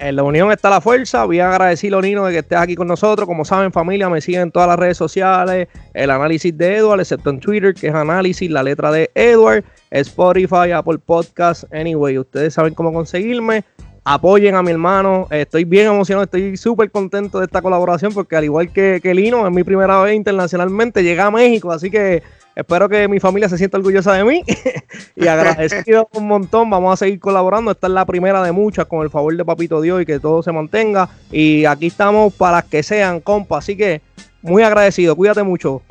En 0.00 0.14
la 0.14 0.22
unión 0.22 0.52
está 0.52 0.70
la 0.70 0.80
fuerza. 0.80 1.24
Voy 1.24 1.40
a 1.40 1.50
agradecer, 1.50 1.92
Nino, 1.92 2.24
de 2.24 2.32
que 2.32 2.38
estés 2.38 2.56
aquí 2.56 2.76
con 2.76 2.86
nosotros. 2.86 3.26
Como 3.26 3.44
saben, 3.44 3.72
familia, 3.72 4.08
me 4.08 4.20
siguen 4.20 4.42
en 4.42 4.52
todas 4.52 4.68
las 4.68 4.78
redes 4.78 4.96
sociales. 4.96 5.66
El 5.92 6.12
análisis 6.12 6.56
de 6.56 6.76
Edward, 6.76 7.00
excepto 7.00 7.30
en 7.30 7.40
Twitter, 7.40 7.74
que 7.74 7.88
es 7.88 7.94
análisis, 7.94 8.48
la 8.48 8.62
letra 8.62 8.92
de 8.92 9.10
Edward. 9.16 9.64
Spotify, 9.90 10.70
Apple 10.72 10.98
Podcast. 10.98 11.64
Anyway, 11.74 12.16
ustedes 12.16 12.54
saben 12.54 12.74
cómo 12.74 12.92
conseguirme. 12.92 13.64
Apoyen 14.04 14.54
a 14.54 14.62
mi 14.62 14.70
hermano. 14.70 15.26
Estoy 15.30 15.64
bien 15.64 15.88
emocionado, 15.88 16.22
estoy 16.22 16.56
súper 16.56 16.92
contento 16.92 17.40
de 17.40 17.46
esta 17.46 17.60
colaboración 17.60 18.14
porque 18.14 18.36
al 18.36 18.44
igual 18.44 18.72
que, 18.72 19.00
que 19.02 19.12
Lino, 19.14 19.48
es 19.48 19.52
mi 19.52 19.64
primera 19.64 20.00
vez 20.00 20.14
internacionalmente. 20.14 21.02
Llega 21.02 21.26
a 21.26 21.32
México, 21.32 21.72
así 21.72 21.90
que 21.90 22.22
Espero 22.58 22.88
que 22.88 23.06
mi 23.06 23.20
familia 23.20 23.48
se 23.48 23.56
sienta 23.56 23.78
orgullosa 23.78 24.14
de 24.14 24.24
mí 24.24 24.42
y 25.14 25.28
agradecido 25.28 26.08
un 26.12 26.26
montón. 26.26 26.68
Vamos 26.68 26.92
a 26.92 26.96
seguir 26.96 27.20
colaborando. 27.20 27.70
Esta 27.70 27.86
es 27.86 27.92
la 27.92 28.04
primera 28.04 28.42
de 28.42 28.50
muchas 28.50 28.86
con 28.86 29.02
el 29.02 29.10
favor 29.10 29.36
de 29.36 29.44
Papito 29.44 29.80
Dios 29.80 30.02
y 30.02 30.04
que 30.04 30.18
todo 30.18 30.42
se 30.42 30.50
mantenga. 30.50 31.08
Y 31.30 31.66
aquí 31.66 31.86
estamos 31.86 32.34
para 32.34 32.62
que 32.62 32.82
sean, 32.82 33.20
compa. 33.20 33.58
Así 33.58 33.76
que 33.76 34.02
muy 34.42 34.64
agradecido. 34.64 35.14
Cuídate 35.14 35.44
mucho. 35.44 35.82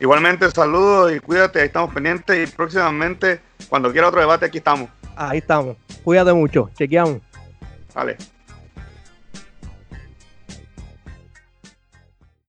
Igualmente, 0.00 0.50
saludos 0.50 1.12
y 1.14 1.20
cuídate. 1.20 1.60
Ahí 1.60 1.66
estamos 1.66 1.94
pendientes 1.94 2.48
y 2.48 2.52
próximamente, 2.52 3.40
cuando 3.68 3.92
quiera 3.92 4.08
otro 4.08 4.18
debate, 4.18 4.46
aquí 4.46 4.58
estamos. 4.58 4.90
Ahí 5.14 5.38
estamos. 5.38 5.76
Cuídate 6.02 6.32
mucho. 6.32 6.70
Chequeamos. 6.74 7.20
Vale. 7.94 8.16